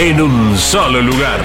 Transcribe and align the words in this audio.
en 0.00 0.20
un 0.22 0.56
solo 0.56 1.00
lugar. 1.00 1.40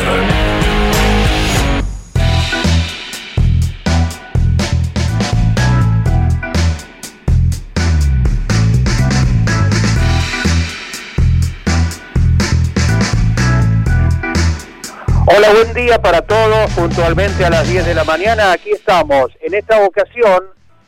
Hola, 15.25 15.51
buen 15.51 15.73
día 15.73 15.99
para 15.99 16.21
todos. 16.21 16.71
Puntualmente 16.73 17.43
a 17.43 17.49
las 17.49 17.67
10 17.67 17.87
de 17.87 17.95
la 17.95 18.03
mañana, 18.03 18.51
aquí 18.51 18.69
estamos. 18.69 19.31
En 19.41 19.55
esta 19.55 19.83
ocasión, 19.83 20.43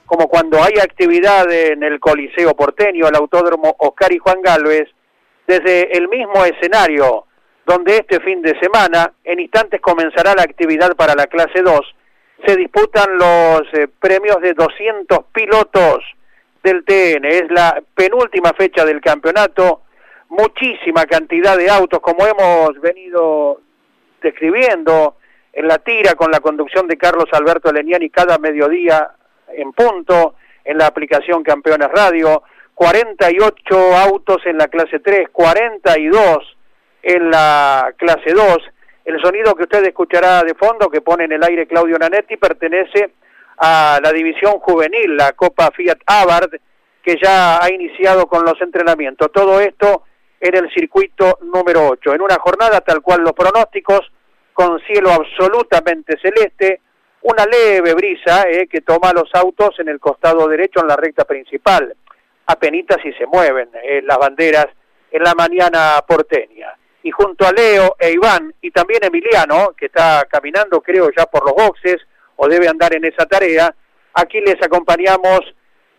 como 0.05 0.27
cuando 0.27 0.61
hay 0.61 0.73
actividad 0.79 1.51
en 1.51 1.81
el 1.81 1.99
Coliseo 1.99 2.55
Porteño, 2.55 3.07
el 3.07 3.15
Autódromo 3.15 3.75
Oscar 3.79 4.11
y 4.11 4.19
Juan 4.19 4.43
Galvez, 4.43 4.87
desde 5.47 5.97
el 5.97 6.07
mismo 6.09 6.45
escenario 6.45 7.25
donde 7.65 7.97
este 7.97 8.19
fin 8.19 8.41
de 8.41 8.57
semana, 8.59 9.11
en 9.23 9.39
instantes 9.39 9.81
comenzará 9.81 10.35
la 10.35 10.43
actividad 10.43 10.95
para 10.95 11.15
la 11.15 11.27
clase 11.27 11.61
2, 11.61 11.81
se 12.45 12.55
disputan 12.55 13.17
los 13.17 13.61
eh, 13.73 13.87
premios 13.99 14.39
de 14.41 14.53
200 14.53 15.19
pilotos 15.33 16.03
del 16.63 16.83
TN. 16.83 17.25
Es 17.25 17.49
la 17.49 17.81
penúltima 17.95 18.51
fecha 18.57 18.85
del 18.85 19.01
campeonato, 19.01 19.81
muchísima 20.29 21.05
cantidad 21.05 21.57
de 21.57 21.69
autos, 21.69 21.99
como 22.01 22.25
hemos 22.25 22.79
venido 22.81 23.61
describiendo 24.21 25.17
en 25.53 25.67
la 25.67 25.77
tira 25.79 26.15
con 26.15 26.31
la 26.31 26.39
conducción 26.39 26.87
de 26.87 26.97
Carlos 26.97 27.29
Alberto 27.31 27.71
Leniani 27.71 28.09
cada 28.09 28.37
mediodía 28.37 29.11
en 29.47 29.71
punto, 29.71 30.35
en 30.63 30.77
la 30.77 30.87
aplicación 30.87 31.43
Campeones 31.43 31.87
Radio, 31.89 32.43
48 32.73 33.95
autos 33.95 34.45
en 34.45 34.57
la 34.57 34.67
clase 34.67 34.99
3, 34.99 35.29
42 35.31 36.54
en 37.05 37.29
la 37.29 37.93
clase 37.97 38.33
2. 38.33 38.57
El 39.05 39.21
sonido 39.21 39.53
que 39.53 39.63
usted 39.63 39.85
escuchará 39.85 40.41
de 40.41 40.55
fondo, 40.55 40.89
que 40.89 41.01
pone 41.01 41.25
en 41.25 41.33
el 41.33 41.43
aire 41.43 41.67
Claudio 41.67 41.99
Nanetti, 41.99 42.35
pertenece 42.35 43.11
a 43.59 43.99
la 44.03 44.11
división 44.11 44.53
juvenil, 44.53 45.15
la 45.15 45.33
Copa 45.33 45.69
Fiat 45.71 45.99
Abarth, 46.07 46.55
que 47.03 47.15
ya 47.21 47.63
ha 47.63 47.71
iniciado 47.71 48.25
con 48.25 48.43
los 48.43 48.59
entrenamientos. 48.59 49.31
Todo 49.31 49.59
esto 49.61 50.03
en 50.39 50.55
el 50.55 50.73
circuito 50.73 51.37
número 51.43 51.89
8. 51.89 52.15
En 52.15 52.21
una 52.21 52.37
jornada 52.39 52.81
tal 52.81 53.01
cual 53.01 53.21
los 53.21 53.33
pronósticos, 53.33 54.11
con 54.51 54.79
cielo 54.79 55.11
absolutamente 55.11 56.17
celeste, 56.19 56.81
una 57.21 57.45
leve 57.45 57.93
brisa 57.93 58.45
eh, 58.49 58.67
que 58.67 58.81
toma 58.81 59.13
los 59.13 59.29
autos 59.35 59.79
en 59.79 59.89
el 59.89 59.99
costado 59.99 60.47
derecho 60.47 60.79
en 60.79 60.87
la 60.87 60.95
recta 60.95 61.23
principal. 61.25 61.95
Apenitas 62.47 62.97
si 63.03 63.13
se 63.13 63.27
mueven 63.27 63.69
eh, 63.83 64.01
las 64.03 64.17
banderas 64.17 64.67
en 65.11 65.21
la 65.21 65.35
mañana 65.35 66.03
porteña 66.07 66.75
y 67.05 67.11
junto 67.11 67.45
a 67.45 67.51
Leo 67.51 67.95
e 67.99 68.13
Iván 68.13 68.51
y 68.61 68.71
también 68.71 69.03
Emiliano, 69.03 69.73
que 69.77 69.85
está 69.85 70.25
caminando 70.27 70.81
creo 70.81 71.11
ya 71.15 71.27
por 71.27 71.45
los 71.45 71.53
boxes 71.53 71.97
o 72.35 72.47
debe 72.47 72.67
andar 72.67 72.95
en 72.95 73.05
esa 73.05 73.27
tarea, 73.27 73.71
aquí 74.15 74.41
les 74.41 74.59
acompañamos 74.63 75.41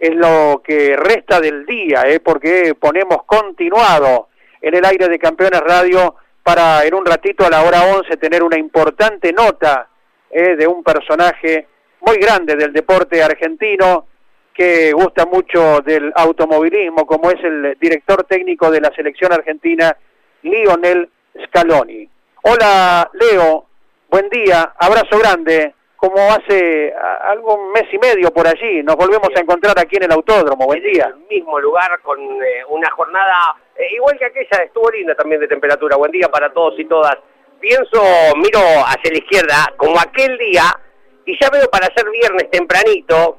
en 0.00 0.18
lo 0.18 0.62
que 0.66 0.96
resta 0.96 1.40
del 1.40 1.64
día, 1.64 2.02
¿eh? 2.08 2.18
porque 2.18 2.74
ponemos 2.74 3.22
continuado 3.24 4.30
en 4.60 4.74
el 4.74 4.84
aire 4.84 5.08
de 5.08 5.20
Campeones 5.20 5.60
Radio 5.60 6.16
para 6.42 6.84
en 6.84 6.92
un 6.92 7.06
ratito 7.06 7.46
a 7.46 7.50
la 7.50 7.62
hora 7.62 7.84
11 7.84 8.16
tener 8.16 8.42
una 8.42 8.58
importante 8.58 9.32
nota 9.32 9.88
¿eh? 10.28 10.56
de 10.56 10.66
un 10.66 10.82
personaje 10.82 11.68
muy 12.00 12.16
grande 12.16 12.56
del 12.56 12.72
deporte 12.72 13.22
argentino 13.22 14.08
que 14.52 14.90
gusta 14.92 15.24
mucho 15.24 15.82
del 15.82 16.12
automovilismo, 16.16 17.06
como 17.06 17.30
es 17.30 17.38
el 17.44 17.78
director 17.80 18.24
técnico 18.24 18.72
de 18.72 18.80
la 18.80 18.90
selección 18.96 19.32
argentina, 19.32 19.96
Lionel 20.42 21.08
Scaloni. 21.44 22.08
Hola 22.42 23.10
Leo, 23.14 23.66
buen 24.08 24.28
día, 24.28 24.74
abrazo 24.78 25.18
grande. 25.18 25.74
Como 25.96 26.16
hace 26.30 26.92
algún 27.24 27.72
mes 27.72 27.84
y 27.90 27.98
medio 27.98 28.30
por 28.30 28.46
allí, 28.46 28.82
nos 28.82 28.96
volvemos 28.96 29.30
a 29.34 29.40
encontrar 29.40 29.78
aquí 29.78 29.96
en 29.96 30.04
el 30.04 30.12
autódromo. 30.12 30.66
Buen 30.66 30.82
día. 30.82 31.06
En 31.06 31.22
el 31.22 31.28
mismo 31.28 31.58
lugar 31.58 31.98
con 32.02 32.20
eh, 32.20 32.64
una 32.68 32.90
jornada 32.90 33.56
eh, 33.76 33.94
igual 33.94 34.18
que 34.18 34.26
aquella, 34.26 34.64
estuvo 34.64 34.90
linda 34.90 35.14
también 35.14 35.40
de 35.40 35.48
temperatura. 35.48 35.96
Buen 35.96 36.12
día 36.12 36.28
para 36.28 36.52
todos 36.52 36.78
y 36.78 36.84
todas. 36.86 37.16
Pienso, 37.60 38.02
miro 38.36 38.60
hacia 38.86 39.10
la 39.10 39.18
izquierda, 39.18 39.74
como 39.76 39.98
aquel 39.98 40.36
día, 40.38 40.62
y 41.24 41.36
ya 41.40 41.48
veo 41.50 41.68
para 41.70 41.86
ser 41.94 42.08
viernes 42.10 42.50
tempranito, 42.50 43.38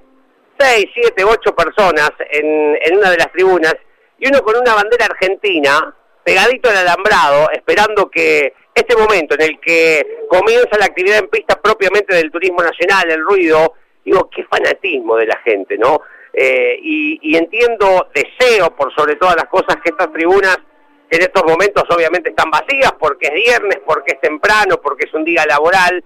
seis, 0.57 0.87
siete, 0.93 1.23
ocho 1.23 1.55
personas 1.55 2.11
en, 2.31 2.77
en 2.81 2.97
una 2.97 3.11
de 3.11 3.17
las 3.17 3.31
tribunas, 3.31 3.75
y 4.17 4.27
uno 4.27 4.41
con 4.41 4.57
una 4.57 4.73
bandera 4.73 5.05
argentina, 5.05 5.95
pegadito 6.27 6.69
al 6.69 6.75
alambrado, 6.75 7.49
esperando 7.51 8.11
que 8.11 8.53
este 8.75 8.97
momento 8.97 9.35
en 9.35 9.43
el 9.43 9.59
que 9.61 10.25
comienza 10.27 10.77
la 10.77 10.87
actividad 10.87 11.19
en 11.19 11.29
pista 11.29 11.55
propiamente 11.55 12.13
del 12.13 12.29
turismo 12.29 12.61
nacional, 12.61 13.09
el 13.09 13.23
ruido, 13.23 13.75
digo, 14.03 14.29
qué 14.29 14.43
fanatismo 14.43 15.15
de 15.15 15.25
la 15.25 15.37
gente, 15.45 15.77
¿no? 15.77 16.01
Eh, 16.33 16.79
y, 16.83 17.37
entiendo, 17.37 18.09
deseo 18.13 18.75
por 18.75 18.93
sobre 18.93 19.15
todas 19.15 19.37
las 19.37 19.45
cosas 19.45 19.77
que 19.77 19.91
estas 19.91 20.11
tribunas 20.11 20.57
en 21.09 21.21
estos 21.21 21.45
momentos 21.45 21.85
obviamente 21.89 22.31
están 22.31 22.51
vacías 22.51 22.91
porque 22.99 23.27
es 23.27 23.33
viernes, 23.33 23.79
porque 23.85 24.15
es 24.15 24.19
temprano, 24.19 24.81
porque 24.83 25.05
es 25.07 25.13
un 25.13 25.23
día 25.23 25.45
laboral. 25.47 26.03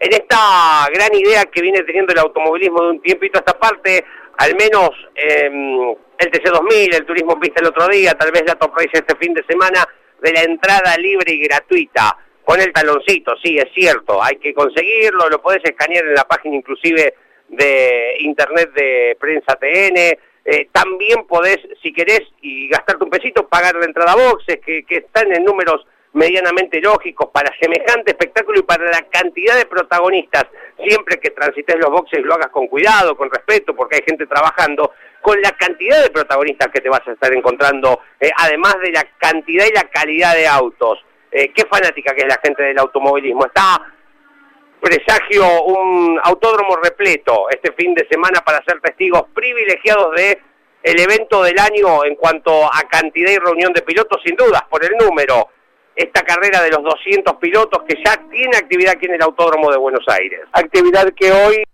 En 0.00 0.12
esta 0.14 0.88
gran 0.94 1.14
idea 1.14 1.44
que 1.44 1.60
viene 1.60 1.82
teniendo 1.82 2.14
el 2.14 2.20
automovilismo 2.20 2.84
de 2.84 2.88
un 2.88 3.02
tiempito 3.02 3.36
a 3.38 3.40
esta 3.40 3.58
parte, 3.58 4.02
al 4.38 4.54
menos 4.54 4.90
em, 5.14 5.94
el 6.18 6.30
TC2000, 6.30 6.94
el 6.94 7.06
Turismo 7.06 7.38
Pista 7.38 7.60
el 7.60 7.68
otro 7.68 7.88
día, 7.88 8.12
tal 8.12 8.30
vez 8.30 8.44
la 8.46 8.54
Top 8.54 8.72
Race 8.76 8.90
este 8.92 9.16
fin 9.16 9.34
de 9.34 9.44
semana, 9.44 9.84
de 10.20 10.32
la 10.32 10.42
entrada 10.42 10.96
libre 10.96 11.32
y 11.32 11.40
gratuita, 11.40 12.16
con 12.44 12.60
el 12.60 12.72
taloncito, 12.72 13.34
sí, 13.42 13.58
es 13.58 13.66
cierto, 13.74 14.22
hay 14.22 14.36
que 14.36 14.54
conseguirlo, 14.54 15.28
lo 15.28 15.42
podés 15.42 15.62
escanear 15.64 16.04
en 16.04 16.14
la 16.14 16.24
página 16.24 16.56
inclusive 16.56 17.14
de 17.48 18.16
internet 18.20 18.72
de 18.74 19.16
Prensa 19.20 19.56
TN, 19.56 20.18
eh, 20.44 20.68
también 20.72 21.26
podés, 21.26 21.58
si 21.82 21.92
querés, 21.92 22.22
y 22.40 22.68
gastarte 22.68 23.04
un 23.04 23.10
pesito, 23.10 23.46
pagar 23.48 23.74
la 23.74 23.84
entrada 23.84 24.12
a 24.12 24.30
boxes, 24.30 24.60
que, 24.64 24.84
que 24.84 24.98
están 24.98 25.30
en 25.34 25.44
números 25.44 25.84
medianamente 26.12 26.80
lógicos 26.80 27.28
para 27.32 27.54
semejante 27.60 28.12
espectáculo 28.12 28.60
y 28.60 28.62
para 28.62 28.84
la 28.84 29.02
cantidad 29.10 29.56
de 29.56 29.66
protagonistas, 29.66 30.46
siempre 30.84 31.18
que 31.18 31.30
transites 31.30 31.76
los 31.76 31.90
boxes 31.90 32.22
lo 32.22 32.34
hagas 32.34 32.48
con 32.48 32.66
cuidado, 32.66 33.16
con 33.16 33.30
respeto, 33.30 33.74
porque 33.74 33.96
hay 33.96 34.02
gente 34.06 34.26
trabajando, 34.26 34.92
con 35.20 35.40
la 35.40 35.52
cantidad 35.52 36.02
de 36.02 36.10
protagonistas 36.10 36.68
que 36.68 36.80
te 36.80 36.88
vas 36.88 37.06
a 37.06 37.12
estar 37.12 37.32
encontrando, 37.34 38.00
eh, 38.20 38.30
además 38.36 38.76
de 38.82 38.92
la 38.92 39.04
cantidad 39.18 39.66
y 39.66 39.74
la 39.74 39.84
calidad 39.84 40.34
de 40.34 40.46
autos. 40.46 41.04
Eh, 41.30 41.52
qué 41.52 41.64
fanática 41.66 42.14
que 42.14 42.22
es 42.22 42.28
la 42.28 42.40
gente 42.42 42.62
del 42.62 42.78
automovilismo. 42.78 43.46
Está 43.46 43.80
presagio 44.80 45.64
un 45.64 46.20
autódromo 46.22 46.76
repleto 46.76 47.48
este 47.50 47.72
fin 47.72 47.94
de 47.94 48.06
semana 48.08 48.40
para 48.40 48.62
ser 48.64 48.80
testigos 48.80 49.24
privilegiados 49.34 50.14
de 50.14 50.38
el 50.82 51.00
evento 51.00 51.42
del 51.42 51.58
año 51.58 52.04
en 52.04 52.14
cuanto 52.14 52.64
a 52.64 52.82
cantidad 52.88 53.32
y 53.32 53.38
reunión 53.38 53.72
de 53.72 53.82
pilotos, 53.82 54.22
sin 54.24 54.36
dudas, 54.36 54.62
por 54.70 54.84
el 54.84 54.92
número 54.96 55.48
esta 55.98 56.22
carrera 56.22 56.62
de 56.62 56.70
los 56.70 56.84
200 56.84 57.34
pilotos 57.38 57.82
que 57.82 57.96
ya 58.04 58.16
tiene 58.30 58.56
actividad 58.56 58.92
aquí 58.92 59.06
en 59.06 59.14
el 59.14 59.22
Autódromo 59.22 59.68
de 59.72 59.78
Buenos 59.78 60.04
Aires. 60.06 60.42
Actividad 60.52 61.12
que 61.12 61.32
hoy 61.32 61.64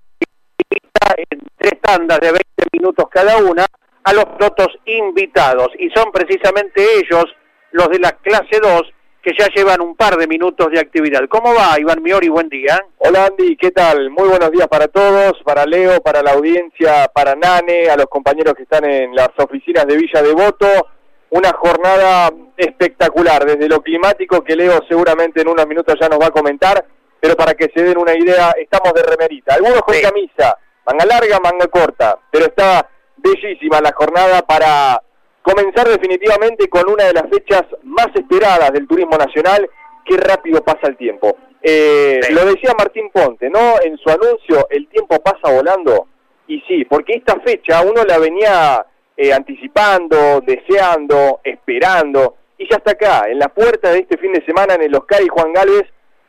en 1.31 1.41
tres 1.59 1.79
tandas 1.83 2.19
de 2.21 2.29
20 2.29 2.43
minutos 2.73 3.07
cada 3.11 3.37
una 3.37 3.67
a 4.03 4.13
los 4.15 4.25
pilotos 4.25 4.69
invitados 4.87 5.69
y 5.79 5.91
son 5.91 6.11
precisamente 6.11 6.83
ellos 7.01 7.27
los 7.73 7.91
de 7.91 7.99
la 7.99 8.13
clase 8.13 8.61
2 8.63 8.83
que 9.23 9.33
ya 9.39 9.47
llevan 9.55 9.83
un 9.83 9.95
par 9.95 10.17
de 10.17 10.27
minutos 10.27 10.69
de 10.71 10.81
actividad. 10.81 11.21
¿Cómo 11.29 11.55
va, 11.55 11.79
Iván 11.79 12.03
Miori? 12.03 12.29
Buen 12.29 12.49
día. 12.49 12.83
Hola 12.99 13.27
Andy, 13.27 13.57
¿qué 13.57 13.73
tal? 13.73 14.11
Muy 14.11 14.29
buenos 14.29 14.51
días 14.53 14.69
para 14.69 14.89
todos, 14.89 15.35
para 15.45 15.67
Leo, 15.67 16.01
para 16.01 16.23
la 16.23 16.33
audiencia, 16.33 17.09
para 17.15 17.35
Nane, 17.35 17.91
a 17.91 17.97
los 17.97 18.07
compañeros 18.07 18.55
que 18.55 18.63
están 18.63 18.85
en 18.87 19.15
las 19.15 19.31
oficinas 19.37 19.87
de 19.87 19.97
Villa 19.97 20.23
Devoto. 20.23 20.94
Una 21.35 21.53
jornada 21.53 22.33
espectacular, 22.57 23.45
desde 23.45 23.69
lo 23.69 23.83
climático 23.83 24.45
que 24.45 24.55
Leo 24.55 24.81
seguramente 24.89 25.41
en 25.41 25.49
unos 25.49 25.67
minutos 25.67 25.97
ya 26.01 26.09
nos 26.09 26.21
va 26.21 26.27
a 26.27 26.31
comentar, 26.31 26.85
pero 27.19 27.35
para 27.35 27.55
que 27.55 27.73
se 27.75 27.83
den 27.83 27.99
una 27.99 28.17
idea, 28.17 28.55
estamos 28.57 28.93
de 28.95 29.03
remerita. 29.03 29.55
Algunos 29.55 29.83
con 29.83 30.01
camisa, 30.01 30.57
manga 30.87 31.05
larga, 31.05 31.41
manga 31.41 31.67
corta, 31.67 32.17
pero 32.31 32.45
está 32.45 32.89
bellísima 33.17 33.81
la 33.81 33.93
jornada 33.93 34.43
para 34.43 35.03
comenzar 35.43 35.89
definitivamente 35.89 36.69
con 36.69 36.89
una 36.89 37.03
de 37.03 37.15
las 37.15 37.25
fechas 37.29 37.65
más 37.83 38.15
esperadas 38.15 38.71
del 38.71 38.87
turismo 38.87 39.19
nacional, 39.19 39.69
qué 40.05 40.17
rápido 40.17 40.63
pasa 40.63 40.87
el 40.87 40.97
tiempo. 40.97 41.37
Eh, 41.61 42.21
lo 42.31 42.45
decía 42.45 42.75
Martín 42.79 43.11
Ponte, 43.13 43.51
¿no? 43.51 43.81
En 43.83 43.99
su 43.99 44.09
anuncio, 44.09 44.69
el 44.71 44.87
tiempo 44.87 45.19
pasa 45.19 45.53
volando, 45.53 46.07
y 46.47 46.61
sí, 46.69 46.85
porque 46.85 47.15
esta 47.15 47.41
fecha 47.41 47.83
uno 47.83 48.05
la 48.05 48.19
venía 48.19 48.87
eh, 49.17 49.33
anticipando, 49.33 50.41
deseando, 50.41 51.41
esperando, 51.45 52.37
y 52.59 52.69
ya 52.69 52.77
está 52.77 52.93
acá, 52.93 53.29
en 53.29 53.39
la 53.39 53.49
puerta 53.49 53.91
de 53.91 54.01
este 54.01 54.19
fin 54.19 54.33
de 54.33 54.45
semana 54.45 54.75
en 54.75 54.83
el 54.83 54.95
Oscar 54.95 55.23
y 55.23 55.29
Juan 55.29 55.53
Galvez, 55.53 55.85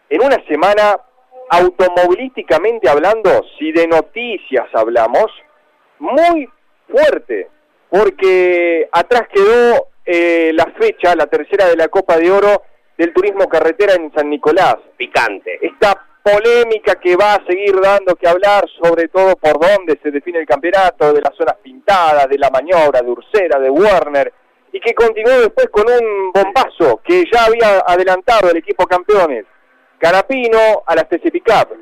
en 0.10 0.24
una 0.24 0.38
semana 0.48 1.00
automovilísticamente 1.50 2.90
hablando, 2.90 3.44
si 3.58 3.72
de 3.72 3.88
noticias 3.88 4.68
hablamos, 4.74 5.32
muy 6.00 6.50
fuerte, 6.88 7.50
porque 7.90 8.88
atrás 8.92 9.28
quedó 9.32 9.88
eh, 10.06 10.52
la 10.54 10.66
fecha, 10.80 11.16
la 11.16 11.28
tercera 11.28 11.68
de 11.68 11.76
la 11.76 11.88
Copa 11.88 12.18
de 12.18 12.32
Oro 12.32 12.64
del 12.98 13.14
Turismo 13.14 13.48
Carretera 13.48 13.94
en 13.96 14.12
San 14.14 14.30
Nicolás. 14.30 14.78
Picante. 14.98 15.60
Esta 15.62 16.06
polémica 16.26 16.96
que 16.96 17.16
va 17.16 17.36
a 17.36 17.46
seguir 17.46 17.80
dando 17.80 18.16
que 18.16 18.28
hablar, 18.28 18.66
sobre 18.82 19.10
todo 19.10 19.36
por 19.36 19.60
dónde 19.60 20.00
se 20.02 20.10
define 20.10 20.40
el 20.40 20.48
campeonato, 20.48 21.14
de 21.14 21.22
las 21.22 21.36
zonas 21.36 21.58
pintadas, 21.62 22.28
de 22.28 22.40
la 22.40 22.50
maniobra, 22.50 23.02
de 23.02 23.12
Ursera, 23.12 23.60
de 23.60 23.70
Werner, 23.70 24.34
y 24.72 24.80
que 24.80 24.96
continuó 24.96 25.40
después 25.40 25.68
con 25.70 25.86
un 25.88 26.32
bombazo 26.34 27.00
que 27.06 27.26
ya 27.32 27.46
había 27.46 27.84
adelantado 27.86 28.50
el 28.50 28.58
equipo 28.58 28.88
campeones. 28.88 29.46
Canapino 30.00 30.82
a 30.88 30.96
la 30.96 31.04
TC 31.04 31.32
Pickup. 31.32 31.78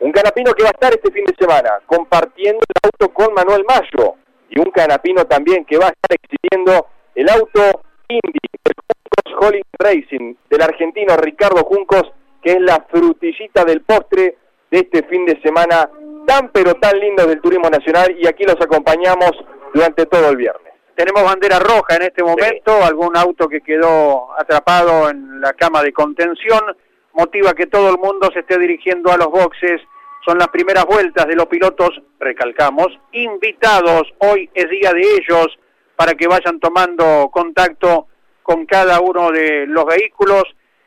Un 0.00 0.10
Canapino 0.10 0.52
que 0.54 0.64
va 0.64 0.70
a 0.70 0.72
estar 0.72 0.92
este 0.92 1.12
fin 1.12 1.24
de 1.24 1.34
semana 1.38 1.78
compartiendo 1.86 2.58
el 2.58 2.90
auto 2.90 3.14
con 3.14 3.32
Manuel 3.32 3.64
Mayo 3.64 4.16
y 4.50 4.58
un 4.58 4.72
canapino 4.72 5.24
también 5.24 5.64
que 5.64 5.78
va 5.78 5.86
a 5.86 5.90
estar 5.90 6.18
exhibiendo 6.20 6.88
el 7.14 7.28
auto 7.30 7.82
Indy, 8.08 8.38
el 8.64 8.74
Juncos 8.74 9.46
Holling 9.46 9.64
Racing 9.78 10.34
del 10.50 10.62
argentino 10.62 11.16
Ricardo 11.16 11.62
Juncos, 11.64 12.12
que 12.44 12.52
es 12.52 12.60
la 12.60 12.86
frutillita 12.90 13.64
del 13.64 13.80
postre 13.80 14.36
de 14.70 14.78
este 14.78 15.02
fin 15.04 15.24
de 15.24 15.40
semana 15.40 15.90
tan 16.26 16.50
pero 16.50 16.74
tan 16.74 16.98
lindo 16.98 17.26
del 17.26 17.40
turismo 17.40 17.68
nacional 17.70 18.14
y 18.18 18.26
aquí 18.26 18.44
los 18.44 18.60
acompañamos 18.60 19.32
durante 19.72 20.06
todo 20.06 20.30
el 20.30 20.36
viernes. 20.36 20.72
Tenemos 20.94 21.24
bandera 21.24 21.58
roja 21.58 21.96
en 21.96 22.02
este 22.02 22.22
momento, 22.22 22.84
algún 22.84 23.16
auto 23.16 23.48
que 23.48 23.60
quedó 23.60 24.28
atrapado 24.38 25.10
en 25.10 25.40
la 25.40 25.52
cama 25.54 25.82
de 25.82 25.92
contención, 25.92 26.60
motiva 27.14 27.54
que 27.54 27.66
todo 27.66 27.90
el 27.90 27.98
mundo 27.98 28.30
se 28.32 28.40
esté 28.40 28.58
dirigiendo 28.58 29.10
a 29.10 29.16
los 29.16 29.28
boxes 29.28 29.80
son 30.24 30.38
las 30.38 30.48
primeras 30.48 30.86
vueltas 30.86 31.26
de 31.26 31.36
los 31.36 31.46
pilotos, 31.46 31.90
recalcamos, 32.18 32.88
invitados. 33.12 34.02
Hoy 34.18 34.48
es 34.54 34.70
día 34.70 34.92
de 34.92 35.02
ellos 35.02 35.48
para 35.96 36.14
que 36.14 36.26
vayan 36.26 36.58
tomando 36.60 37.28
contacto 37.30 38.06
con 38.42 38.64
cada 38.64 39.00
uno 39.00 39.30
de 39.30 39.66
los 39.66 39.84
vehículos. 39.84 40.44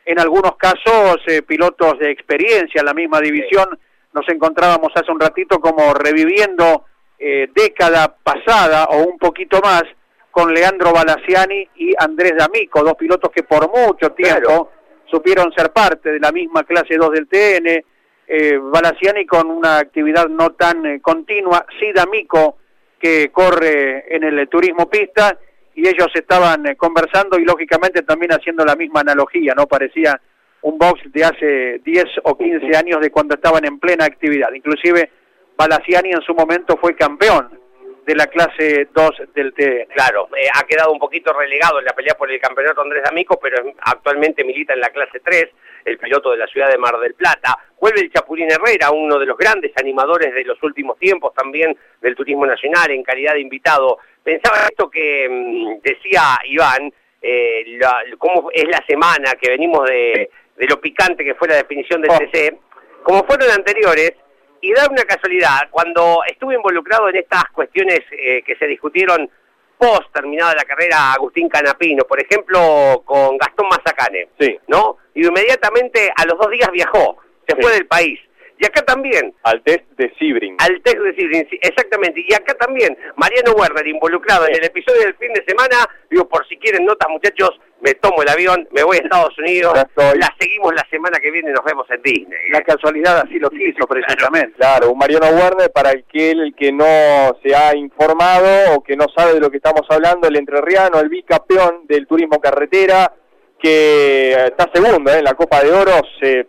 En 0.08 0.18
algunos 0.18 0.56
casos, 0.56 1.18
eh, 1.26 1.42
pilotos 1.42 1.98
de 1.98 2.10
experiencia 2.10 2.80
en 2.80 2.86
la 2.86 2.94
misma 2.94 3.20
división. 3.20 3.78
Nos 4.14 4.26
encontrábamos 4.30 4.90
hace 4.94 5.12
un 5.12 5.20
ratito 5.20 5.60
como 5.60 5.92
reviviendo 5.92 6.86
eh, 7.18 7.50
década 7.54 8.16
pasada 8.22 8.84
o 8.84 9.02
un 9.02 9.18
poquito 9.18 9.60
más 9.62 9.82
con 10.30 10.54
Leandro 10.54 10.94
Balaciani 10.94 11.68
y 11.76 11.92
Andrés 11.98 12.32
D'Amico, 12.38 12.82
dos 12.82 12.94
pilotos 12.94 13.30
que 13.30 13.42
por 13.42 13.68
mucho 13.70 14.12
tiempo 14.12 14.70
supieron 15.10 15.52
ser 15.52 15.72
parte 15.72 16.12
de 16.12 16.20
la 16.20 16.32
misma 16.32 16.64
clase 16.64 16.96
2 16.96 17.10
del 17.10 17.28
TN, 17.28 17.84
eh, 18.28 18.58
Balaciani 18.62 19.26
con 19.26 19.50
una 19.50 19.76
actividad 19.76 20.26
no 20.28 20.52
tan 20.52 20.86
eh, 20.86 21.00
continua, 21.02 21.66
sí 21.78 21.92
D'Amico 21.92 22.56
que 22.98 23.30
corre 23.30 24.06
en 24.16 24.24
el 24.24 24.48
turismo 24.48 24.88
pista 24.88 25.38
y 25.78 25.86
ellos 25.86 26.08
estaban 26.12 26.66
eh, 26.66 26.76
conversando 26.76 27.38
y 27.38 27.44
lógicamente 27.44 28.02
también 28.02 28.32
haciendo 28.32 28.64
la 28.64 28.74
misma 28.74 29.00
analogía, 29.00 29.54
¿no? 29.54 29.68
Parecía 29.68 30.20
un 30.62 30.76
box 30.76 31.00
de 31.12 31.24
hace 31.24 31.78
10 31.84 32.04
o 32.24 32.36
15 32.36 32.76
años 32.76 33.00
de 33.00 33.12
cuando 33.12 33.36
estaban 33.36 33.64
en 33.64 33.78
plena 33.78 34.04
actividad. 34.04 34.52
Inclusive 34.52 35.08
Balaciani 35.56 36.10
en 36.10 36.22
su 36.22 36.34
momento 36.34 36.76
fue 36.80 36.96
campeón 36.96 37.60
de 38.08 38.14
la 38.16 38.26
clase 38.26 38.88
2 38.92 39.10
del 39.34 39.52
TN. 39.52 39.86
Claro, 39.94 40.30
eh, 40.34 40.48
ha 40.52 40.64
quedado 40.64 40.90
un 40.90 40.98
poquito 40.98 41.30
relegado 41.32 41.78
en 41.78 41.84
la 41.84 41.92
pelea 41.92 42.14
por 42.14 42.32
el 42.32 42.40
campeonato 42.40 42.80
Andrés 42.80 43.04
D'Amico, 43.04 43.38
pero 43.38 43.70
actualmente 43.82 44.42
milita 44.44 44.72
en 44.72 44.80
la 44.80 44.88
clase 44.88 45.20
3, 45.20 45.48
el 45.84 45.98
piloto 45.98 46.32
de 46.32 46.38
la 46.38 46.46
ciudad 46.46 46.70
de 46.70 46.78
Mar 46.78 46.98
del 46.98 47.12
Plata. 47.12 47.56
Vuelve 47.78 48.00
el 48.00 48.10
Chapulín 48.10 48.50
Herrera, 48.50 48.90
uno 48.90 49.18
de 49.18 49.26
los 49.26 49.36
grandes 49.36 49.72
animadores 49.76 50.34
de 50.34 50.42
los 50.42 50.60
últimos 50.62 50.98
tiempos 50.98 51.34
también 51.34 51.76
del 52.00 52.16
turismo 52.16 52.46
nacional, 52.46 52.90
en 52.90 53.02
calidad 53.02 53.34
de 53.34 53.42
invitado. 53.42 53.98
Pensaba 54.28 54.66
esto 54.68 54.90
que 54.90 55.26
mm, 55.26 55.80
decía 55.82 56.38
Iván, 56.44 56.92
eh, 57.22 57.78
cómo 58.18 58.50
es 58.52 58.64
la 58.68 58.84
semana 58.86 59.32
que 59.40 59.48
venimos 59.48 59.88
de, 59.88 60.28
de 60.54 60.66
lo 60.66 60.78
picante 60.78 61.24
que 61.24 61.34
fue 61.34 61.48
la 61.48 61.54
definición 61.54 62.02
del 62.02 62.10
TC, 62.10 62.52
oh. 62.52 63.02
como 63.04 63.24
fueron 63.24 63.50
anteriores, 63.50 64.12
y 64.60 64.70
da 64.74 64.86
una 64.90 65.04
casualidad, 65.04 65.70
cuando 65.70 66.20
estuve 66.26 66.56
involucrado 66.56 67.08
en 67.08 67.16
estas 67.16 67.44
cuestiones 67.54 68.00
eh, 68.10 68.42
que 68.42 68.54
se 68.56 68.66
discutieron 68.66 69.30
post 69.78 70.12
terminada 70.12 70.56
la 70.56 70.64
carrera 70.64 71.14
Agustín 71.14 71.48
Canapino, 71.48 72.04
por 72.04 72.20
ejemplo, 72.20 73.00
con 73.06 73.38
Gastón 73.38 73.68
Mazacane, 73.70 74.28
sí. 74.38 74.58
¿no? 74.66 74.98
Y 75.14 75.26
inmediatamente 75.26 76.12
a 76.14 76.26
los 76.26 76.36
dos 76.36 76.50
días 76.50 76.70
viajó, 76.70 77.16
se 77.46 77.56
fue 77.56 77.72
del 77.72 77.86
país. 77.86 78.20
Y 78.58 78.66
acá 78.66 78.82
también. 78.82 79.34
Al 79.44 79.62
test 79.62 79.84
de 79.96 80.12
Sibrin. 80.18 80.56
Al 80.58 80.82
test 80.82 80.98
de 80.98 81.14
Sibrin, 81.14 81.48
exactamente. 81.62 82.24
Y 82.26 82.34
acá 82.34 82.54
también, 82.54 82.96
Mariano 83.16 83.52
Werner, 83.52 83.86
involucrado 83.86 84.48
en 84.48 84.56
el 84.56 84.64
episodio 84.64 85.02
del 85.02 85.14
fin 85.14 85.32
de 85.32 85.44
semana, 85.46 85.76
digo, 86.10 86.28
por 86.28 86.46
si 86.48 86.56
quieren 86.56 86.84
notas, 86.84 87.08
muchachos, 87.08 87.60
me 87.80 87.94
tomo 87.94 88.22
el 88.22 88.28
avión, 88.28 88.68
me 88.72 88.82
voy 88.82 88.96
a 88.96 89.00
Estados 89.00 89.38
Unidos, 89.38 89.72
la 89.96 90.34
seguimos 90.38 90.74
la 90.74 90.84
semana 90.90 91.18
que 91.20 91.30
viene 91.30 91.50
y 91.50 91.52
nos 91.52 91.64
vemos 91.64 91.86
en 91.90 92.02
Disney. 92.02 92.50
La 92.50 92.62
casualidad 92.62 93.20
así 93.20 93.38
lo 93.38 93.50
quiso, 93.50 93.86
precisamente. 93.86 94.56
Claro, 94.56 94.90
un 94.90 94.98
Mariano 94.98 95.28
Werner, 95.28 95.70
para 95.70 95.90
aquel 95.90 96.54
que 96.56 96.72
no 96.72 97.38
se 97.42 97.54
ha 97.54 97.76
informado 97.76 98.74
o 98.74 98.82
que 98.82 98.96
no 98.96 99.06
sabe 99.16 99.34
de 99.34 99.40
lo 99.40 99.50
que 99.50 99.58
estamos 99.58 99.82
hablando, 99.88 100.26
el 100.26 100.36
entrerriano, 100.36 100.98
el 100.98 101.08
bicampeón 101.08 101.86
del 101.86 102.08
turismo 102.08 102.40
carretera, 102.40 103.12
que 103.60 104.32
está 104.32 104.68
segundo 104.72 105.12
¿eh? 105.12 105.18
en 105.18 105.24
la 105.24 105.34
Copa 105.34 105.62
de 105.62 105.72
Oro, 105.72 105.92
se 106.20 106.46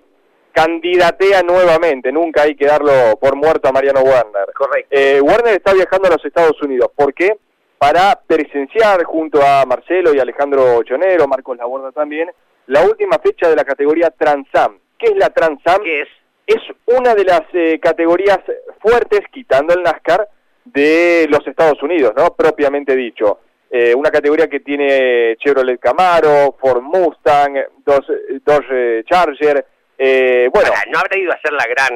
candidatea 0.60 1.42
nuevamente, 1.42 2.12
nunca 2.12 2.42
hay 2.42 2.56
que 2.56 2.66
darlo 2.66 3.18
por 3.20 3.36
muerto 3.38 3.70
a 3.70 3.72
Mariano 3.72 4.02
Werner. 4.02 4.52
Correcto. 4.54 4.90
Eh, 4.92 5.22
Werner 5.22 5.56
está 5.56 5.74
viajando 5.74 6.10
a 6.10 6.12
los 6.12 6.26
Estados 6.26 6.62
Unidos, 6.62 6.92
¿por 6.94 7.14
qué? 7.14 7.38
Para 7.78 8.20
presenciar 8.28 9.02
junto 9.06 9.42
a 9.42 9.66
Marcelo 9.66 10.14
y 10.14 10.20
Alejandro 10.20 10.84
Chonero, 10.84 11.28
Marcos 11.28 11.58
Laborda 11.58 11.94
también, 11.94 12.30
la 12.68 12.84
última 12.84 13.20
fecha 13.20 13.50
de 13.50 13.56
la 13.56 13.64
categoría 13.64 14.10
Transam. 14.10 14.78
¿Qué 14.98 15.08
es 15.12 15.16
la 15.16 15.30
Transam? 15.30 15.82
¿Qué 15.82 16.02
es? 16.02 16.10
Es 16.46 16.62
una 16.88 17.16
de 17.16 17.24
las 17.24 17.44
eh, 17.54 17.80
categorías 17.82 18.40
fuertes, 18.82 19.22
quitando 19.32 19.74
el 19.74 19.84
NASCAR, 19.84 20.28
de 20.66 21.26
los 21.30 21.48
Estados 21.48 21.82
Unidos, 21.82 22.14
¿no? 22.18 22.36
Propiamente 22.36 22.96
dicho. 22.98 23.40
Eh, 23.72 23.96
una 23.96 24.12
categoría 24.12 24.48
que 24.48 24.60
tiene 24.60 25.38
Chevrolet 25.38 25.80
Camaro, 25.80 26.58
Ford 26.60 26.82
Mustang, 26.82 27.56
dos, 27.86 28.02
dos 28.44 28.62
Charger, 29.06 29.66
eh, 30.00 30.50
bueno. 30.54 30.72
¿No 30.92 31.00
habrá 31.00 31.18
ido 31.18 31.32
a 31.32 31.36
hacer 31.36 31.52
la 31.52 31.68
gran... 31.68 31.94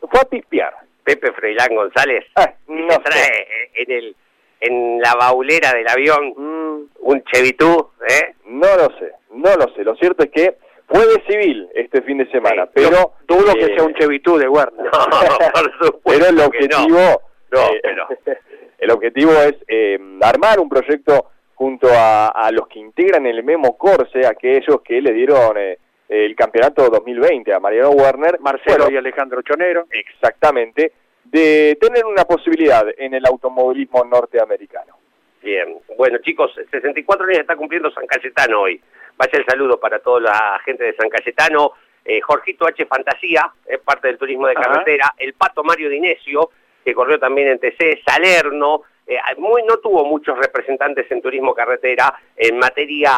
Fue 0.00 0.20
a 0.20 0.24
pispear. 0.24 0.74
Pepe 1.04 1.32
Freilán 1.32 1.74
González. 1.74 2.24
Ah, 2.34 2.52
no 2.66 2.98
trae 2.98 3.46
en, 3.74 3.90
el, 3.92 4.16
en 4.60 5.00
la 5.00 5.14
baulera 5.14 5.72
del 5.72 5.88
avión 5.88 6.34
mm. 6.36 6.88
un 7.00 7.24
Chevitú, 7.24 7.90
¿eh? 8.08 8.34
No 8.46 8.76
lo 8.76 8.98
sé, 8.98 9.12
no 9.30 9.56
lo 9.56 9.72
sé. 9.74 9.84
Lo 9.84 9.94
cierto 9.96 10.24
es 10.24 10.30
que 10.30 10.56
fue 10.88 11.06
de 11.06 11.22
civil 11.28 11.68
este 11.74 12.02
fin 12.02 12.18
de 12.18 12.30
semana, 12.30 12.66
pero... 12.66 13.12
Dudo 13.26 13.54
que 13.54 13.74
sea 13.74 13.84
un 13.84 13.94
Chevitú 13.94 14.36
de. 14.36 14.46
No, 14.46 14.62
por 15.52 15.86
supuesto 15.86 16.00
Pero 16.04 16.26
el 16.26 16.40
objetivo... 16.40 17.22
No, 17.52 17.60
eh, 17.60 17.80
pero... 17.82 18.08
el 18.78 18.90
objetivo 18.90 19.32
es 19.32 19.54
eh, 19.68 19.98
armar 20.22 20.58
un 20.58 20.68
proyecto 20.68 21.30
junto 21.54 21.88
a, 21.88 22.28
a, 22.28 22.50
los 22.50 22.66
que 22.66 22.80
integran 22.80 23.26
el 23.26 23.44
Memo 23.44 23.76
Corse, 23.76 24.26
aquellos 24.26 24.80
que 24.82 25.00
le 25.00 25.12
dieron 25.12 25.56
eh, 25.58 25.78
el 26.10 26.34
campeonato 26.34 26.90
2020 26.90 27.54
a 27.54 27.60
Mariano 27.60 27.90
Werner, 27.90 28.40
Marcelo 28.40 28.90
y 28.90 28.96
Alejandro 28.96 29.42
Chonero. 29.42 29.86
Exactamente, 29.92 30.92
de 31.24 31.78
tener 31.80 32.04
una 32.04 32.24
posibilidad 32.24 32.84
en 32.98 33.14
el 33.14 33.24
automovilismo 33.24 34.04
norteamericano. 34.04 34.98
Bien, 35.40 35.78
bueno 35.96 36.18
chicos, 36.18 36.52
64 36.70 37.26
años 37.26 37.38
está 37.38 37.54
cumpliendo 37.54 37.90
San 37.92 38.06
Cayetano 38.06 38.62
hoy. 38.62 38.80
vaya 39.16 39.38
el 39.38 39.46
saludo 39.46 39.78
para 39.78 40.00
toda 40.00 40.20
la 40.20 40.60
gente 40.64 40.84
de 40.84 40.94
San 40.96 41.08
Cayetano, 41.08 41.72
eh, 42.04 42.20
Jorgito 42.20 42.66
H. 42.66 42.84
Fantasía, 42.86 43.50
es 43.64 43.78
parte 43.78 44.08
del 44.08 44.18
turismo 44.18 44.48
de 44.48 44.54
carretera, 44.54 45.14
el 45.16 45.34
Pato 45.34 45.62
Mario 45.62 45.88
Dinesio, 45.88 46.50
que 46.84 46.92
corrió 46.92 47.20
también 47.20 47.48
en 47.48 47.58
TC, 47.60 48.02
Salerno, 48.04 48.82
eh, 49.06 49.18
muy, 49.38 49.62
no 49.62 49.76
tuvo 49.78 50.04
muchos 50.04 50.36
representantes 50.38 51.10
en 51.10 51.22
turismo 51.22 51.54
carretera 51.54 52.14
en 52.36 52.58
materia 52.58 53.12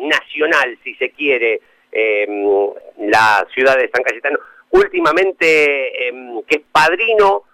nacional, 0.00 0.78
si 0.82 0.94
se 0.94 1.10
quiere, 1.10 1.60
em, 1.92 2.70
la 2.98 3.46
ciudad 3.52 3.76
de 3.76 3.90
San 3.92 4.02
Cayetano. 4.02 4.38
Últimamente, 4.70 6.08
em, 6.08 6.42
que 6.42 6.56
es 6.56 6.62
padrino 6.70 7.44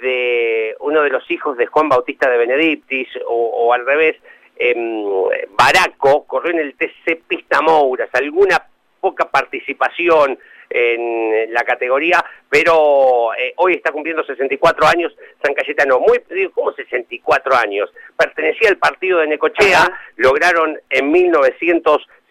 de 0.00 0.74
uno 0.80 1.02
de 1.02 1.10
los 1.10 1.30
hijos 1.30 1.56
de 1.56 1.66
Juan 1.66 1.88
Bautista 1.88 2.30
de 2.30 2.38
Benedictis, 2.38 3.08
o, 3.26 3.72
al 3.72 3.84
revés, 3.84 4.16
em, 4.56 5.04
Baraco, 5.50 6.26
corrió 6.26 6.52
en 6.52 6.60
el 6.60 6.74
TC 6.76 7.16
Pista 7.28 7.60
Mouras, 7.60 8.08
alguna 8.14 8.66
poca 9.00 9.28
participación 9.28 10.38
en 10.70 11.52
la 11.52 11.62
categoría, 11.64 12.24
pero 12.48 13.34
eh, 13.34 13.52
hoy 13.56 13.74
está 13.74 13.92
cumpliendo 13.92 14.24
64 14.24 14.86
años 14.86 15.14
San 15.42 15.54
Cayetano. 15.54 16.00
Muy, 16.00 16.22
¿cómo 16.54 16.72
64 16.72 17.54
años? 17.56 17.92
Pertenecía 18.16 18.70
al 18.70 18.78
partido 18.78 19.18
de 19.18 19.26
Necochea, 19.26 19.86
lograron 20.16 20.78
en 20.88 21.12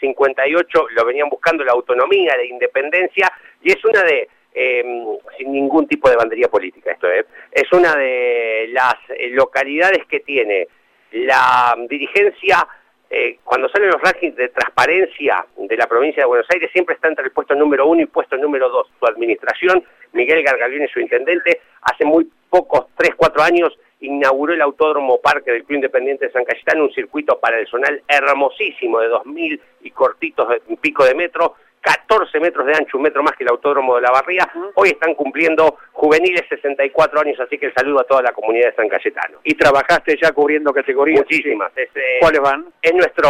1958, 0.01 0.88
lo 0.96 1.05
venían 1.05 1.29
buscando 1.29 1.63
la 1.63 1.74
autonomía, 1.74 2.36
la 2.36 2.46
independencia, 2.46 3.31
y 3.62 3.72
es 3.72 3.84
una 3.86 4.03
de, 4.03 4.27
em, 4.53 5.05
sin 5.38 5.51
ningún 5.51 5.88
tipo 5.88 6.10
de 6.10 6.15
bandería 6.15 6.48
política 6.48 6.91
esto, 6.91 7.10
¿eh? 7.10 7.25
es 7.51 7.72
una 7.72 7.96
de 7.96 8.70
las 8.72 8.96
eh, 9.10 9.29
localidades 9.29 10.05
que 10.08 10.22
tiene 10.22 10.67
la 11.12 11.75
dirigencia 11.89 12.67
eh, 13.13 13.39
cuando 13.43 13.67
salen 13.67 13.89
los 13.89 14.01
rankings 14.01 14.38
de 14.38 14.48
transparencia 14.48 15.46
de 15.58 15.75
la 15.75 15.86
provincia 15.86 16.24
de 16.24 16.27
Buenos 16.27 16.48
Aires, 16.50 16.72
siempre 16.72 16.96
está 16.96 17.10
entre 17.10 17.25
el 17.25 17.31
puesto 17.31 17.53
número 17.55 17.86
uno 17.86 18.01
y 18.01 18.05
puesto 18.05 18.38
número 18.38 18.70
dos. 18.70 18.88
Su 18.98 19.05
administración, 19.05 19.84
Miguel 20.13 20.43
Gargalione, 20.43 20.87
su 20.87 20.99
intendente, 20.99 21.61
hace 21.81 22.05
muy 22.05 22.29
pocos, 22.49 22.87
tres, 22.95 23.11
cuatro 23.15 23.41
años, 23.43 23.77
inauguró 24.01 24.53
el 24.53 24.61
Autódromo 24.61 25.19
Parque 25.21 25.51
del 25.51 25.63
Club 25.63 25.77
Independiente 25.77 26.27
de 26.27 26.31
San 26.31 26.43
Cayetano, 26.43 26.83
un 26.83 26.93
circuito 26.93 27.39
para 27.39 27.59
el 27.59 27.67
zonal 27.67 28.01
hermosísimo 28.07 28.99
de 28.99 29.09
2.000 29.09 29.59
y 29.81 29.91
cortitos 29.91 30.49
de 30.49 30.61
un 30.67 30.77
pico 30.77 31.05
de 31.05 31.15
metro, 31.15 31.55
14 31.81 32.39
metros 32.39 32.65
de 32.67 32.73
ancho, 32.73 32.97
un 32.97 33.03
metro 33.03 33.23
más 33.23 33.35
que 33.35 33.43
el 33.43 33.49
Autódromo 33.49 33.95
de 33.95 34.01
la 34.01 34.11
Barría. 34.11 34.47
Hoy 34.75 34.89
están 34.89 35.15
cumpliendo 35.15 35.77
juveniles 35.93 36.43
64 36.49 37.21
años, 37.21 37.39
así 37.39 37.57
que 37.57 37.67
el 37.67 37.73
saludo 37.73 38.01
a 38.01 38.03
toda 38.03 38.21
la 38.21 38.31
comunidad 38.31 38.69
de 38.69 38.75
San 38.75 38.87
Cayetano. 38.87 39.39
¿Y 39.43 39.55
trabajaste 39.55 40.17
ya 40.21 40.31
cubriendo 40.31 40.73
categorías? 40.73 41.21
Muchísimas. 41.21 41.71
Eh, 41.75 41.89
¿Cuáles 42.19 42.41
van? 42.41 42.65
Es 42.81 42.93
nuestro 42.93 43.29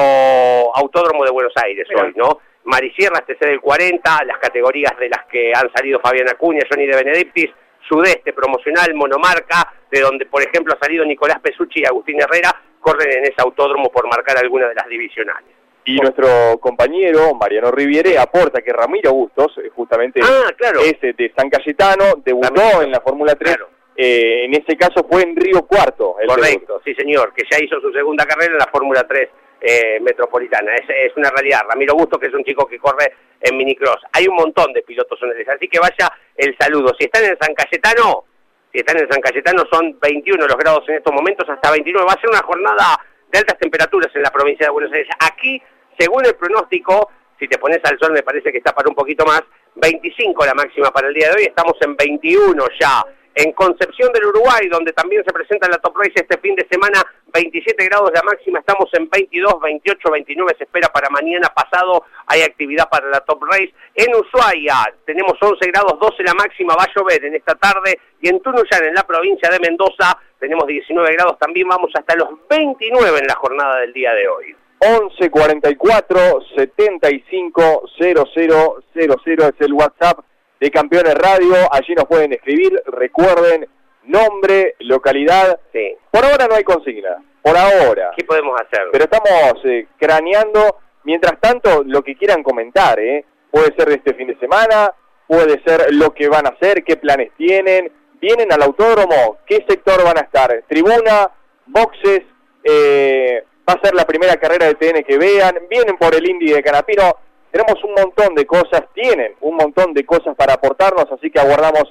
Autódromo 0.75 1.23
de 1.23 1.31
Buenos 1.31 1.53
Aires 1.63 1.87
hoy, 1.95 2.13
¿no? 2.15 2.39
Marisierra, 2.71 3.19
TC 3.19 3.39
del 3.45 3.59
40, 3.59 4.23
las 4.25 4.37
categorías 4.37 4.97
de 4.97 5.09
las 5.09 5.25
que 5.25 5.51
han 5.53 5.69
salido 5.75 5.99
Fabián 5.99 6.29
Acuña, 6.29 6.61
Johnny 6.69 6.87
de 6.87 6.95
Benedictis, 6.95 7.49
Sudeste, 7.87 8.31
Promocional, 8.31 8.93
Monomarca, 8.95 9.73
de 9.91 9.99
donde, 9.99 10.25
por 10.25 10.41
ejemplo, 10.41 10.73
ha 10.73 10.83
salido 10.83 11.03
Nicolás 11.03 11.39
Pesucci 11.41 11.81
y 11.81 11.85
Agustín 11.85 12.21
Herrera, 12.21 12.55
corren 12.79 13.11
en 13.11 13.23
ese 13.25 13.35
autódromo 13.39 13.91
por 13.91 14.07
marcar 14.07 14.37
alguna 14.37 14.69
de 14.69 14.75
las 14.75 14.87
divisionales. 14.87 15.49
Y 15.83 15.97
nuestro 15.97 16.57
compañero 16.61 17.33
Mariano 17.33 17.71
Riviere 17.71 18.17
aporta 18.17 18.61
que 18.61 18.71
Ramiro 18.71 19.11
Bustos, 19.11 19.57
eh, 19.57 19.69
justamente 19.75 20.21
ah, 20.23 20.45
es 20.85 21.01
de 21.01 21.33
San 21.35 21.49
Cayetano, 21.49 22.21
debutó 22.23 22.81
en 22.81 22.91
la 22.91 23.01
Fórmula 23.01 23.35
3. 23.35 23.57
Eh, 23.97 24.45
en 24.45 24.53
ese 24.53 24.77
caso 24.77 25.05
fue 25.09 25.23
en 25.23 25.35
Río 25.35 25.63
Cuarto. 25.63 26.15
Correcto, 26.25 26.81
sí 26.85 26.93
señor, 26.95 27.33
que 27.33 27.43
ya 27.51 27.57
hizo 27.61 27.81
su 27.81 27.91
segunda 27.91 28.25
carrera 28.25 28.53
en 28.53 28.59
la 28.59 28.69
Fórmula 28.71 29.05
3 29.05 29.27
eh, 29.61 29.99
metropolitana. 30.01 30.73
Es, 30.73 30.89
es, 30.89 31.15
una 31.15 31.29
realidad. 31.29 31.61
Ramiro 31.69 31.93
Bustos, 31.95 32.19
que 32.19 32.27
es 32.27 32.33
un 32.33 32.43
chico 32.43 32.65
que 32.65 32.79
corre 32.79 33.13
en 33.39 33.55
minicross. 33.55 34.01
Hay 34.13 34.27
un 34.27 34.35
montón 34.35 34.73
de 34.73 34.81
pilotos 34.81 35.19
el 35.21 35.49
así 35.49 35.67
que 35.67 35.79
vaya 35.79 36.11
el 36.35 36.57
saludo. 36.57 36.93
Si 36.97 37.05
están 37.05 37.23
en 37.25 37.37
San 37.39 37.53
Cayetano, 37.53 38.25
si 38.71 38.79
están 38.79 38.97
en 38.97 39.11
San 39.11 39.21
Cayetano 39.21 39.63
son 39.71 39.99
21 39.99 40.47
los 40.47 40.57
grados 40.57 40.87
en 40.89 40.95
estos 40.95 41.13
momentos, 41.13 41.47
hasta 41.47 41.71
29. 41.71 42.05
Va 42.07 42.13
a 42.13 42.21
ser 42.21 42.29
una 42.29 42.41
jornada 42.41 42.99
de 43.31 43.39
altas 43.39 43.57
temperaturas 43.59 44.09
en 44.15 44.23
la 44.23 44.31
provincia 44.31 44.65
de 44.65 44.71
Buenos 44.71 44.91
Aires. 44.93 45.09
Aquí, 45.19 45.61
según 45.97 46.25
el 46.25 46.35
pronóstico, 46.35 47.11
si 47.39 47.47
te 47.47 47.57
pones 47.57 47.79
al 47.83 47.97
sol 47.99 48.13
me 48.13 48.23
parece 48.23 48.51
que 48.51 48.59
está 48.59 48.73
para 48.73 48.89
un 48.89 48.95
poquito 48.95 49.25
más, 49.25 49.41
25 49.75 50.45
la 50.45 50.53
máxima 50.53 50.91
para 50.91 51.07
el 51.07 51.13
día 51.13 51.29
de 51.29 51.35
hoy, 51.35 51.43
estamos 51.43 51.75
en 51.81 51.95
21 51.95 52.65
ya. 52.79 53.03
En 53.33 53.53
Concepción 53.53 54.11
del 54.11 54.25
Uruguay, 54.25 54.67
donde 54.69 54.91
también 54.91 55.23
se 55.23 55.31
presenta 55.31 55.69
la 55.69 55.77
Top 55.77 55.95
Race 55.95 56.11
este 56.15 56.37
fin 56.39 56.53
de 56.55 56.67
semana, 56.69 57.01
27 57.33 57.85
grados 57.85 58.11
la 58.13 58.21
máxima, 58.23 58.59
estamos 58.59 58.89
en 58.93 59.09
22, 59.09 59.61
28, 59.61 60.11
29, 60.11 60.55
se 60.57 60.65
espera 60.65 60.89
para 60.89 61.09
mañana 61.09 61.47
pasado, 61.47 62.03
hay 62.27 62.41
actividad 62.41 62.89
para 62.89 63.07
la 63.07 63.21
Top 63.21 63.41
Race. 63.43 63.73
En 63.95 64.13
Ushuaia 64.15 64.93
tenemos 65.05 65.37
11 65.39 65.65
grados, 65.67 65.97
12 65.97 66.23
la 66.23 66.33
máxima, 66.33 66.75
va 66.75 66.83
a 66.83 66.93
llover 66.93 67.23
en 67.23 67.35
esta 67.35 67.55
tarde, 67.55 67.99
y 68.19 68.27
en 68.27 68.41
Tunuyán, 68.41 68.83
en 68.83 68.95
la 68.95 69.03
provincia 69.03 69.49
de 69.49 69.59
Mendoza, 69.59 70.17
tenemos 70.37 70.67
19 70.67 71.13
grados, 71.13 71.39
también 71.39 71.69
vamos 71.69 71.91
hasta 71.93 72.15
los 72.15 72.29
29 72.49 73.19
en 73.19 73.27
la 73.27 73.35
jornada 73.35 73.79
del 73.79 73.93
día 73.93 74.13
de 74.13 74.27
hoy. 74.27 74.55
11 74.79 75.29
44 75.29 76.19
75 76.55 77.83
00 77.97 78.79
es 78.93 79.61
el 79.61 79.73
WhatsApp 79.73 80.19
de 80.61 80.69
Campeones 80.69 81.15
Radio, 81.15 81.55
allí 81.71 81.95
nos 81.95 82.05
pueden 82.05 82.33
escribir, 82.33 82.71
recuerden, 82.85 83.67
nombre, 84.03 84.75
localidad. 84.81 85.59
Sí. 85.73 85.97
Por 86.11 86.23
ahora 86.23 86.45
no 86.47 86.53
hay 86.53 86.63
consigna, 86.63 87.17
por 87.41 87.57
ahora. 87.57 88.11
¿Qué 88.15 88.23
podemos 88.23 88.53
hacer? 88.61 88.87
Pero 88.91 89.05
estamos 89.05 89.65
eh, 89.65 89.87
craneando, 89.97 90.77
mientras 91.03 91.41
tanto, 91.41 91.83
lo 91.83 92.03
que 92.03 92.15
quieran 92.15 92.43
comentar, 92.43 92.99
¿eh? 92.99 93.25
Puede 93.49 93.73
ser 93.75 93.89
de 93.89 93.95
este 93.95 94.13
fin 94.13 94.27
de 94.27 94.37
semana, 94.37 94.93
puede 95.25 95.59
ser 95.63 95.91
lo 95.93 96.13
que 96.13 96.29
van 96.29 96.45
a 96.45 96.49
hacer, 96.49 96.83
qué 96.83 96.95
planes 96.95 97.31
tienen, 97.37 97.91
vienen 98.21 98.53
al 98.53 98.61
autódromo, 98.61 99.39
qué 99.47 99.65
sector 99.67 100.03
van 100.03 100.19
a 100.19 100.21
estar, 100.21 100.63
tribuna, 100.69 101.31
boxes, 101.65 102.21
eh, 102.63 103.43
va 103.67 103.73
a 103.73 103.81
ser 103.81 103.95
la 103.95 104.05
primera 104.05 104.35
carrera 104.35 104.67
de 104.67 104.75
TN 104.75 105.03
que 105.03 105.17
vean, 105.17 105.55
vienen 105.67 105.97
por 105.97 106.13
el 106.13 106.29
Indy 106.29 106.51
de 106.51 106.61
Canapino, 106.61 107.15
tenemos 107.51 107.83
un 107.83 107.93
montón 107.93 108.33
de 108.33 108.45
cosas, 108.45 108.83
tienen 108.93 109.35
un 109.41 109.55
montón 109.55 109.93
de 109.93 110.05
cosas 110.05 110.35
para 110.35 110.53
aportarnos, 110.53 111.05
así 111.11 111.29
que 111.29 111.39
aguardamos 111.39 111.83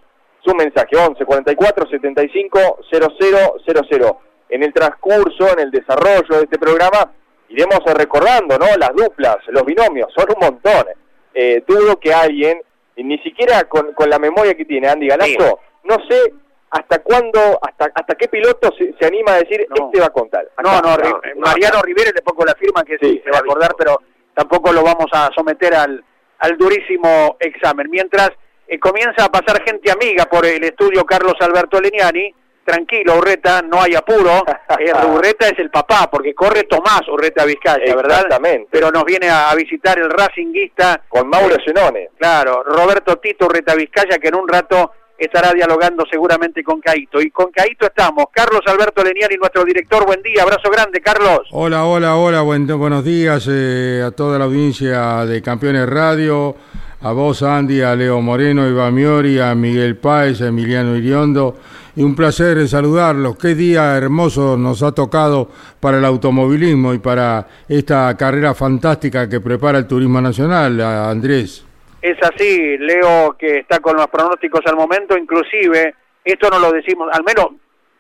su 0.43 0.55
mensaje 0.55 0.97
11 0.97 1.25
44 1.25 1.89
75 1.89 2.79
0000. 2.91 4.13
En 4.49 4.63
el 4.65 4.73
transcurso, 4.73 5.53
en 5.53 5.61
el 5.61 5.71
desarrollo 5.71 6.39
de 6.39 6.45
este 6.45 6.59
programa, 6.59 7.13
iremos 7.51 7.81
recordando 7.95 8.59
¿no? 8.59 8.67
las 8.79 8.91
duplas, 8.97 9.37
los 9.49 9.65
binomios, 9.65 10.13
son 10.17 10.27
un 10.35 10.41
montón. 10.41 10.87
Eh, 11.35 11.63
dudo 11.67 12.01
que 12.01 12.13
alguien, 12.13 12.61
ni 12.97 13.19
siquiera 13.19 13.65
con, 13.65 13.95
la 14.09 14.19
memoria 14.19 14.55
que 14.55 14.65
tiene 14.65 14.89
Andy 14.89 15.09
Galazo, 15.09 15.61
no 15.85 15.97
sé 16.09 16.33
hasta 16.71 17.01
cuándo, 17.01 17.59
hasta 17.63 17.91
hasta 17.95 18.15
qué 18.15 18.29
piloto 18.29 18.73
se, 18.77 19.07
anima 19.07 19.35
a 19.35 19.39
decir 19.39 19.61
este 19.61 20.01
va 20.01 20.07
a 20.07 20.11
contar. 20.11 20.49
no, 20.63 20.81
no, 20.81 20.97
Mariano 21.37 21.83
Rivera 21.83 22.11
le 22.15 22.23
pongo 22.23 22.45
la 22.45 22.55
firma 22.55 22.83
que 22.85 22.97
sí, 22.99 23.21
se 23.25 23.31
va 23.31 23.39
a 23.39 23.41
acordar, 23.41 23.73
pero 23.77 24.01
tampoco 24.41 24.73
lo 24.73 24.83
vamos 24.83 25.07
a 25.13 25.29
someter 25.35 25.75
al, 25.75 26.03
al 26.39 26.57
durísimo 26.57 27.37
examen. 27.39 27.89
Mientras 27.91 28.31
eh, 28.67 28.79
comienza 28.79 29.27
a 29.27 29.29
pasar 29.29 29.63
gente 29.63 29.91
amiga 29.91 30.25
por 30.25 30.47
el 30.47 30.65
estudio 30.65 31.05
Carlos 31.05 31.35
Alberto 31.41 31.79
Leniani, 31.79 32.35
tranquilo 32.65 33.19
Urreta, 33.19 33.61
no 33.61 33.83
hay 33.83 33.95
apuro, 33.95 34.43
eh, 34.79 34.93
Urreta 35.07 35.49
es 35.49 35.59
el 35.59 35.69
papá, 35.71 36.09
porque 36.11 36.35
corre 36.35 36.63
Tomás 36.63 37.03
Urreta 37.09 37.45
Vizcaya, 37.45 37.95
¿verdad? 37.95 38.23
Exactamente. 38.23 38.69
Pero 38.71 38.91
nos 38.91 39.05
viene 39.05 39.29
a, 39.29 39.55
visitar 39.55 39.99
el 39.99 40.09
Racinguista. 40.09 41.03
Con 41.07 41.29
Mauro 41.29 41.57
Zenone. 41.63 42.09
Claro, 42.19 42.63
Roberto 42.63 43.17
Tito 43.17 43.45
Urreta 43.45 43.75
Vizcaya, 43.75 44.19
que 44.19 44.29
en 44.29 44.37
un 44.37 44.49
rato 44.49 44.93
estará 45.21 45.53
dialogando 45.53 46.05
seguramente 46.11 46.65
con 46.65 46.81
Caito. 46.81 47.21
Y 47.21 47.31
con 47.31 47.51
Caito 47.51 47.87
estamos. 47.87 48.25
Carlos 48.33 48.63
Alberto 48.67 49.05
Leniani, 49.05 49.37
nuestro 49.37 49.65
director. 49.65 50.07
Buen 50.07 50.23
día, 50.23 50.43
abrazo 50.43 50.71
grande, 50.71 51.01
Carlos. 51.01 51.41
Hola, 51.51 51.85
hola, 51.85 52.17
hola. 52.17 52.41
buenos 52.43 53.05
días 53.05 53.47
eh, 53.49 54.03
a 54.05 54.11
toda 54.13 54.39
la 54.39 54.47
audiencia 54.47 55.27
de 55.27 55.43
Campeones 55.43 55.89
Radio. 55.89 56.57
A 57.03 57.13
vos, 57.13 57.43
Andy, 57.43 57.81
a 57.81 57.95
Leo 57.95 58.21
Moreno, 58.21 58.69
Iván 58.69 58.95
Miori, 58.95 59.39
a 59.39 59.55
Miguel 59.55 59.97
Páez, 59.97 60.41
a 60.43 60.49
Emiliano 60.49 60.97
Iriondo. 60.97 61.57
Y 61.97 62.03
un 62.03 62.15
placer 62.15 62.67
saludarlos. 62.69 63.37
Qué 63.37 63.55
día 63.55 63.97
hermoso 63.97 64.57
nos 64.57 64.83
ha 64.83 64.93
tocado 64.93 65.51
para 65.81 65.99
el 65.99 66.05
automovilismo 66.05 66.95
y 66.95 66.99
para 66.99 67.47
esta 67.69 68.17
carrera 68.17 68.55
fantástica 68.55 69.29
que 69.29 69.41
prepara 69.41 69.79
el 69.79 69.87
Turismo 69.87 70.21
Nacional, 70.21 70.81
Andrés. 70.81 71.65
Es 72.03 72.17
así, 72.23 72.79
Leo, 72.79 73.37
que 73.39 73.59
está 73.59 73.81
con 73.81 73.97
los 73.97 74.07
pronósticos 74.09 74.61
al 74.67 74.77
momento, 74.77 75.17
inclusive, 75.17 75.95
esto 76.25 76.49
no 76.51 76.59
lo 76.59 76.73
decimos, 76.73 77.09
al 77.13 77.23
menos 77.25 77.49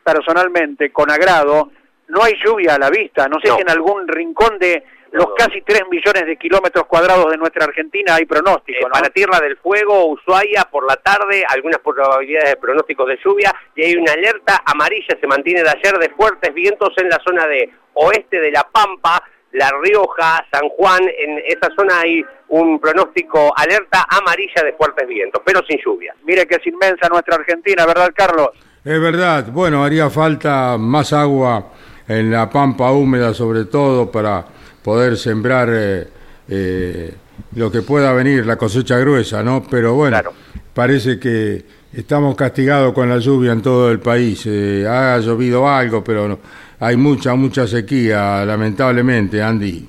personalmente, 0.03 0.91
con 0.91 1.11
agrado, 1.11 1.71
no 2.09 2.23
hay 2.23 2.35
lluvia 2.43 2.75
a 2.75 2.79
la 2.79 2.91
vista, 2.91 3.29
no 3.29 3.39
sé 3.41 3.51
si 3.53 3.61
en 3.61 3.71
algún 3.71 4.09
rincón 4.09 4.59
de 4.59 4.83
los 5.13 5.27
casi 5.37 5.61
3 5.63 5.83
millones 5.91 6.25
de 6.27 6.37
kilómetros 6.37 6.87
cuadrados 6.87 7.31
de 7.31 7.37
nuestra 7.37 7.65
Argentina 7.65 8.15
hay 8.15 8.27
pronóstico. 8.27 8.87
Eh, 8.87 8.91
para 8.91 9.11
Tierra 9.11 9.41
del 9.41 9.57
Fuego, 9.57 10.07
Ushuaia, 10.07 10.69
por 10.71 10.87
la 10.87 10.97
tarde, 10.97 11.45
algunas 11.49 11.81
probabilidades 11.81 12.51
de 12.51 12.57
pronósticos 12.57 13.09
de 13.09 13.19
lluvia 13.23 13.55
y 13.75 13.83
hay 13.83 13.97
una 13.97 14.13
alerta 14.13 14.63
amarilla, 14.65 15.19
se 15.21 15.27
mantiene 15.27 15.63
de 15.63 15.71
ayer, 15.71 15.99
de 15.99 16.11
fuertes 16.11 16.55
vientos 16.55 16.91
en 16.97 17.09
la 17.09 17.19
zona 17.25 17.47
de 17.47 17.71
oeste 17.95 18.41
de 18.41 18.53
La 18.53 18.67
Pampa, 18.71 19.23
La 19.53 19.71
Rioja, 19.83 20.47
San 20.53 20.69
Juan, 20.71 21.03
en 21.03 21.43
esa 21.47 21.69
zona 21.75 22.01
hay 22.01 22.25
un 22.49 22.79
pronóstico 22.79 23.53
alerta 23.57 24.07
amarilla 24.09 24.63
de 24.65 24.73
fuertes 24.75 25.09
vientos, 25.09 25.43
pero 25.45 25.61
sin 25.69 25.79
lluvia. 25.85 26.15
Mire 26.25 26.47
que 26.47 26.57
es 26.57 26.67
inmensa 26.67 27.09
nuestra 27.09 27.37
Argentina, 27.37 27.85
¿verdad, 27.87 28.11
Carlos? 28.15 28.51
Es 28.85 29.01
verdad, 29.01 29.47
bueno, 29.53 29.85
haría 29.85 30.09
falta 30.09 30.77
más 30.79 31.13
agua 31.13 31.67
en 32.09 32.31
la 32.31 32.49
pampa 32.49 32.91
húmeda 32.93 33.35
sobre 33.35 33.67
todo 33.67 34.11
para 34.11 34.45
poder 34.83 35.17
sembrar 35.17 35.69
eh, 35.71 36.09
eh, 36.49 37.15
lo 37.55 37.71
que 37.71 37.83
pueda 37.83 38.13
venir, 38.13 38.47
la 38.47 38.57
cosecha 38.57 38.99
gruesa, 38.99 39.43
¿no? 39.43 39.63
Pero 39.69 39.95
bueno, 39.95 40.19
parece 40.75 41.21
que 41.21 41.65
estamos 41.93 42.37
castigados 42.37 42.93
con 42.93 43.09
la 43.09 43.19
lluvia 43.19 43.53
en 43.53 43.63
todo 43.63 43.91
el 43.91 44.01
país. 44.01 44.47
Eh, 44.47 44.87
ha 44.89 45.19
llovido 45.19 45.69
algo, 45.69 46.03
pero 46.03 46.29
no, 46.29 46.39
hay 46.81 46.97
mucha, 46.97 47.35
mucha 47.35 47.67
sequía, 47.67 48.45
lamentablemente, 48.45 49.43
Andy. 49.43 49.89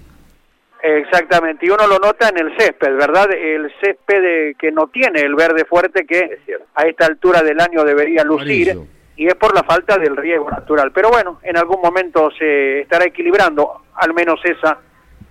Exactamente, 0.83 1.65
y 1.65 1.69
uno 1.69 1.85
lo 1.85 1.99
nota 1.99 2.29
en 2.29 2.39
el 2.39 2.57
césped, 2.57 2.95
¿verdad? 2.95 3.31
El 3.31 3.71
césped 3.79 4.55
que 4.57 4.71
no 4.71 4.87
tiene 4.87 5.21
el 5.21 5.35
verde 5.35 5.65
fuerte 5.65 6.05
que 6.05 6.39
a 6.73 6.83
esta 6.83 7.05
altura 7.05 7.43
del 7.43 7.59
año 7.59 7.83
debería 7.83 8.23
lucir, 8.23 8.75
y 9.15 9.27
es 9.27 9.35
por 9.35 9.53
la 9.53 9.61
falta 9.61 9.97
del 9.99 10.17
riego 10.17 10.49
natural. 10.49 10.91
Pero 10.91 11.09
bueno, 11.09 11.39
en 11.43 11.55
algún 11.55 11.81
momento 11.81 12.31
se 12.31 12.81
estará 12.81 13.05
equilibrando, 13.05 13.83
al 13.93 14.13
menos 14.15 14.39
esa 14.43 14.79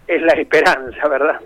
es 0.06 0.22
la 0.22 0.32
esperanza, 0.40 1.08
¿verdad? 1.08 1.40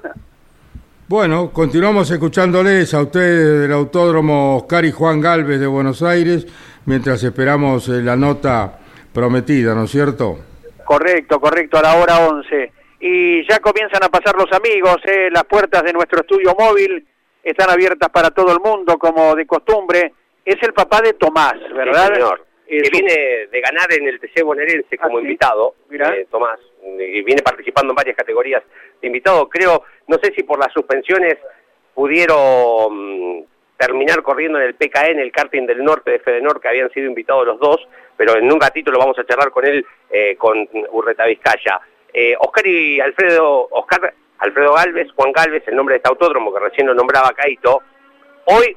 Bueno, 1.06 1.50
continuamos 1.52 2.10
escuchándoles 2.10 2.94
a 2.94 3.02
ustedes 3.02 3.60
del 3.60 3.72
Autódromo 3.72 4.56
Oscar 4.56 4.86
y 4.86 4.90
Juan 4.90 5.20
Galvez 5.20 5.60
de 5.60 5.66
Buenos 5.66 6.02
Aires, 6.02 6.46
mientras 6.86 7.22
esperamos 7.22 7.90
eh, 7.90 8.00
la 8.00 8.16
nota 8.16 8.78
prometida, 9.12 9.74
¿no 9.74 9.84
es 9.84 9.90
cierto? 9.90 10.38
Correcto, 10.82 11.38
correcto, 11.38 11.76
a 11.76 11.82
la 11.82 11.96
hora 11.96 12.26
11. 12.26 12.72
Y 13.00 13.46
ya 13.46 13.58
comienzan 13.58 14.02
a 14.02 14.08
pasar 14.08 14.34
los 14.34 14.50
amigos, 14.52 14.96
eh, 15.04 15.28
las 15.30 15.44
puertas 15.44 15.82
de 15.82 15.92
nuestro 15.92 16.22
estudio 16.22 16.56
móvil 16.58 17.06
están 17.42 17.68
abiertas 17.68 18.08
para 18.08 18.30
todo 18.30 18.50
el 18.54 18.60
mundo, 18.60 18.96
como 18.96 19.34
de 19.34 19.46
costumbre. 19.46 20.10
Es 20.42 20.56
el 20.62 20.72
papá 20.72 21.02
de 21.02 21.12
Tomás, 21.12 21.56
¿verdad? 21.76 22.06
Sí, 22.06 22.14
señor. 22.14 22.46
que 22.66 22.90
viene 22.90 23.46
de 23.52 23.60
ganar 23.60 23.92
en 23.92 24.08
el 24.08 24.18
TC 24.18 24.42
bonaerense 24.42 24.96
como 24.96 25.18
¿Ah, 25.18 25.20
invitado, 25.20 25.74
eh, 25.90 26.26
Tomás, 26.30 26.58
y 26.82 27.20
viene 27.22 27.42
participando 27.42 27.92
en 27.92 27.96
varias 27.96 28.16
categorías 28.16 28.62
invitado. 29.06 29.48
Creo, 29.48 29.84
no 30.06 30.18
sé 30.22 30.32
si 30.34 30.42
por 30.42 30.58
las 30.58 30.72
suspensiones 30.72 31.36
pudieron 31.94 33.38
mm, 33.38 33.44
terminar 33.76 34.22
corriendo 34.22 34.58
en 34.58 34.66
el 34.66 34.74
PKN, 34.74 35.18
el 35.18 35.32
karting 35.32 35.66
del 35.66 35.84
norte 35.84 36.10
de 36.10 36.18
Fedenor, 36.20 36.60
que 36.60 36.68
habían 36.68 36.90
sido 36.90 37.06
invitados 37.06 37.46
los 37.46 37.58
dos, 37.58 37.80
pero 38.16 38.36
en 38.36 38.52
un 38.52 38.60
ratito 38.60 38.90
lo 38.90 38.98
vamos 38.98 39.18
a 39.18 39.26
charlar 39.26 39.50
con 39.50 39.66
él, 39.66 39.84
eh, 40.10 40.36
con 40.36 40.68
Urreta 40.92 41.26
Vizcaya. 41.26 41.80
Eh, 42.12 42.34
Oscar 42.38 42.66
y 42.66 43.00
Alfredo, 43.00 43.68
Oscar 43.70 44.14
Alfredo 44.38 44.74
Galvez, 44.74 45.08
Juan 45.16 45.32
Galvez, 45.32 45.62
el 45.66 45.76
nombre 45.76 45.94
de 45.94 45.96
este 45.96 46.08
autódromo 46.08 46.52
que 46.52 46.60
recién 46.60 46.86
lo 46.86 46.94
nombraba 46.94 47.32
Caito, 47.32 47.82
hoy 48.46 48.76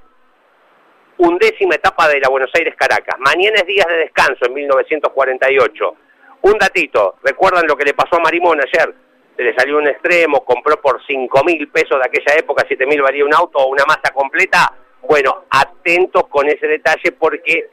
undécima 1.17 1.75
etapa 1.75 2.07
de 2.07 2.19
la 2.19 2.29
Buenos 2.29 2.51
Aires 2.53 2.75
Caracas, 2.75 3.19
mañana 3.19 3.57
es 3.57 3.65
días 3.65 3.87
de 3.87 3.97
descanso 3.97 4.45
en 4.45 4.53
1948. 4.53 5.95
Un 6.43 6.57
datito, 6.57 7.15
¿recuerdan 7.23 7.67
lo 7.67 7.75
que 7.75 7.85
le 7.85 7.93
pasó 7.93 8.15
a 8.15 8.19
Marimón 8.19 8.59
ayer? 8.61 8.93
Se 9.37 9.43
le 9.43 9.53
salió 9.55 9.77
un 9.77 9.87
extremo, 9.87 10.43
compró 10.43 10.81
por 10.81 10.99
5 11.05 11.43
mil 11.43 11.69
pesos 11.69 11.99
de 11.99 12.05
aquella 12.05 12.39
época, 12.39 12.65
7 12.67 12.85
mil 12.87 13.01
valía 13.01 13.23
un 13.23 13.33
auto 13.33 13.59
o 13.59 13.67
una 13.67 13.85
masa 13.85 14.11
completa, 14.13 14.73
bueno, 15.03 15.43
atentos 15.51 16.27
con 16.27 16.47
ese 16.47 16.67
detalle 16.67 17.11
porque 17.11 17.69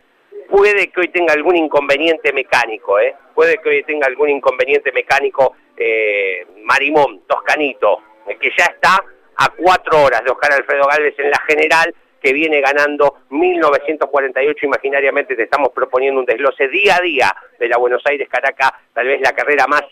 puede 0.48 0.88
que 0.88 1.00
hoy 1.00 1.08
tenga 1.08 1.32
algún 1.32 1.56
inconveniente 1.56 2.32
mecánico, 2.32 2.98
¿eh? 3.00 3.14
Puede 3.34 3.58
que 3.58 3.68
hoy 3.68 3.82
tenga 3.84 4.06
algún 4.06 4.28
inconveniente 4.28 4.92
mecánico 4.92 5.54
eh, 5.76 6.46
Marimón, 6.62 7.22
Toscanito, 7.26 8.02
que 8.38 8.50
ya 8.56 8.66
está 8.66 9.02
a 9.36 9.48
cuatro 9.56 10.02
horas 10.02 10.22
de 10.22 10.30
Oscar 10.30 10.52
Alfredo 10.52 10.86
Galvez 10.86 11.14
en 11.18 11.30
la 11.30 11.40
general, 11.48 11.94
que 12.20 12.32
viene 12.32 12.60
ganando 12.60 13.20
1948 13.30 14.66
imaginariamente. 14.66 15.34
Te 15.34 15.44
estamos 15.44 15.70
proponiendo 15.74 16.20
un 16.20 16.26
desglose 16.26 16.68
día 16.68 16.96
a 16.96 17.00
día 17.00 17.34
de 17.58 17.68
la 17.68 17.76
Buenos 17.76 18.02
Aires 18.06 18.28
Caracas, 18.30 18.72
tal 18.92 19.06
vez 19.06 19.20
la 19.20 19.32
carrera 19.32 19.66
más 19.66 19.82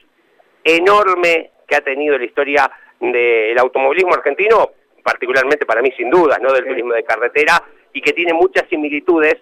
enorme 0.65 1.51
que 1.73 1.77
ha 1.77 1.81
tenido 1.81 2.19
la 2.19 2.25
historia 2.27 2.71
del 3.01 3.59
automovilismo 3.59 4.13
argentino, 4.13 4.73
particularmente 5.03 5.65
para 5.65 5.81
mí 5.81 5.91
sin 5.97 6.11
dudas, 6.11 6.39
¿no? 6.43 6.53
del 6.53 6.67
turismo 6.67 6.93
de 6.93 7.03
carretera, 7.03 7.63
y 7.95 8.03
que 8.03 8.13
tiene 8.13 8.35
muchas 8.35 8.69
similitudes 8.69 9.37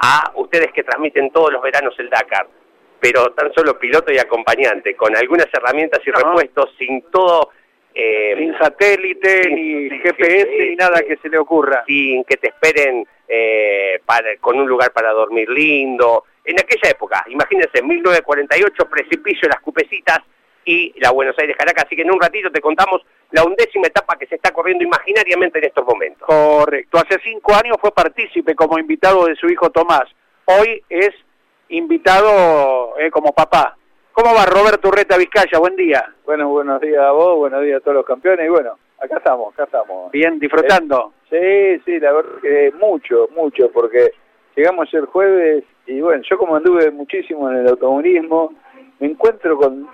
a 0.00 0.32
ustedes 0.34 0.72
que 0.72 0.82
transmiten 0.82 1.30
todos 1.30 1.52
los 1.52 1.62
veranos 1.62 1.94
el 2.00 2.10
Dakar, 2.10 2.48
pero 2.98 3.32
tan 3.34 3.52
solo 3.54 3.78
piloto 3.78 4.12
y 4.12 4.18
acompañante, 4.18 4.96
con 4.96 5.16
algunas 5.16 5.46
herramientas 5.52 6.00
y 6.04 6.10
repuestos, 6.10 6.74
sin 6.76 7.02
todo... 7.10 7.50
Eh, 7.98 8.34
sin 8.36 8.52
satélite, 8.58 9.48
ni 9.48 9.88
GPS, 9.88 10.50
ni 10.68 10.76
nada 10.76 11.00
que 11.00 11.16
se 11.16 11.30
le 11.30 11.38
ocurra. 11.38 11.82
Sin 11.86 12.24
que 12.24 12.36
te 12.36 12.48
esperen 12.48 13.06
eh, 13.26 14.02
con 14.38 14.60
un 14.60 14.68
lugar 14.68 14.92
para 14.92 15.12
dormir 15.12 15.48
lindo. 15.48 16.24
En 16.44 16.60
aquella 16.60 16.90
época, 16.90 17.24
imagínense, 17.28 17.80
1948, 17.82 18.84
precipicio, 18.90 19.48
las 19.48 19.62
cupecitas, 19.62 20.18
y 20.66 20.92
la 21.00 21.12
Buenos 21.12 21.38
Aires 21.38 21.56
Caracas. 21.56 21.84
Así 21.86 21.96
que 21.96 22.02
en 22.02 22.10
un 22.10 22.20
ratito 22.20 22.50
te 22.50 22.60
contamos 22.60 23.00
la 23.30 23.44
undécima 23.44 23.86
etapa 23.86 24.16
que 24.18 24.26
se 24.26 24.34
está 24.34 24.50
corriendo 24.50 24.84
imaginariamente 24.84 25.58
en 25.58 25.64
estos 25.66 25.86
momentos. 25.86 26.26
Correcto. 26.26 26.98
Hace 26.98 27.18
cinco 27.24 27.54
años 27.54 27.76
fue 27.80 27.92
partícipe 27.92 28.54
como 28.54 28.78
invitado 28.78 29.26
de 29.26 29.36
su 29.36 29.46
hijo 29.48 29.70
Tomás. 29.70 30.04
Hoy 30.44 30.82
es 30.90 31.10
invitado 31.68 32.98
eh, 32.98 33.10
como 33.10 33.32
papá. 33.32 33.76
¿Cómo 34.12 34.34
va 34.34 34.46
Roberto 34.46 34.88
Urreta 34.88 35.16
Vizcaya? 35.16 35.58
Buen 35.58 35.76
día. 35.76 36.14
Bueno, 36.24 36.48
buenos 36.48 36.80
días 36.80 37.02
a 37.02 37.12
vos, 37.12 37.36
buenos 37.36 37.62
días 37.62 37.78
a 37.78 37.80
todos 37.84 37.96
los 37.96 38.06
campeones 38.06 38.46
y 38.46 38.48
bueno, 38.48 38.78
acá 38.98 39.18
estamos, 39.18 39.52
acá 39.54 39.64
estamos. 39.64 40.10
Bien, 40.10 40.38
disfrutando. 40.38 41.12
sí, 41.30 41.78
sí, 41.84 42.00
la 42.00 42.12
verdad 42.12 42.40
que 42.40 42.72
mucho, 42.80 43.28
mucho, 43.34 43.70
porque 43.70 44.12
llegamos 44.56 44.92
el 44.94 45.06
jueves 45.06 45.64
y 45.86 46.00
bueno, 46.00 46.22
yo 46.28 46.38
como 46.38 46.56
anduve 46.56 46.90
muchísimo 46.90 47.50
en 47.50 47.58
el 47.58 47.68
automovilismo, 47.68 48.54
me 48.98 49.08
encuentro 49.08 49.58
con 49.58 49.86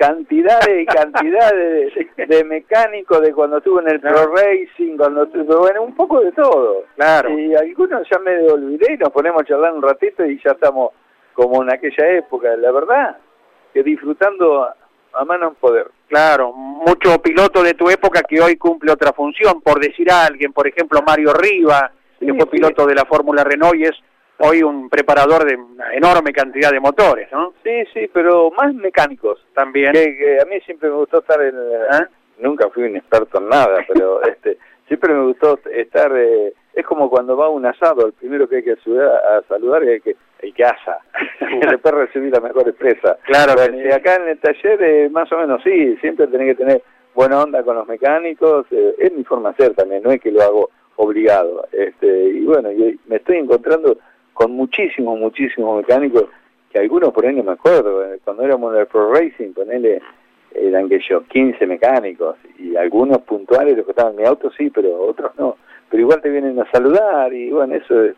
cantidades 0.00 0.80
y 0.80 0.86
cantidades 0.86 1.92
de, 2.16 2.44
mecánicos 2.44 3.20
de 3.20 3.34
cuando 3.34 3.58
estuve 3.58 3.82
en 3.82 3.90
el 3.90 4.00
Pro 4.00 4.34
Racing, 4.34 4.96
cuando 4.96 5.24
estuve, 5.24 5.54
bueno, 5.54 5.82
un 5.82 5.94
poco 5.94 6.20
de 6.22 6.32
todo. 6.32 6.84
Claro. 6.96 7.38
Y 7.38 7.54
algunos 7.54 8.08
ya 8.10 8.18
me 8.18 8.50
olvidé 8.50 8.94
y 8.94 8.96
nos 8.96 9.10
ponemos 9.10 9.42
a 9.42 9.44
charlar 9.44 9.74
un 9.74 9.82
ratito 9.82 10.24
y 10.24 10.40
ya 10.42 10.52
estamos 10.52 10.92
como 11.34 11.62
en 11.62 11.70
aquella 11.70 12.08
época. 12.12 12.56
La 12.56 12.72
verdad, 12.72 13.18
que 13.74 13.82
disfrutando 13.82 14.62
a, 14.62 15.24
mano 15.26 15.48
en 15.48 15.54
poder. 15.56 15.90
Claro, 16.08 16.54
mucho 16.54 17.20
piloto 17.20 17.62
de 17.62 17.74
tu 17.74 17.90
época 17.90 18.22
que 18.22 18.40
hoy 18.40 18.56
cumple 18.56 18.92
otra 18.92 19.12
función, 19.12 19.60
por 19.60 19.80
decir 19.80 20.10
a 20.10 20.24
alguien, 20.24 20.54
por 20.54 20.66
ejemplo 20.66 21.00
Mario 21.06 21.34
Riva, 21.34 21.92
que 22.18 22.32
fue 22.32 22.46
piloto 22.46 22.86
de 22.86 22.94
la 22.94 23.04
Fórmula 23.04 23.44
Renault 23.44 23.76
y 23.76 23.84
es 23.84 23.96
hoy 24.40 24.62
un 24.62 24.88
preparador 24.88 25.44
de 25.44 25.56
una 25.56 25.94
enorme 25.94 26.32
cantidad 26.32 26.70
de 26.70 26.80
motores, 26.80 27.30
¿no? 27.32 27.54
Sí, 27.62 27.84
sí, 27.92 28.10
pero 28.12 28.50
más 28.50 28.74
mecánicos. 28.74 29.44
También. 29.54 29.92
Que, 29.92 30.38
a 30.40 30.44
mí 30.46 30.60
siempre 30.62 30.88
me 30.88 30.96
gustó 30.96 31.18
estar 31.18 31.40
en... 31.42 31.54
¿Eh? 31.56 32.06
Nunca 32.38 32.68
fui 32.70 32.84
un 32.84 32.96
experto 32.96 33.38
en 33.38 33.48
nada, 33.48 33.84
pero 33.88 34.22
este 34.22 34.58
siempre 34.88 35.14
me 35.14 35.24
gustó 35.24 35.58
estar... 35.70 36.12
Eh, 36.16 36.54
es 36.72 36.86
como 36.86 37.10
cuando 37.10 37.36
va 37.36 37.48
un 37.48 37.66
asado, 37.66 38.06
el 38.06 38.12
primero 38.12 38.48
que 38.48 38.56
hay 38.56 38.62
que 38.62 38.72
a 38.72 39.42
saludar 39.48 39.82
es 39.82 39.88
el 39.90 40.02
que, 40.02 40.16
el 40.40 40.54
que 40.54 40.64
asa. 40.64 40.98
Después 41.70 41.94
recibir 41.94 42.32
la 42.32 42.40
mejor 42.40 42.68
empresa. 42.68 43.18
Claro. 43.24 43.54
y 43.74 43.90
acá 43.92 44.16
en 44.16 44.28
el 44.28 44.38
taller, 44.38 44.82
eh, 44.82 45.08
más 45.10 45.30
o 45.32 45.38
menos 45.38 45.62
sí, 45.62 45.96
siempre 45.96 46.28
tenés 46.28 46.56
que 46.56 46.64
tener 46.64 46.82
buena 47.14 47.42
onda 47.42 47.62
con 47.62 47.76
los 47.76 47.86
mecánicos. 47.86 48.66
es 48.70 49.12
mi 49.12 49.24
forma 49.24 49.50
de 49.50 49.64
ser 49.64 49.74
también, 49.74 50.02
no 50.02 50.10
es 50.10 50.20
que 50.20 50.30
lo 50.30 50.42
hago 50.42 50.70
obligado. 50.96 51.66
Este, 51.72 52.06
y 52.06 52.44
bueno, 52.44 52.70
y 52.70 52.98
me 53.06 53.16
estoy 53.16 53.38
encontrando 53.38 53.98
con 54.32 54.52
muchísimos, 54.52 55.18
muchísimos 55.18 55.78
mecánicos, 55.78 56.26
que 56.72 56.78
algunos 56.78 57.12
por 57.12 57.26
ahí 57.26 57.34
no 57.34 57.42
me 57.42 57.52
acuerdo, 57.52 58.04
eh, 58.04 58.20
cuando 58.24 58.44
éramos 58.44 58.74
en 58.74 58.80
el 58.80 58.86
Pro 58.86 59.12
Racing, 59.12 59.52
ponele, 59.52 60.00
eran 60.54 60.88
que 60.88 61.00
yo, 61.08 61.24
15 61.24 61.66
mecánicos, 61.66 62.36
y 62.58 62.76
algunos 62.76 63.18
puntuales, 63.18 63.76
los 63.76 63.84
que 63.84 63.92
estaban 63.92 64.12
en 64.12 64.20
mi 64.20 64.24
auto 64.24 64.50
sí, 64.56 64.70
pero 64.70 65.00
otros 65.00 65.32
no, 65.38 65.56
pero 65.88 66.00
igual 66.00 66.20
te 66.20 66.30
vienen 66.30 66.58
a 66.60 66.70
saludar, 66.70 67.32
y 67.32 67.50
bueno, 67.50 67.74
eso 67.74 68.04
es, 68.04 68.14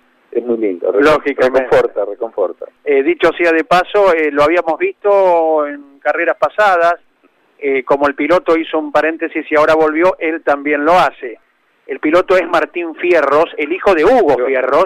muy 0.47 0.57
lindo, 0.57 0.91
Lógicamente. 0.93 1.65
reconforta, 1.65 2.05
reconforta. 2.07 2.67
Eh, 2.85 3.03
dicho 3.03 3.31
sea 3.37 3.53
de 3.53 3.65
paso, 3.65 4.15
eh, 4.15 4.31
lo 4.31 4.43
habíamos 4.43 4.79
visto 4.79 5.67
en 5.67 5.99
carreras 6.01 6.37
pasadas, 6.39 6.95
como 7.85 8.09
el 8.09 8.17
piloto 8.17 8.57
hizo 8.57 8.77
un 8.77 8.91
paréntesis 8.91 9.47
y 9.49 9.55
ahora 9.55 9.75
volvió, 9.77 10.17
él 10.19 10.43
también 10.43 10.85
lo 10.85 10.95
hace. 10.95 11.39
El 11.87 11.99
piloto 11.99 12.37
es 12.37 12.49
Martín 12.49 12.95
Fierros, 12.95 13.47
el 13.57 13.73
hijo 13.73 13.95
de 13.95 14.05
Hugo 14.05 14.37
Fierros. 14.47 14.85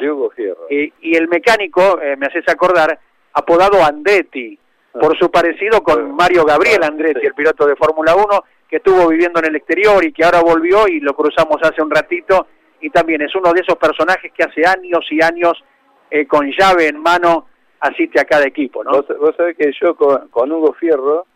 y 0.71 1.17
el 1.17 1.29
mecánico, 1.29 2.01
eh, 2.01 2.17
me 2.17 2.27
haces 2.27 2.49
acordar, 2.49 2.99
apodado 3.33 3.85
Andretti, 3.85 4.59
ah. 4.95 4.99
por 4.99 5.17
su 5.19 5.31
parecido 5.31 5.83
con 5.83 6.15
Mario 6.15 6.45
Gabriel 6.45 6.81
ah, 6.83 6.87
Andretti, 6.89 7.27
el 7.27 7.35
piloto 7.35 7.67
de 7.67 7.77
Fórmula 7.77 8.17
1, 8.17 8.45
que 8.69 8.77
estuvo 8.77 9.09
viviendo 9.09 9.39
en 9.41 9.47
el 9.47 9.57
exterior 9.57 10.05
y 10.05 10.13
que 10.13 10.25
ahora 10.25 10.41
volvió 10.41 10.89
y 10.89 11.01
lo 11.01 11.15
cruzamos 11.15 11.59
hace 11.63 11.83
un 11.83 11.91
ratito. 11.91 12.47
Y 12.81 12.91
también 12.91 13.23
es 13.23 13.35
uno 13.35 13.53
de 13.53 13.61
esos 13.61 13.77
personajes 13.77 14.33
que 14.33 14.43
hace 14.43 14.67
años 14.67 15.07
y 15.11 15.23
años, 15.23 15.63
eh, 16.11 16.27
con 16.27 16.51
llave 16.51 16.89
en 16.89 16.99
mano, 17.01 17.47
asiste 17.81 18.21
a 18.21 18.25
cada 18.25 18.47
equipo, 18.47 18.83
¿no? 18.83 19.03
Vos, 19.03 19.35
sabés 19.37 19.57
que 19.57 19.71
yo 19.81 19.95
con, 19.95 20.53
Hugo 20.53 20.73
Fierro 20.75 21.27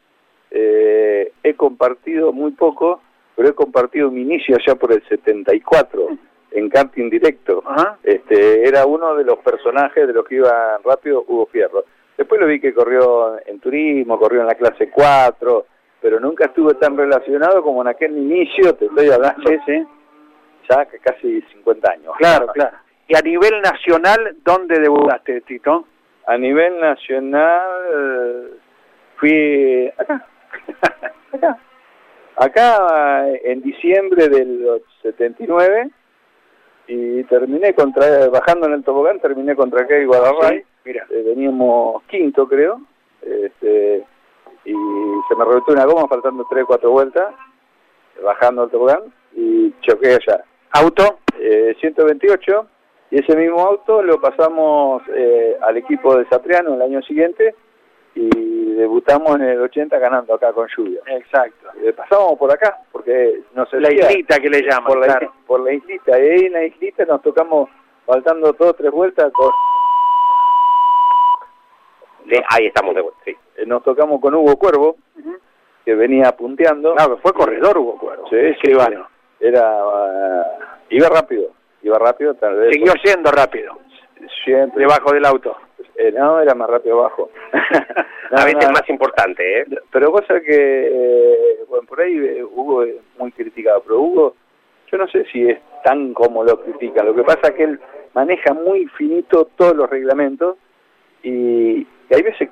eh, 0.50 1.32
he 1.42 1.54
compartido 1.54 2.32
muy 2.32 2.52
poco, 2.52 3.00
pero 3.40 3.52
he 3.52 3.54
compartido 3.54 4.10
mi 4.10 4.20
inicio 4.20 4.54
allá 4.54 4.74
por 4.74 4.92
el 4.92 5.02
74 5.08 6.08
en 6.50 6.68
karting 6.68 7.08
directo. 7.08 7.62
Este, 8.02 8.68
era 8.68 8.84
uno 8.84 9.14
de 9.14 9.24
los 9.24 9.38
personajes 9.38 10.06
de 10.06 10.12
los 10.12 10.26
que 10.26 10.34
iban 10.34 10.82
rápido, 10.84 11.24
Hugo 11.26 11.46
Fierro. 11.46 11.86
Después 12.18 12.38
lo 12.38 12.46
vi 12.46 12.60
que 12.60 12.74
corrió 12.74 13.38
en 13.46 13.58
turismo, 13.58 14.18
corrió 14.18 14.42
en 14.42 14.46
la 14.46 14.56
clase 14.56 14.90
4, 14.90 15.66
pero 16.02 16.20
nunca 16.20 16.44
estuve 16.44 16.74
tan 16.74 16.98
relacionado 16.98 17.62
como 17.62 17.80
en 17.80 17.88
aquel 17.88 18.14
inicio, 18.14 18.74
te 18.74 18.84
estoy 18.84 19.08
hablando, 19.08 19.50
sí, 19.64 19.86
ya 20.68 20.86
casi 21.02 21.40
50 21.40 21.92
años. 21.92 22.12
Claro, 22.18 22.48
claro. 22.48 22.76
¿Y 23.08 23.16
a 23.16 23.22
nivel 23.22 23.62
nacional 23.62 24.36
dónde 24.44 24.80
debutaste, 24.80 25.40
Tito? 25.40 25.86
A 26.26 26.36
nivel 26.36 26.78
nacional 26.78 28.50
fui 29.16 29.90
acá, 29.98 30.26
acá, 31.32 31.58
acá 32.36 33.28
en 33.44 33.62
diciembre 33.62 34.28
del 34.28 34.82
79 35.02 35.90
y 36.90 37.22
terminé 37.24 37.72
contra, 37.74 38.28
bajando 38.28 38.66
en 38.66 38.74
el 38.74 38.82
tobogán, 38.82 39.20
terminé 39.20 39.54
contra 39.54 39.82
acá 39.82 39.96
y 39.98 40.06
Guadalajara. 40.06 40.60
mira. 40.84 41.06
Eh, 41.10 41.22
veníamos 41.24 42.02
quinto, 42.04 42.48
creo, 42.48 42.80
este, 43.22 44.04
y 44.64 44.74
se 45.28 45.36
me 45.36 45.44
reventó 45.44 45.72
una 45.72 45.84
goma 45.84 46.08
faltando 46.08 46.44
3 46.50 46.64
4 46.66 46.90
vueltas, 46.90 47.34
bajando 48.24 48.64
el 48.64 48.70
tobogán, 48.70 49.02
y 49.36 49.72
choqué 49.82 50.14
allá. 50.14 50.44
¿Auto? 50.72 51.20
Eh, 51.38 51.76
128, 51.80 52.66
y 53.12 53.20
ese 53.20 53.36
mismo 53.36 53.60
auto 53.60 54.02
lo 54.02 54.20
pasamos 54.20 55.02
eh, 55.14 55.56
al 55.62 55.76
equipo 55.76 56.16
de 56.16 56.26
Satriano 56.26 56.74
el 56.74 56.82
año 56.82 57.02
siguiente, 57.02 57.54
y 58.14 58.72
debutamos 58.74 59.36
en 59.36 59.42
el 59.42 59.60
80 59.60 59.98
ganando 59.98 60.34
acá 60.34 60.52
con 60.52 60.68
lluvia. 60.76 61.00
Exacto. 61.06 61.68
Eh, 61.82 61.92
pasábamos 61.92 62.38
por 62.38 62.52
acá, 62.52 62.78
porque 62.90 63.42
no 63.54 63.66
sé 63.66 63.80
La 63.80 63.92
islita 63.92 64.38
que 64.38 64.48
le 64.48 64.62
llaman, 64.62 64.84
por 64.84 65.06
la, 65.06 65.32
por 65.46 65.60
la 65.60 65.72
islita. 65.72 66.18
Y 66.18 66.28
ahí 66.28 66.46
en 66.46 66.52
la 66.52 66.64
islita 66.64 67.04
nos 67.04 67.22
tocamos, 67.22 67.68
faltando 68.06 68.52
dos 68.52 68.76
tres 68.76 68.90
vueltas, 68.90 69.32
con... 69.32 69.50
ahí 72.48 72.66
estamos 72.66 72.94
de 72.94 73.02
vuelta, 73.02 73.20
sí. 73.24 73.36
Eh, 73.56 73.66
nos 73.66 73.82
tocamos 73.82 74.20
con 74.20 74.34
Hugo 74.34 74.56
Cuervo, 74.56 74.96
que 75.84 75.94
venía 75.94 76.32
punteando. 76.32 76.94
Claro, 76.94 77.18
fue 77.18 77.32
corredor 77.32 77.78
Hugo 77.78 77.98
Cuervo. 77.98 78.28
Sí, 78.28 78.36
escribano. 78.36 79.08
Era, 79.38 79.84
uh, 79.86 80.44
iba 80.90 81.08
rápido, 81.08 81.50
iba 81.82 81.98
rápido. 81.98 82.34
Tal 82.34 82.56
vez, 82.56 82.72
Siguió 82.72 82.92
siendo 83.02 83.30
rápido. 83.30 83.78
Siempre. 84.44 84.80
Debajo 84.80 85.12
del 85.12 85.24
auto. 85.24 85.56
Eh, 85.96 86.12
no, 86.12 86.40
era 86.40 86.54
más 86.54 86.68
rápido 86.68 87.00
abajo. 87.00 87.30
no, 88.30 88.38
a 88.38 88.44
veces 88.44 88.64
es 88.64 88.70
más 88.70 88.88
importante, 88.88 89.60
¿eh? 89.60 89.66
Pero 89.90 90.12
cosa 90.12 90.40
que, 90.40 90.88
eh, 90.92 91.64
bueno, 91.68 91.86
por 91.86 92.00
ahí 92.00 92.16
eh, 92.16 92.44
Hugo 92.44 92.82
es 92.82 92.96
muy 93.18 93.32
criticado, 93.32 93.82
pero 93.82 94.00
Hugo, 94.00 94.34
yo 94.90 94.98
no 94.98 95.08
sé 95.08 95.24
si 95.32 95.48
es 95.48 95.58
tan 95.84 96.12
como 96.14 96.44
lo 96.44 96.60
critican. 96.60 97.06
Lo 97.06 97.14
que 97.14 97.22
pasa 97.22 97.48
es 97.48 97.54
que 97.54 97.64
él 97.64 97.80
maneja 98.14 98.54
muy 98.54 98.86
finito 98.86 99.48
todos 99.56 99.76
los 99.76 99.88
reglamentos 99.88 100.56
y, 101.22 101.80
y 101.80 102.14
hay 102.14 102.22
veces 102.22 102.48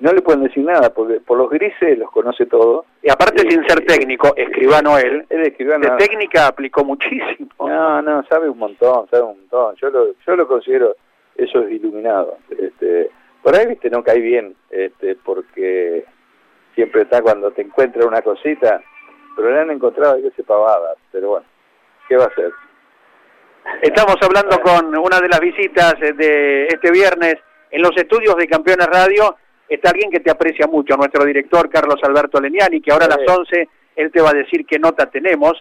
no 0.00 0.12
le 0.12 0.22
pueden 0.22 0.42
decir 0.42 0.64
nada, 0.64 0.92
porque 0.92 1.20
por 1.20 1.38
los 1.38 1.48
grises 1.48 1.98
los 1.98 2.10
conoce 2.10 2.46
todo. 2.46 2.84
Y 3.02 3.10
aparte 3.10 3.48
sin 3.48 3.66
ser 3.66 3.84
técnico, 3.86 4.34
escribano 4.36 4.98
él, 4.98 5.24
él 5.30 5.40
escribano, 5.42 5.88
de 5.88 5.96
técnica 5.96 6.48
aplicó 6.48 6.84
muchísimo. 6.84 7.48
No, 7.58 8.02
no, 8.02 8.22
sabe 8.24 8.48
un 8.48 8.58
montón, 8.58 9.08
sabe 9.08 9.22
un 9.22 9.38
montón. 9.38 9.74
Yo 9.76 9.90
lo, 9.90 10.08
yo 10.26 10.36
lo 10.36 10.46
considero 10.46 10.96
eso 11.36 11.60
es 11.62 11.72
iluminado. 11.72 12.38
Este, 12.50 13.10
por 13.42 13.54
ahí, 13.56 13.66
viste, 13.66 13.90
no 13.90 14.02
cae 14.02 14.20
bien, 14.20 14.54
este, 14.70 15.16
porque 15.16 16.04
siempre 16.74 17.02
está 17.02 17.22
cuando 17.22 17.50
te 17.50 17.62
encuentra 17.62 18.06
una 18.06 18.22
cosita, 18.22 18.82
pero 19.36 19.50
le 19.50 19.60
han 19.60 19.70
encontrado 19.70 20.14
a 20.14 20.16
veces 20.16 20.44
pavadas, 20.46 20.96
pero 21.12 21.30
bueno, 21.30 21.46
¿qué 22.08 22.16
va 22.16 22.24
a 22.24 22.28
hacer? 22.28 22.52
Estamos 23.82 24.16
hablando 24.20 24.60
con 24.60 24.96
una 24.96 25.20
de 25.20 25.28
las 25.28 25.40
visitas 25.40 25.94
de 25.98 26.66
este 26.66 26.90
viernes 26.90 27.36
en 27.70 27.82
los 27.82 27.96
estudios 27.96 28.36
de 28.36 28.46
Campeones 28.46 28.86
Radio. 28.86 29.36
Está 29.68 29.90
alguien 29.90 30.10
que 30.10 30.20
te 30.20 30.30
aprecia 30.30 30.66
mucho, 30.66 30.96
nuestro 30.96 31.24
director 31.24 31.70
Carlos 31.70 31.98
Alberto 32.02 32.40
Leniani, 32.40 32.80
que 32.80 32.92
ahora 32.92 33.06
a 33.06 33.16
las 33.16 33.26
11 33.26 33.68
él 33.96 34.10
te 34.12 34.20
va 34.20 34.30
a 34.30 34.34
decir 34.34 34.66
qué 34.66 34.78
nota 34.78 35.06
tenemos. 35.06 35.52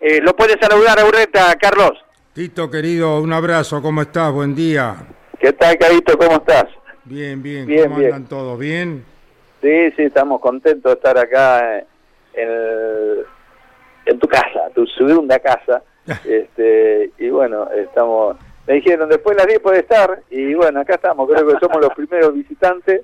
Eh, 0.00 0.20
¿Lo 0.22 0.34
puedes 0.34 0.56
saludar, 0.60 0.98
Aurreta, 0.98 1.54
Carlos? 1.60 1.92
Tito, 2.32 2.70
querido, 2.70 3.20
un 3.20 3.32
abrazo, 3.32 3.82
¿cómo 3.82 4.02
estás? 4.02 4.32
Buen 4.32 4.54
día. 4.54 4.96
¿Qué 5.40 5.54
tal, 5.54 5.78
Carito? 5.78 6.18
¿Cómo 6.18 6.36
estás? 6.36 6.66
Bien, 7.04 7.42
bien. 7.42 7.64
bien 7.64 7.84
¿Cómo 7.84 7.96
bien. 7.96 8.12
andan 8.12 8.28
todos? 8.28 8.58
¿Bien? 8.58 9.02
Sí, 9.62 9.90
sí, 9.96 10.02
estamos 10.02 10.38
contentos 10.38 10.92
de 10.92 10.96
estar 10.96 11.16
acá 11.16 11.78
en, 11.78 11.86
el, 12.34 13.24
en 14.04 14.18
tu 14.18 14.28
casa, 14.28 14.68
tu 14.74 14.86
segunda 14.86 15.38
casa. 15.38 15.82
este 16.24 17.10
Y 17.18 17.30
bueno, 17.30 17.70
estamos... 17.70 18.36
Me 18.66 18.74
dijeron, 18.74 19.08
después 19.08 19.34
de 19.34 19.42
las 19.42 19.48
10 19.48 19.60
puede 19.60 19.78
estar, 19.80 20.22
y 20.30 20.52
bueno, 20.54 20.80
acá 20.80 20.94
estamos, 20.94 21.28
creo 21.28 21.46
que 21.46 21.58
somos 21.58 21.80
los 21.80 21.94
primeros 21.94 22.34
visitantes, 22.34 23.00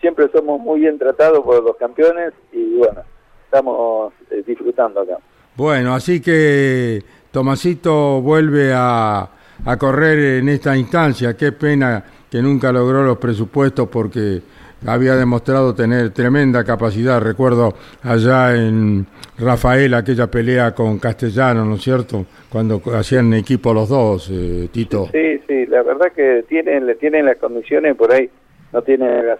siempre 0.00 0.28
somos 0.32 0.60
muy 0.60 0.80
bien 0.80 0.98
tratados 0.98 1.40
por 1.44 1.62
los 1.62 1.76
campeones, 1.76 2.32
y 2.52 2.76
bueno, 2.76 3.02
estamos 3.44 4.12
eh, 4.30 4.42
disfrutando 4.44 5.00
acá. 5.00 5.16
Bueno, 5.54 5.94
así 5.94 6.20
que 6.20 7.02
Tomasito 7.30 8.20
vuelve 8.20 8.72
a, 8.74 9.30
a 9.66 9.76
correr 9.76 10.38
en 10.38 10.48
esta 10.48 10.76
instancia. 10.76 11.36
Qué 11.36 11.52
pena 11.52 12.02
que 12.30 12.40
nunca 12.40 12.72
logró 12.72 13.02
los 13.02 13.18
presupuestos 13.18 13.88
porque 13.88 14.40
había 14.86 15.16
demostrado 15.16 15.74
tener 15.74 16.10
tremenda 16.10 16.64
capacidad. 16.64 17.20
Recuerdo 17.20 17.74
allá 18.02 18.54
en 18.54 19.06
Rafael 19.38 19.94
aquella 19.94 20.28
pelea 20.28 20.72
con 20.74 20.98
Castellano, 20.98 21.64
¿no 21.64 21.74
es 21.74 21.82
cierto? 21.82 22.26
Cuando 22.48 22.80
hacían 22.94 23.32
equipo 23.34 23.74
los 23.74 23.88
dos, 23.88 24.30
eh, 24.32 24.68
Tito. 24.72 25.08
Sí, 25.12 25.40
sí, 25.48 25.66
la 25.66 25.82
verdad 25.82 26.12
que 26.14 26.44
tienen, 26.48 26.86
le 26.86 26.94
tienen 26.94 27.26
las 27.26 27.36
condiciones 27.36 27.96
por 27.96 28.12
ahí, 28.12 28.30
no 28.72 28.82
tienen 28.82 29.26
la 29.26 29.36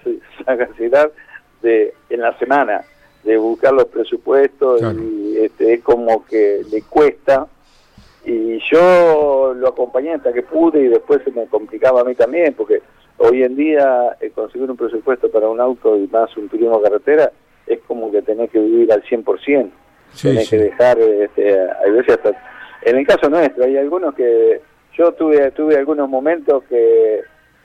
capacidad 0.57 1.11
de 1.63 1.95
en 2.11 2.21
la 2.21 2.37
semana 2.39 2.83
de 3.23 3.37
buscar 3.37 3.73
los 3.73 3.87
presupuestos 3.87 4.81
claro. 4.81 5.01
y 5.01 5.37
este, 5.39 5.75
es 5.75 5.83
como 5.83 6.25
que 6.25 6.63
le 6.71 6.83
cuesta 6.83 7.47
y 8.27 8.59
yo 8.71 9.55
lo 9.55 9.69
acompañé 9.69 10.15
hasta 10.15 10.33
que 10.33 10.43
pude 10.43 10.81
y 10.81 10.89
después 10.89 11.23
se 11.25 11.31
me 11.31 11.47
complicaba 11.47 12.01
a 12.01 12.05
mí 12.05 12.15
también 12.17 12.55
porque 12.55 12.83
hoy 13.19 13.45
en 13.45 13.55
día 13.55 14.17
eh, 14.21 14.31
conseguir 14.35 14.69
un 14.69 14.77
presupuesto 14.77 15.31
para 15.31 15.49
un 15.49 15.61
auto 15.61 15.97
y 15.97 16.09
más 16.09 16.37
un 16.37 16.49
turismo 16.49 16.83
carretera 16.83 17.31
es 17.67 17.79
como 17.87 18.11
que 18.11 18.23
tenés 18.23 18.51
que 18.51 18.59
vivir 18.59 18.93
al 18.93 19.03
100%, 19.03 19.71
sí, 20.13 20.29
tenés 20.29 20.49
sí. 20.49 20.57
que 20.57 20.63
dejar, 20.65 20.99
este, 20.99 21.61
hay 21.61 21.91
veces 21.93 22.15
hasta, 22.17 22.33
en 22.83 22.97
el 22.97 23.07
caso 23.07 23.31
nuestro 23.31 23.65
hay 23.65 23.77
algunos 23.77 24.15
que, 24.15 24.61
yo 24.97 25.13
tuve, 25.13 25.51
tuve 25.53 25.77
algunos 25.77 26.09
momentos 26.09 26.65
que 26.65 27.21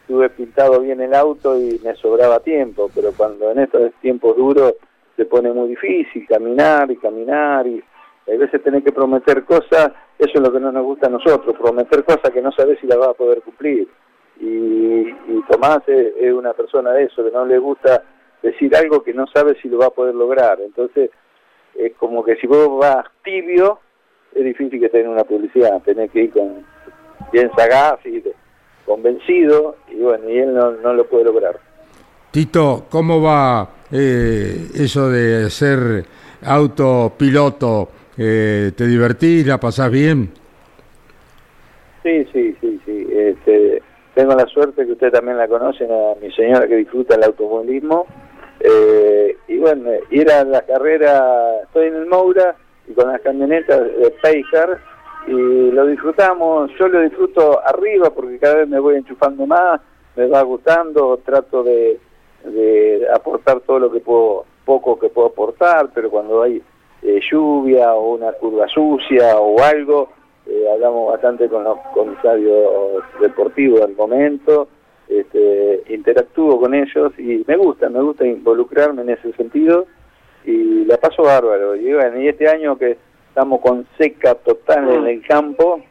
tuve 0.07 0.29
pintado 0.29 0.81
bien 0.81 1.01
el 1.01 1.13
auto 1.13 1.59
y 1.59 1.79
me 1.83 1.95
sobraba 1.95 2.39
tiempo, 2.39 2.91
pero 2.93 3.13
cuando 3.13 3.51
en 3.51 3.59
estos 3.59 3.93
tiempos 4.01 4.35
duros 4.35 4.73
se 5.15 5.25
pone 5.25 5.51
muy 5.51 5.69
difícil 5.69 6.25
caminar 6.27 6.91
y 6.91 6.97
caminar 6.97 7.65
y 7.65 7.81
hay 8.27 8.37
veces 8.37 8.63
tenés 8.63 8.83
que 8.83 8.91
prometer 8.91 9.43
cosas, 9.45 9.91
eso 10.17 10.31
es 10.35 10.41
lo 10.41 10.51
que 10.51 10.59
no 10.59 10.71
nos 10.71 10.83
gusta 10.83 11.07
a 11.07 11.11
nosotros, 11.11 11.55
prometer 11.57 12.03
cosas 12.03 12.29
que 12.31 12.41
no 12.41 12.51
sabes 12.51 12.79
si 12.79 12.87
las 12.87 12.97
vas 12.97 13.09
a 13.09 13.13
poder 13.13 13.41
cumplir. 13.41 13.87
Y, 14.39 14.45
y 14.45 15.43
Tomás 15.49 15.79
es, 15.87 16.13
es, 16.19 16.33
una 16.33 16.53
persona 16.53 16.91
de 16.93 17.05
eso, 17.05 17.23
que 17.23 17.31
no 17.31 17.45
le 17.45 17.57
gusta 17.57 18.03
decir 18.41 18.75
algo 18.75 19.03
que 19.03 19.13
no 19.13 19.27
sabe 19.27 19.55
si 19.61 19.69
lo 19.69 19.79
va 19.79 19.87
a 19.87 19.91
poder 19.91 20.15
lograr. 20.15 20.59
Entonces, 20.61 21.11
es 21.75 21.93
como 21.95 22.23
que 22.23 22.35
si 22.37 22.47
vos 22.47 22.79
vas 22.79 23.05
tibio, 23.23 23.79
es 24.33 24.43
difícil 24.43 24.79
que 24.79 24.89
tenga 24.89 25.09
una 25.09 25.23
publicidad, 25.23 25.81
tenés 25.83 26.11
que 26.11 26.23
ir 26.23 26.31
con 26.31 26.65
bien 27.31 27.51
sagaz 27.55 27.99
y 28.05 28.23
convencido, 28.85 29.77
y 29.89 29.97
bueno, 29.97 30.29
y 30.29 30.39
él 30.39 30.53
no, 30.53 30.71
no 30.71 30.93
lo 30.93 31.07
puede 31.07 31.25
lograr. 31.25 31.59
Tito, 32.31 32.85
¿cómo 32.89 33.21
va 33.21 33.67
eh, 33.91 34.69
eso 34.73 35.09
de 35.09 35.49
ser 35.49 36.05
autopiloto? 36.43 37.89
Eh, 38.23 38.71
¿Te 38.77 38.85
divertís? 38.85 39.47
¿La 39.47 39.59
pasás 39.59 39.89
bien? 39.89 40.29
Sí, 42.03 42.23
sí, 42.31 42.55
sí, 42.61 42.79
sí. 42.85 43.07
Este, 43.11 43.81
tengo 44.13 44.35
la 44.35 44.45
suerte 44.45 44.85
que 44.85 44.91
usted 44.91 45.11
también 45.11 45.39
la 45.39 45.47
conocen, 45.47 45.89
a 45.91 46.13
mi 46.21 46.31
señora 46.31 46.67
que 46.67 46.75
disfruta 46.75 47.15
el 47.15 47.23
automovilismo. 47.23 48.05
Eh, 48.59 49.35
y 49.47 49.57
bueno, 49.57 49.89
ir 50.11 50.29
a 50.29 50.43
la 50.43 50.61
carrera, 50.61 51.61
estoy 51.63 51.87
en 51.87 51.95
el 51.95 52.05
Moura 52.05 52.55
y 52.87 52.93
con 52.93 53.11
las 53.11 53.21
camionetas 53.21 53.81
de 53.81 54.13
Paycar 54.21 54.77
y 55.25 55.71
lo 55.71 55.87
disfrutamos, 55.87 56.69
yo 56.79 56.89
lo 56.89 57.01
disfruto 57.01 57.59
arriba 57.65 58.11
porque 58.11 58.37
cada 58.37 58.57
vez 58.57 58.67
me 58.67 58.79
voy 58.79 58.97
enchufando 58.97 59.47
más, 59.47 59.81
me 60.15 60.27
va 60.27 60.43
gustando, 60.43 61.19
trato 61.25 61.63
de, 61.63 61.99
de 62.43 63.07
aportar 63.11 63.61
todo 63.61 63.79
lo 63.79 63.91
que 63.91 63.99
puedo, 63.99 64.45
poco 64.63 64.99
que 64.99 65.09
puedo 65.09 65.29
aportar, 65.29 65.89
pero 65.91 66.11
cuando 66.11 66.43
hay 66.43 66.61
eh, 67.01 67.19
lluvia 67.31 67.93
o 67.93 68.15
una 68.15 68.31
curva 68.33 68.67
sucia 68.67 69.37
o 69.37 69.61
algo, 69.61 70.09
eh, 70.45 70.65
hablamos 70.71 71.11
bastante 71.11 71.47
con 71.47 71.63
los 71.63 71.77
comisarios 71.93 73.03
deportivos 73.19 73.81
del 73.81 73.95
momento, 73.95 74.67
este, 75.07 75.83
interactúo 75.89 76.59
con 76.59 76.73
ellos 76.73 77.11
y 77.17 77.43
me 77.47 77.57
gusta, 77.57 77.89
me 77.89 78.01
gusta 78.01 78.25
involucrarme 78.25 79.01
en 79.01 79.09
ese 79.09 79.33
sentido 79.33 79.85
y 80.45 80.85
la 80.85 80.97
paso 80.97 81.23
bárbaro. 81.23 81.75
Y, 81.75 81.93
bueno, 81.93 82.19
y 82.19 82.27
este 82.27 82.47
año 82.47 82.77
que 82.77 82.97
estamos 83.27 83.61
con 83.61 83.85
seca 83.97 84.35
total 84.35 84.89
en 84.89 85.07
el 85.07 85.25
campo, 85.25 85.81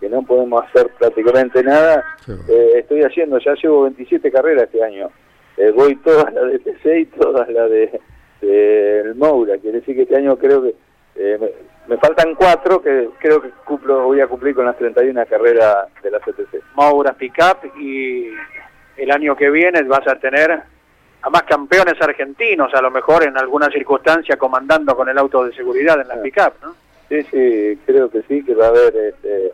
que 0.00 0.08
no 0.08 0.22
podemos 0.22 0.64
hacer 0.64 0.90
prácticamente 0.98 1.62
nada, 1.62 2.04
eh, 2.48 2.72
estoy 2.76 3.02
haciendo, 3.02 3.38
ya 3.38 3.54
llevo 3.54 3.82
27 3.82 4.30
carreras 4.30 4.64
este 4.64 4.82
año. 4.82 5.10
Eh, 5.56 5.70
voy 5.72 5.96
todas 5.96 6.32
las 6.32 6.46
de 6.46 6.58
TC 6.58 7.00
y 7.00 7.06
todas 7.06 7.48
las 7.50 7.70
de, 7.70 8.00
el 8.42 9.14
Moura, 9.14 9.58
quiere 9.58 9.80
decir 9.80 9.96
que 9.96 10.02
este 10.02 10.16
año 10.16 10.36
creo 10.36 10.62
que 10.62 10.74
eh, 11.16 11.54
me, 11.86 11.96
faltan 11.98 12.34
cuatro 12.34 12.80
que 12.80 13.10
creo 13.18 13.42
que 13.42 13.50
cumplo, 13.64 14.04
voy 14.04 14.20
a 14.20 14.26
cumplir 14.26 14.54
con 14.54 14.64
las 14.64 14.76
31 14.78 15.26
carreras 15.26 15.88
de 16.02 16.10
la 16.10 16.20
CTC. 16.20 16.62
Moura, 16.74 17.12
Pickup 17.12 17.76
y 17.78 18.30
el 18.96 19.10
año 19.10 19.36
que 19.36 19.50
viene 19.50 19.82
vas 19.82 20.06
a 20.06 20.16
tener 20.16 20.62
a 21.22 21.30
más 21.30 21.42
campeones 21.42 22.00
argentinos, 22.00 22.72
a 22.72 22.80
lo 22.80 22.90
mejor 22.90 23.24
en 23.24 23.36
alguna 23.36 23.68
circunstancia 23.68 24.36
comandando 24.36 24.96
con 24.96 25.08
el 25.08 25.18
auto 25.18 25.44
de 25.44 25.52
seguridad 25.52 26.00
en 26.00 26.08
la 26.08 26.22
pick-up, 26.22 26.54
¿no? 26.62 26.74
Sí, 27.08 27.22
sí, 27.30 27.78
creo 27.84 28.10
que 28.10 28.22
sí, 28.22 28.44
que 28.44 28.54
va 28.54 28.66
a 28.66 28.68
haber... 28.68 28.96
Este, 28.96 29.52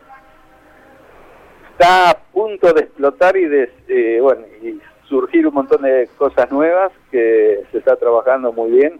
está 1.71 2.11
a 2.11 2.17
punto 2.17 2.73
de 2.73 2.81
explotar 2.81 3.35
y 3.37 3.45
de, 3.45 3.71
eh, 3.87 4.19
bueno, 4.21 4.45
y 4.61 4.79
surgir 5.07 5.47
un 5.47 5.53
montón 5.53 5.81
de 5.81 6.09
cosas 6.17 6.51
nuevas 6.51 6.91
que 7.11 7.63
se 7.71 7.77
está 7.77 7.95
trabajando 7.95 8.51
muy 8.51 8.71
bien, 8.71 8.99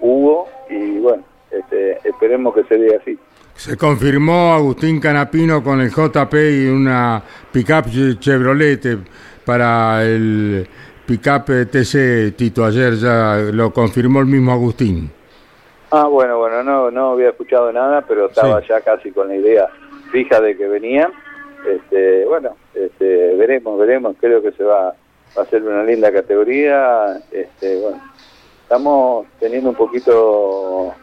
hubo, 0.00 0.48
y 0.68 0.98
bueno, 0.98 1.22
este, 1.50 1.98
esperemos 2.08 2.54
que 2.54 2.64
se 2.64 2.76
dé 2.76 2.96
así. 2.96 3.18
Se 3.54 3.76
confirmó 3.76 4.52
Agustín 4.52 5.00
Canapino 5.00 5.62
con 5.62 5.80
el 5.80 5.90
JP 5.90 6.34
y 6.34 6.66
una 6.66 7.22
pickup 7.52 7.84
Chevrolet 8.18 8.98
para 9.44 10.04
el 10.04 10.66
pickup 11.06 11.46
TC 11.70 12.36
Tito. 12.36 12.64
Ayer 12.64 12.94
ya 12.94 13.36
lo 13.52 13.72
confirmó 13.72 14.20
el 14.20 14.26
mismo 14.26 14.52
Agustín. 14.52 15.10
Ah, 15.92 16.08
bueno, 16.08 16.38
bueno, 16.38 16.64
no, 16.64 16.90
no 16.90 17.12
había 17.12 17.28
escuchado 17.28 17.72
nada, 17.72 18.02
pero 18.02 18.26
estaba 18.26 18.60
ya 18.66 18.80
casi 18.80 19.12
con 19.12 19.28
la 19.28 19.36
idea 19.36 19.68
fija 20.10 20.40
de 20.40 20.56
que 20.56 20.66
venía. 20.66 21.08
Este, 21.64 22.24
bueno, 22.26 22.56
este, 22.74 23.36
veremos, 23.36 23.78
veremos. 23.78 24.16
Creo 24.20 24.42
que 24.42 24.50
se 24.52 24.64
va, 24.64 24.94
va 25.36 25.42
a 25.42 25.46
ser 25.46 25.62
una 25.62 25.82
linda 25.82 26.12
categoría. 26.12 27.20
Este, 27.30 27.80
bueno, 27.80 28.00
estamos 28.62 29.26
teniendo 29.38 29.70
un 29.70 29.76
poquito 29.76 30.94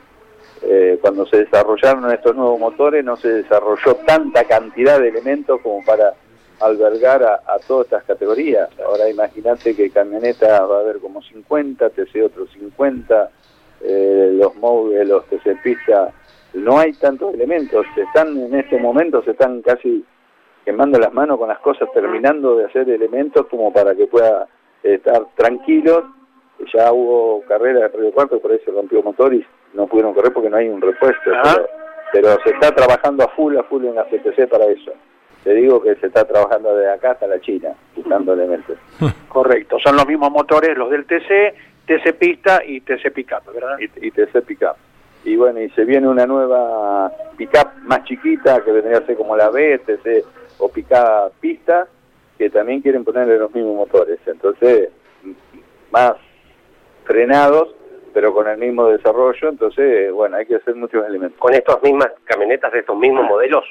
eh, 0.64 1.00
cuando 1.02 1.26
se 1.26 1.38
desarrollaron 1.38 2.12
estos 2.12 2.36
nuevos 2.36 2.60
motores 2.60 3.04
no 3.04 3.18
se 3.18 3.30
desarrolló 3.30 3.96
tanta 4.06 4.44
cantidad 4.44 5.00
de 5.00 5.10
elementos 5.10 5.60
como 5.62 5.84
para 5.84 6.14
albergar 6.60 7.24
a, 7.24 7.58
todas 7.68 7.86
estas 7.86 8.04
categorías. 8.04 8.70
Ahora 8.86 9.10
imagínate 9.10 9.76
que 9.76 9.90
camioneta 9.90 10.64
va 10.66 10.78
a 10.78 10.80
haber 10.82 11.00
como 11.00 11.22
50, 11.24 11.90
TC 11.90 12.24
otros 12.24 12.52
50, 12.52 13.30
eh, 13.82 14.30
los 14.34 14.56
móviles, 14.58 15.08
los 15.08 15.26
TC 15.26 15.60
pista, 15.64 16.14
no 16.54 16.78
hay 16.78 16.94
tantos 16.94 17.34
elementos, 17.34 17.86
están 17.96 18.38
en 18.38 18.54
este 18.54 18.78
momento, 18.78 19.24
se 19.24 19.32
están 19.32 19.62
casi 19.64 20.06
quemando 20.64 21.00
las 21.00 21.14
manos 21.14 21.38
con 21.38 21.50
las 21.50 21.60
cosas, 21.60 21.90
terminando 21.94 22.56
de 22.56 22.66
hacer 22.66 22.90
elementos 22.90 23.48
como 23.48 23.72
para 23.74 23.96
que 23.96 24.08
pueda 24.08 24.48
estar 24.84 25.26
tranquilos 25.36 26.04
ya 26.74 26.92
hubo 26.92 27.44
carrera 27.48 27.88
de 27.88 27.98
Río 27.98 28.12
Cuarto, 28.12 28.40
por 28.40 28.52
eso 28.52 28.72
rompió 28.72 29.02
motor 29.02 29.34
y 29.34 29.46
no 29.74 29.88
pudieron 29.88 30.14
correr 30.14 30.34
porque 30.34 30.50
no 30.50 30.58
hay 30.58 30.70
un 30.70 30.82
repuesto. 30.82 31.32
Pero, 32.14 32.38
se 32.44 32.50
está 32.50 32.72
trabajando 32.72 33.24
a 33.24 33.30
full, 33.30 33.58
a 33.58 33.64
full 33.64 33.86
en 33.86 33.96
la 33.96 34.04
CTC 34.04 34.48
para 34.50 34.66
eso. 34.66 34.92
Te 35.44 35.54
digo 35.54 35.82
que 35.82 35.96
se 35.96 36.08
está 36.08 36.26
trabajando 36.26 36.76
de 36.76 36.92
acá 36.92 37.12
hasta 37.12 37.26
la 37.26 37.40
China, 37.40 37.70
buscando 37.96 38.34
elementos. 38.34 38.78
Correcto, 39.30 39.80
son 39.80 39.96
los 39.96 40.06
mismos 40.06 40.30
motores, 40.30 40.78
los 40.78 40.90
del 40.92 41.06
TC, 41.06 41.56
TC 41.86 42.14
Pista 42.18 42.62
y 42.66 42.82
TC 42.82 43.12
Pickup, 43.14 43.54
¿verdad? 43.54 43.78
Y, 43.80 44.12
TC 44.12 44.42
Pickup. 44.46 44.76
Y 45.24 45.36
bueno, 45.36 45.62
y 45.62 45.70
se 45.72 45.86
viene 45.86 46.08
una 46.08 46.26
nueva 46.26 47.12
Pickup 47.38 47.70
más 47.84 48.04
chiquita, 48.04 48.64
que 48.64 48.72
vendría 48.72 48.98
a 48.98 49.06
ser 49.06 49.16
como 49.16 49.36
la 49.36 49.50
B, 49.50 49.80
TC 49.80 50.26
o 50.62 50.70
Pickup 50.70 51.34
Pista, 51.40 51.88
que 52.38 52.50
también 52.50 52.82
quieren 52.82 53.04
ponerle 53.04 53.38
los 53.38 53.54
mismos 53.54 53.76
motores. 53.76 54.20
Entonces, 54.26 54.90
más 55.92 56.14
frenados, 57.04 57.76
pero 58.14 58.34
con 58.34 58.48
el 58.48 58.58
mismo 58.58 58.88
desarrollo, 58.88 59.50
entonces, 59.50 60.12
bueno, 60.12 60.38
hay 60.38 60.46
que 60.46 60.56
hacer 60.56 60.76
muchos 60.76 61.06
elementos. 61.06 61.40
¿Con 61.40 61.54
estas 61.54 61.82
mismas 61.82 62.12
camionetas 62.26 62.72
de 62.72 62.80
estos 62.80 62.98
mismos 62.98 63.26
modelos? 63.26 63.64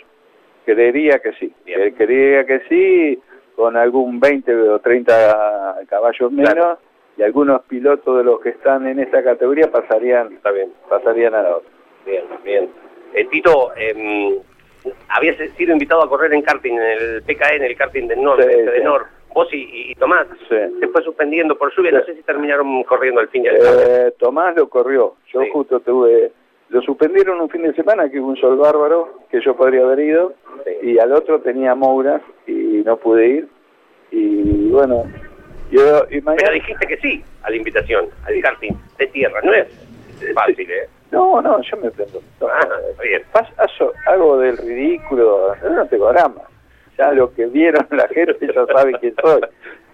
Creería 0.65 1.19
que 1.21 1.33
sí, 1.35 1.53
eh, 1.67 1.95
creería 1.97 2.45
que 2.45 2.61
sí, 2.69 3.21
con 3.57 3.77
algún 3.77 4.21
20 4.21 4.55
o 4.55 4.79
30 4.79 5.79
caballos 5.89 6.33
menos, 6.33 6.79
y 7.17 7.23
algunos 7.23 7.63
pilotos 7.63 8.19
de 8.19 8.25
los 8.25 8.41
que 8.41 8.51
están 8.51 8.87
en 8.87 8.99
esta 8.99 9.23
categoría 9.23 9.71
pasarían, 9.71 10.33
Está 10.33 10.51
bien. 10.53 10.73
pasarían 10.89 11.35
a 11.35 11.43
la 11.43 11.57
otra. 11.57 11.71
Bien, 12.07 12.25
bien. 12.45 12.71
Eh, 13.13 13.25
Tito, 13.27 13.73
eh, 13.77 14.41
habías 15.09 15.37
sido 15.57 15.73
invitado 15.73 16.03
a 16.03 16.09
correr 16.09 16.33
en 16.35 16.43
karting, 16.43 16.73
en 16.73 16.83
el 16.83 17.23
PKN, 17.23 17.57
en 17.57 17.65
el 17.65 17.77
karting 17.77 18.09
del 18.09 18.23
norte, 18.23 18.51
este 18.51 18.71
de 18.71 18.81
Nor 18.85 19.07
vos 19.35 19.49
y, 19.53 19.95
Tomás, 19.95 20.27
se 20.49 20.89
fue 20.89 21.03
suspendiendo 21.03 21.57
por 21.57 21.75
lluvia, 21.75 21.93
no 21.93 22.05
sé 22.05 22.15
si 22.15 22.23
terminaron 22.23 22.83
corriendo 22.85 23.21
al 23.21 23.29
fin 23.29 23.43
de 23.43 23.51
eh, 23.51 24.13
Tomás 24.19 24.57
lo 24.57 24.69
corrió, 24.69 25.17
yo 25.33 25.41
justo 25.53 25.81
tuve, 25.81 26.33
lo 26.69 26.83
suspendieron 26.83 27.41
un 27.41 27.49
fin 27.49 27.63
de 27.63 27.75
semana, 27.75 28.09
que 28.09 28.21
hubo 28.21 28.29
un 28.29 28.37
sol 28.37 28.57
bárbaro, 28.57 29.21
que 29.31 29.41
yo 29.41 29.57
podría 29.57 29.83
haber 29.83 30.01
ido, 30.01 30.35
y 30.83 30.99
al 30.99 31.13
otro 31.13 31.41
tenía 31.41 31.75
Moura 31.75 32.21
y 32.47 32.83
no 32.85 32.97
pude 32.97 33.29
ir, 33.29 33.49
y 34.11 34.69
bueno, 34.71 35.05
yo... 35.71 36.05
Y 36.11 36.21
Pero 36.21 36.53
dijiste 36.53 36.87
que 36.87 36.97
sí 36.99 37.23
a 37.43 37.51
la 37.51 37.57
invitación, 37.57 38.07
al 38.25 38.41
karting 38.41 38.73
de 38.99 39.07
tierra, 39.09 39.41
no 39.43 39.55
es 39.55 39.69
fácil, 40.35 40.71
¿eh? 40.71 40.89
No, 41.11 41.43
no, 41.43 41.61
yo 41.63 41.77
me 41.79 41.91
prendo. 41.91 42.21
Ah, 42.43 42.69
bien. 43.03 43.23
hago 44.07 44.39
del 44.39 44.57
ridículo, 44.57 45.55
no 45.63 45.87
tengo 45.87 46.13
drama 46.13 46.43
ya 47.01 47.13
lo 47.13 47.33
que 47.33 47.47
vieron 47.47 47.87
la 47.91 48.07
gente 48.09 48.47
ya 48.47 48.67
sabe 48.67 48.93
quién 49.01 49.15
soy. 49.23 49.41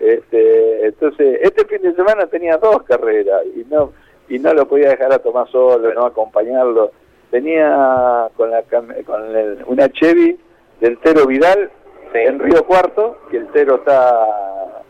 Este, 0.01 0.87
entonces, 0.87 1.39
este 1.43 1.65
fin 1.67 1.83
de 1.83 1.95
semana 1.95 2.27
tenía 2.27 2.57
dos 2.59 2.83
carreras 2.83 3.43
y 3.55 3.65
no 3.73 3.93
y 4.29 4.41
no 4.41 4.53
lo 4.53 4.67
podía 4.67 4.89
dejar 4.89 5.13
a 5.13 5.21
tomar 5.21 5.49
solo, 5.51 5.95
no 5.95 6.05
acompañarlo. 6.05 6.91
Tenía 7.31 8.29
con 8.37 8.51
la 8.51 8.63
con 8.63 9.25
una 9.67 9.89
Chevy 9.89 10.39
del 10.81 10.99
Tero 10.99 11.27
Vidal 11.27 11.71
en 12.13 12.39
Río 12.41 12.65
Cuarto, 12.65 13.19
que 13.31 13.37
el 13.37 13.47
Tero 13.49 13.77
está 13.77 14.83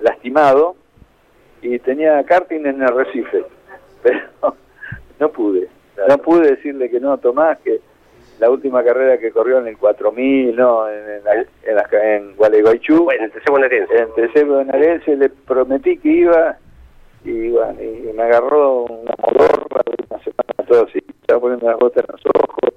lastimado, 0.00 0.76
y 1.60 1.78
tenía 1.80 2.22
karting 2.24 2.66
en 2.66 2.82
el 2.82 2.88
Recife. 2.88 3.44
Pero 4.02 4.54
no 5.18 5.28
pude. 5.30 5.68
No 6.08 6.18
pude 6.18 6.50
decirle 6.50 6.90
que 6.90 7.00
no, 7.00 7.18
Tomás, 7.18 7.58
que 7.60 7.80
la 8.40 8.50
última 8.50 8.82
carrera 8.82 9.18
que 9.18 9.30
corrió 9.30 9.58
en 9.58 9.68
el 9.68 9.78
4000, 9.78 10.56
no, 10.56 10.88
en, 10.88 11.04
en, 11.10 11.46
en, 11.64 12.02
en 12.02 12.36
Gualeguaychú. 12.36 13.10
en 13.10 13.24
el 13.24 13.30
TC 13.30 13.48
bonaerense. 13.50 13.96
En 13.96 14.08
TC 14.14 14.46
bonaerense 14.46 15.16
le 15.16 15.28
prometí 15.28 15.98
que 15.98 16.08
iba 16.08 16.58
y 17.24 17.48
bueno, 17.48 17.82
y 17.82 18.12
me 18.12 18.22
agarró 18.22 18.82
una 18.82 19.14
modorra 19.18 19.82
de 19.86 20.04
una 20.10 20.22
semana 20.22 20.68
todo 20.68 20.84
así, 20.84 20.98
estaba 21.20 21.40
poniendo 21.40 21.66
las 21.70 21.78
botas 21.78 22.04
en 22.04 22.12
los 22.12 22.26
ojos, 22.26 22.74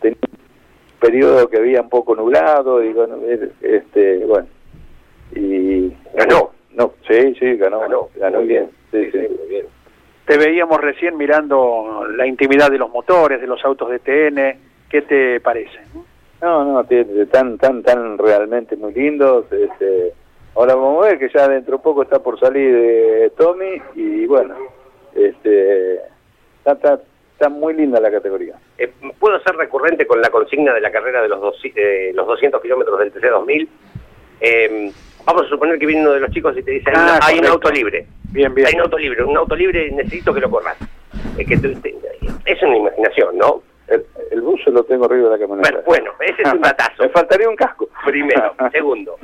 tenía 0.00 0.18
un 0.22 0.98
periodo 0.98 1.48
que 1.48 1.58
había 1.58 1.80
un 1.80 1.88
poco 1.88 2.14
nublado, 2.16 2.82
y 2.82 2.92
bueno, 2.92 3.18
este, 3.62 4.24
bueno, 4.26 4.48
y 5.34 5.92
ganó. 6.14 6.50
No, 6.72 6.94
sí, 7.06 7.34
sí, 7.38 7.56
ganó, 7.56 7.80
ganó, 7.80 8.08
ganó 8.16 8.40
bien, 8.40 8.70
sí, 8.90 9.10
sí, 9.10 9.18
muy 9.18 9.48
bien. 9.48 9.66
Te 10.30 10.38
veíamos 10.38 10.80
recién 10.80 11.16
mirando 11.16 12.06
la 12.08 12.24
intimidad 12.24 12.70
de 12.70 12.78
los 12.78 12.88
motores, 12.88 13.40
de 13.40 13.48
los 13.48 13.64
autos 13.64 13.90
de 13.90 13.98
TN, 13.98 14.60
¿Qué 14.88 15.02
te 15.02 15.40
parece? 15.40 15.80
No, 16.40 16.64
no, 16.64 16.86
tan, 17.32 17.58
tan, 17.58 17.82
tan 17.82 18.16
realmente 18.16 18.76
muy 18.76 18.94
lindos. 18.94 19.46
Este, 19.50 20.12
ahora 20.54 20.76
vamos 20.76 21.04
a 21.04 21.08
ver 21.08 21.18
que 21.18 21.30
ya 21.34 21.48
dentro 21.48 21.78
de 21.78 21.82
poco 21.82 22.04
está 22.04 22.22
por 22.22 22.38
salir 22.38 22.72
de 22.72 23.32
Tommy 23.36 23.82
y 23.96 24.24
bueno, 24.26 24.54
este, 25.16 25.96
está, 26.64 27.00
está, 27.32 27.48
muy 27.48 27.74
linda 27.74 27.98
la 27.98 28.12
categoría. 28.12 28.54
Eh, 28.78 28.88
¿Puedo 29.18 29.40
ser 29.40 29.56
recurrente 29.56 30.06
con 30.06 30.20
la 30.22 30.30
consigna 30.30 30.72
de 30.72 30.80
la 30.80 30.92
carrera 30.92 31.22
de 31.22 31.28
los, 31.28 31.40
dos, 31.40 31.60
los 32.14 32.26
200 32.28 32.62
kilómetros 32.62 33.00
del 33.00 33.12
TC2000? 33.12 33.68
Eh, 34.42 34.92
vamos 35.24 35.46
a 35.46 35.48
suponer 35.48 35.78
que 35.78 35.86
viene 35.86 36.02
uno 36.02 36.12
de 36.12 36.20
los 36.20 36.30
chicos 36.30 36.56
y 36.56 36.62
te 36.62 36.72
dice, 36.72 36.90
ah, 36.94 37.18
hay 37.22 37.38
un 37.38 37.46
auto 37.46 37.70
libre. 37.70 38.06
Bien, 38.30 38.54
bien. 38.54 38.66
Hay 38.66 38.74
un 38.74 38.80
auto 38.82 38.98
libre, 38.98 39.24
un 39.24 39.36
auto 39.36 39.54
libre 39.54 39.90
necesito 39.90 40.32
que 40.32 40.40
lo 40.40 40.50
corras. 40.50 40.76
que 41.36 41.54
es 42.44 42.62
una 42.62 42.76
imaginación, 42.76 43.38
¿no? 43.38 43.62
El, 43.88 44.40
bus 44.40 44.60
lo 44.66 44.84
tengo 44.84 45.04
arriba 45.06 45.30
de 45.30 45.38
la 45.38 45.38
camioneta. 45.38 45.82
Bueno, 45.84 46.12
ese 46.20 46.42
es 46.42 46.52
un 46.52 46.60
datazo. 46.60 47.02
Me 47.02 47.08
faltaría 47.08 47.48
un 47.48 47.56
casco. 47.56 47.88
Primero. 48.04 48.54
Segundo, 48.72 49.18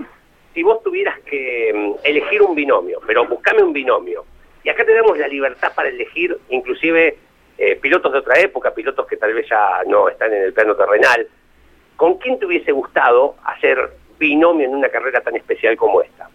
si 0.52 0.62
vos 0.62 0.82
tuvieras 0.82 1.18
que 1.20 1.72
mm, 1.74 1.92
elegir 2.04 2.42
un 2.42 2.54
binomio, 2.54 3.00
pero 3.06 3.26
buscame 3.26 3.62
un 3.62 3.72
binomio, 3.72 4.24
y 4.64 4.68
acá 4.68 4.84
tenemos 4.84 5.16
la 5.16 5.28
libertad 5.28 5.72
para 5.74 5.88
elegir 5.88 6.36
inclusive 6.48 7.16
eh, 7.58 7.76
pilotos 7.76 8.12
de 8.12 8.18
otra 8.18 8.40
época, 8.40 8.74
pilotos 8.74 9.06
que 9.06 9.16
tal 9.16 9.32
vez 9.32 9.46
ya 9.48 9.82
no 9.86 10.08
están 10.08 10.32
en 10.32 10.42
el 10.42 10.52
plano 10.52 10.74
terrenal, 10.74 11.28
¿con 11.94 12.18
quién 12.18 12.38
te 12.38 12.46
hubiese 12.46 12.72
gustado 12.72 13.36
hacer 13.44 13.90
binomio 14.18 14.66
en 14.66 14.74
una 14.74 14.88
carrera 14.88 15.20
tan 15.20 15.36
especial 15.36 15.76
como 15.76 16.02
esta? 16.02 16.28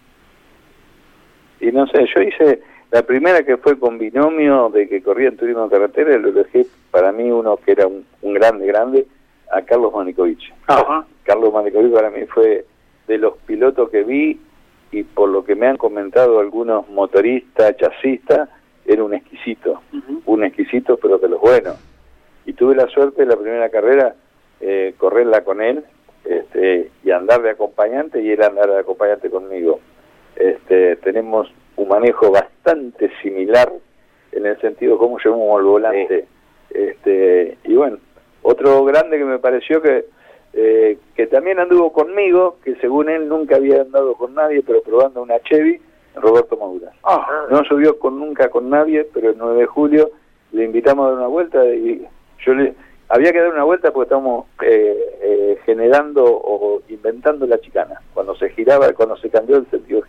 Y 1.60 1.70
no 1.70 1.86
sé, 1.86 2.04
yo 2.14 2.22
hice 2.22 2.60
La 2.90 3.02
primera 3.02 3.42
que 3.44 3.56
fue 3.56 3.78
con 3.78 3.98
binomio 3.98 4.68
de 4.68 4.88
que 4.88 5.02
corría 5.02 5.28
en 5.28 5.36
turismo 5.36 5.64
de 5.64 5.70
carretera, 5.70 6.18
lo 6.18 6.28
elegí 6.28 6.66
para 6.90 7.12
mí 7.12 7.30
uno 7.30 7.56
que 7.56 7.72
era 7.72 7.86
un, 7.86 8.04
grande, 8.22 8.66
grande, 8.66 9.06
a 9.50 9.62
Carlos 9.62 9.92
Manikovich. 9.94 10.52
Carlos 11.24 11.52
Manikovich 11.52 11.92
para 11.92 12.10
mí 12.10 12.26
fue 12.26 12.66
de 13.06 13.18
los 13.18 13.36
pilotos 13.46 13.88
que 13.90 14.02
vi 14.02 14.38
y 14.90 15.02
por 15.04 15.30
lo 15.30 15.44
que 15.44 15.54
me 15.54 15.66
han 15.66 15.78
comentado 15.78 16.38
algunos 16.38 16.88
motoristas, 16.90 17.76
chasistas, 17.76 18.48
era 18.84 19.04
un 19.04 19.14
exquisito, 19.14 19.80
un 20.26 20.44
exquisito 20.44 20.98
pero 20.98 21.18
de 21.18 21.28
los 21.28 21.40
buenos. 21.40 21.76
Y 22.44 22.52
tuve 22.52 22.74
la 22.74 22.88
suerte 22.88 23.22
de 23.22 23.28
la 23.28 23.36
primera 23.36 23.70
carrera 23.70 24.14
eh, 24.60 24.94
correrla 24.98 25.44
con 25.44 25.62
él 25.62 25.82
este, 26.24 26.90
y 27.04 27.10
andar 27.10 27.42
de 27.42 27.50
acompañante 27.50 28.22
y 28.22 28.30
él 28.30 28.42
andar 28.42 28.70
de 28.70 28.78
acompañante 28.78 29.30
conmigo. 29.30 29.80
Este, 30.36 30.96
tenemos 30.96 31.52
un 31.76 31.88
manejo 31.88 32.30
bastante 32.30 33.10
similar 33.22 33.72
en 34.32 34.46
el 34.46 34.60
sentido 34.60 34.94
de 34.94 34.98
cómo 34.98 35.18
llevamos 35.18 35.60
el 35.60 35.66
volante. 35.66 36.26
Este, 36.70 37.58
y 37.64 37.74
bueno, 37.74 37.98
otro 38.42 38.84
grande 38.84 39.18
que 39.18 39.24
me 39.24 39.38
pareció 39.38 39.82
que 39.82 40.06
eh, 40.54 40.98
que 41.14 41.26
también 41.28 41.58
anduvo 41.58 41.92
conmigo, 41.92 42.58
que 42.62 42.74
según 42.76 43.08
él 43.08 43.26
nunca 43.26 43.56
había 43.56 43.80
andado 43.80 44.14
con 44.14 44.34
nadie, 44.34 44.62
pero 44.62 44.82
probando 44.82 45.22
una 45.22 45.40
Chevy, 45.40 45.80
Roberto 46.14 46.58
Maura. 46.58 46.92
Ah. 47.04 47.46
No 47.50 47.64
subió 47.64 47.98
con 47.98 48.18
nunca 48.18 48.50
con 48.50 48.68
nadie, 48.68 49.08
pero 49.14 49.30
el 49.30 49.38
9 49.38 49.60
de 49.60 49.66
julio 49.66 50.10
le 50.52 50.64
invitamos 50.64 51.06
a 51.06 51.08
dar 51.08 51.18
una 51.18 51.26
vuelta 51.28 51.64
y 51.64 52.06
yo 52.44 52.54
le 52.54 52.74
había 53.12 53.30
que 53.30 53.40
dar 53.40 53.52
una 53.52 53.64
vuelta 53.64 53.92
porque 53.92 54.04
estábamos 54.04 54.46
eh, 54.62 55.18
eh, 55.20 55.58
generando 55.66 56.24
o 56.24 56.80
inventando 56.88 57.46
la 57.46 57.60
chicana, 57.60 58.00
cuando 58.14 58.34
se 58.36 58.48
giraba, 58.50 58.90
cuando 58.94 59.18
se 59.18 59.28
cambió 59.28 59.58
el 59.58 59.70
sentido 59.70 60.02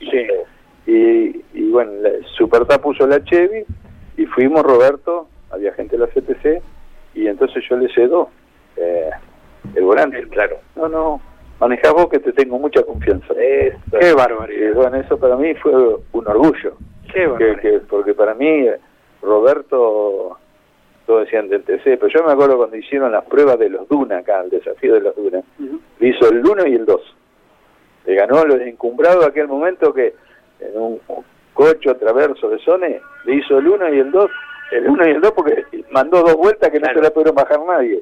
Y, 0.88 1.44
y 1.54 1.70
bueno, 1.70 1.92
Supertá 2.38 2.82
puso 2.82 3.06
la 3.06 3.22
Chevy 3.22 3.66
y 4.16 4.26
fuimos 4.28 4.64
Roberto, 4.64 5.28
había 5.52 5.74
gente 5.74 5.98
de 5.98 6.06
la 6.06 6.08
CTC, 6.08 6.64
y 7.14 7.28
entonces 7.28 7.62
yo 7.70 7.76
le 7.76 7.94
cedo 7.94 8.30
eh, 8.78 9.10
el 9.76 9.84
volante. 9.84 10.26
Claro. 10.30 10.60
No, 10.78 10.88
no, 10.88 11.22
manejá 11.60 11.92
vos 11.92 12.08
que 12.08 12.20
te 12.20 12.32
tengo 12.32 12.58
mucha 12.58 12.84
confianza. 12.84 13.34
Qué 13.36 14.14
barbaridad. 14.16 14.76
bueno, 14.76 14.96
eso 14.96 15.18
para 15.18 15.36
mí 15.36 15.54
fue 15.56 15.74
un 16.14 16.26
orgullo. 16.26 16.78
Qué 17.14 17.28
barbaridad. 17.28 17.82
porque 17.90 18.14
para 18.14 18.34
mí, 18.34 18.66
Roberto, 19.22 20.38
todos 21.06 21.26
decían 21.26 21.50
del 21.50 21.64
TC, 21.64 21.84
pero 21.84 22.08
yo 22.08 22.24
me 22.24 22.32
acuerdo 22.32 22.58
cuando 22.58 22.78
hicieron 22.78 23.12
las 23.12 23.26
pruebas 23.26 23.60
de 23.60 23.70
los 23.70 23.88
Duna 23.90 24.20
acá, 24.20 24.42
el 24.42 24.50
desafío 24.50 24.94
de 24.94 25.02
los 25.02 25.16
Duna, 25.16 25.42
hizo 26.00 26.30
el 26.30 26.46
1 26.46 26.68
y 26.68 26.76
el 26.76 26.86
2. 26.86 27.16
Le 28.06 28.16
ganó 28.16 28.44
los 28.46 28.60
encumbrados 28.62 29.26
aquel 29.26 29.48
momento 29.48 29.94
que 29.94 30.14
en 30.60 30.78
un 30.80 31.00
coche 31.54 31.94
traverso 31.96 32.50
de 32.50 32.60
Sone, 32.60 33.02
le 33.26 33.36
hizo 33.36 33.58
el 33.58 33.68
1 33.68 33.94
y 33.94 34.00
el 34.00 34.12
2, 34.12 34.32
el 34.72 34.90
1 34.90 35.08
y 35.08 35.12
el 35.12 35.22
2 35.22 35.32
porque 35.32 35.66
mandó 35.92 36.22
dos 36.22 36.36
vueltas 36.36 36.70
que 36.70 36.80
no 36.80 36.88
se 36.88 37.02
la 37.02 37.10
pudieron 37.12 37.36
bajar 37.36 37.60
nadie. 37.66 38.02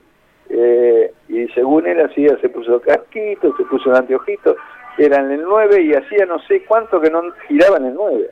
Eh, 0.50 1.14
y 1.30 1.48
según 1.50 1.88
él 1.88 2.02
hacía, 2.02 2.38
se 2.40 2.50
puso 2.50 2.82
casquito, 2.82 3.56
se 3.56 3.64
puso 3.66 3.90
un 3.90 3.96
anteojito, 3.96 4.56
eran 4.98 5.32
el 5.32 5.44
9 5.44 5.82
y 5.82 5.94
hacía 5.94 6.26
no 6.26 6.40
sé 6.40 6.64
cuánto 6.66 7.00
que 7.00 7.10
no 7.10 7.24
giraban 7.48 7.86
el 7.86 7.94
9. 7.94 8.30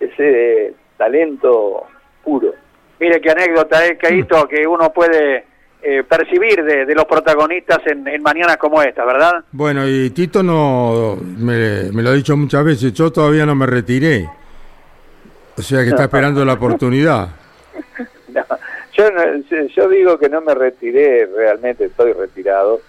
Ese 0.00 0.74
talento 0.96 1.84
puro. 2.24 2.52
Mire 2.98 3.20
qué 3.20 3.30
anécdota, 3.30 3.86
eh, 3.86 3.96
Caíto, 3.96 4.48
que 4.48 4.66
uno 4.66 4.92
puede 4.92 5.44
eh, 5.82 6.02
percibir 6.02 6.64
de, 6.64 6.94
los 6.94 7.04
protagonistas 7.04 7.78
en, 7.86 8.08
en, 8.08 8.22
mañanas 8.22 8.56
como 8.56 8.82
esta, 8.82 9.04
¿verdad? 9.04 9.44
Bueno, 9.52 9.86
y 9.86 10.10
Tito 10.10 10.42
no 10.42 11.16
me, 11.16 11.90
me, 11.92 12.02
lo 12.02 12.10
ha 12.10 12.14
dicho 12.14 12.36
muchas 12.36 12.64
veces, 12.64 12.92
yo 12.92 13.12
todavía 13.12 13.44
no 13.44 13.54
me 13.54 13.66
retiré. 13.66 14.26
O 15.56 15.62
sea 15.62 15.82
que 15.82 15.90
está 15.90 16.04
esperando 16.04 16.44
la 16.44 16.54
oportunidad. 16.54 17.28
Yo, 18.96 19.04
yo 19.74 19.88
digo 19.88 20.18
que 20.18 20.28
no 20.30 20.40
me 20.40 20.54
retiré, 20.54 21.26
realmente 21.26 21.84
estoy 21.84 22.14
retirado, 22.14 22.80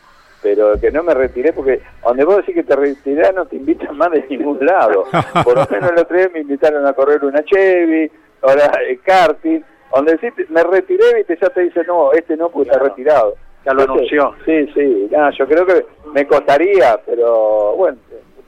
pero 0.41 0.79
que 0.79 0.89
no 0.89 1.03
me 1.03 1.13
retiré 1.13 1.51
porque 1.51 1.81
donde 2.01 2.23
vos 2.23 2.37
decís 2.37 2.55
que 2.55 2.63
te 2.63 2.75
retirás 2.75 3.33
no 3.35 3.45
te 3.45 3.57
invitan 3.57 3.97
más 3.97 4.11
de 4.11 4.25
ningún 4.29 4.65
lado. 4.65 5.03
Por 5.43 5.55
lo 5.55 5.67
menos 5.69 5.91
el 5.91 5.99
otro 5.99 6.17
día 6.17 6.29
me 6.33 6.39
invitaron 6.39 6.85
a 6.85 6.93
correr 6.93 7.25
una 7.25 7.43
Chevy, 7.43 8.09
ahora 8.41 8.71
el 8.87 9.01
karting, 9.01 9.61
donde 9.93 10.17
decís 10.17 10.49
me 10.49 10.63
retiré 10.63 11.25
y 11.27 11.35
ya 11.39 11.49
te 11.49 11.61
dice 11.61 11.83
no, 11.85 12.11
este 12.13 12.35
no 12.37 12.49
porque 12.49 12.69
está 12.69 12.83
retirado. 12.83 13.35
Ya 13.65 13.73
lo 13.73 13.83
anunció. 13.83 14.33
Sí, 14.45 14.67
sí, 14.73 15.09
yo 15.37 15.47
creo 15.47 15.65
que 15.65 15.85
me 16.13 16.25
costaría, 16.25 16.99
pero 17.05 17.75
bueno, 17.75 17.97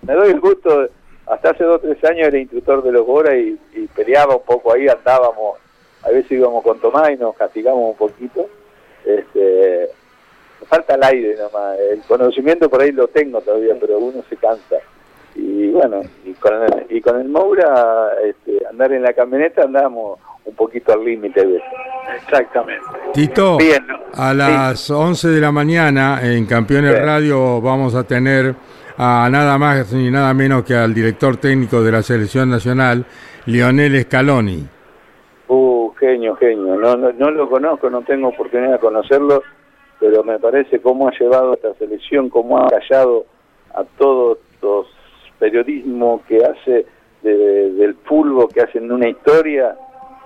me 0.04 0.14
doy 0.14 0.32
el 0.32 0.40
gusto, 0.40 0.88
hasta 1.26 1.50
hace 1.50 1.64
dos 1.66 1.78
o 1.78 1.80
tres 1.80 2.04
años 2.06 2.28
era 2.28 2.38
instructor 2.38 2.82
de 2.84 2.92
los 2.92 3.06
Bora 3.06 3.36
y 3.36 3.58
peleaba 3.96 4.38
un 4.38 4.44
poco 4.44 4.74
ahí, 4.74 4.88
andábamos 4.88 5.58
a 6.04 6.10
veces 6.10 6.32
íbamos 6.32 6.64
con 6.64 6.80
Tomás 6.80 7.12
y 7.12 7.18
nos 7.18 7.36
castigamos 7.36 7.92
un 7.92 7.96
poquito. 7.96 8.48
Este, 9.06 9.90
falta 10.66 10.96
el 10.96 11.04
aire 11.04 11.36
nomás, 11.36 11.78
el 11.80 12.02
conocimiento 12.04 12.70
por 12.70 12.82
ahí 12.82 12.92
lo 12.92 13.08
tengo 13.08 13.42
todavía, 13.42 13.76
pero 13.80 14.00
uno 14.00 14.24
se 14.30 14.38
cansa. 14.38 14.78
Y 15.36 15.70
bueno, 15.70 16.02
y 16.26 16.34
con 16.34 16.64
el, 16.64 16.86
y 16.90 17.02
con 17.02 17.20
el 17.20 17.30
Moura, 17.30 18.14
este, 18.24 18.66
andar 18.68 18.92
en 18.92 19.04
la 19.04 19.14
camioneta 19.14 19.64
andamos 19.64 20.20
un 20.50 20.56
poquito 20.56 20.94
al 20.94 21.04
límite 21.04 21.46
Exactamente. 22.16 22.86
Tito, 23.14 23.58
a 24.14 24.34
las 24.34 24.90
11 24.90 25.30
de 25.30 25.42
la 25.42 25.52
mañana 25.52 26.20
en 26.24 26.46
Campeones 26.46 27.00
Radio 27.00 27.62
vamos 27.62 27.94
a 27.96 28.04
tener 28.04 28.56
a 28.98 29.30
nada 29.32 29.58
más 29.58 29.94
ni 29.94 30.10
nada 30.10 30.34
menos 30.34 30.64
que 30.64 30.76
al 30.76 30.94
director 30.94 31.38
técnico 31.38 31.82
de 31.82 31.92
la 31.92 32.02
Selección 32.02 32.50
Nacional, 32.50 33.06
Lionel 33.46 34.02
Scaloni. 34.02 34.68
Uh, 35.48 35.92
genio, 36.00 36.36
genio. 36.36 36.76
No, 36.76 36.96
no, 36.96 37.32
lo 37.32 37.50
conozco, 37.50 37.90
no 37.90 38.02
tengo 38.02 38.30
oportunidad 38.30 38.74
de 38.74 38.80
conocerlo, 38.80 39.44
pero 40.00 40.24
me 40.24 40.40
parece 40.40 40.82
cómo 40.82 41.08
ha 41.08 41.12
llevado 41.18 41.52
a 41.52 41.56
esta 41.56 41.74
selección, 41.76 42.30
cómo 42.30 42.58
ha 42.58 42.68
callado 42.70 43.26
a 43.74 43.84
todos 43.98 44.40
los 44.62 44.88
periodismo 45.40 46.22
que 46.28 46.44
hace 46.44 46.86
del 47.22 47.96
fútbol, 48.04 48.48
que 48.54 48.62
hacen 48.62 48.92
una 48.92 49.10
historia, 49.10 49.76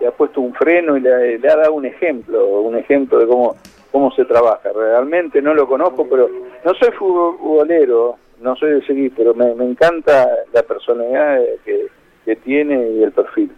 que 0.04 0.10
ha 0.10 0.12
puesto 0.12 0.42
un 0.42 0.54
freno 0.54 0.98
y 0.98 1.00
le, 1.00 1.40
ha 1.50 1.56
dado 1.56 1.76
un 1.76 1.86
ejemplo, 1.86 2.60
un 2.60 2.76
ejemplo 2.76 3.20
de 3.20 3.26
cómo, 3.26 3.56
cómo 3.90 4.12
se 4.12 4.26
trabaja. 4.26 4.70
Realmente 4.76 5.42
no 5.42 5.54
lo 5.54 5.66
conozco, 5.66 6.06
pero 6.10 6.30
no 6.66 6.74
soy 6.74 6.92
futbolero, 6.92 8.18
no 8.42 8.54
soy 8.58 8.72
de 8.74 8.86
seguir, 8.86 9.14
pero 9.16 9.34
me, 9.34 9.52
encanta 9.64 10.28
la 10.52 10.62
personalidad 10.64 11.40
que, 11.64 11.88
que 12.26 12.36
tiene 12.36 12.90
y 12.98 13.04
el 13.04 13.14
perfil. 13.14 13.50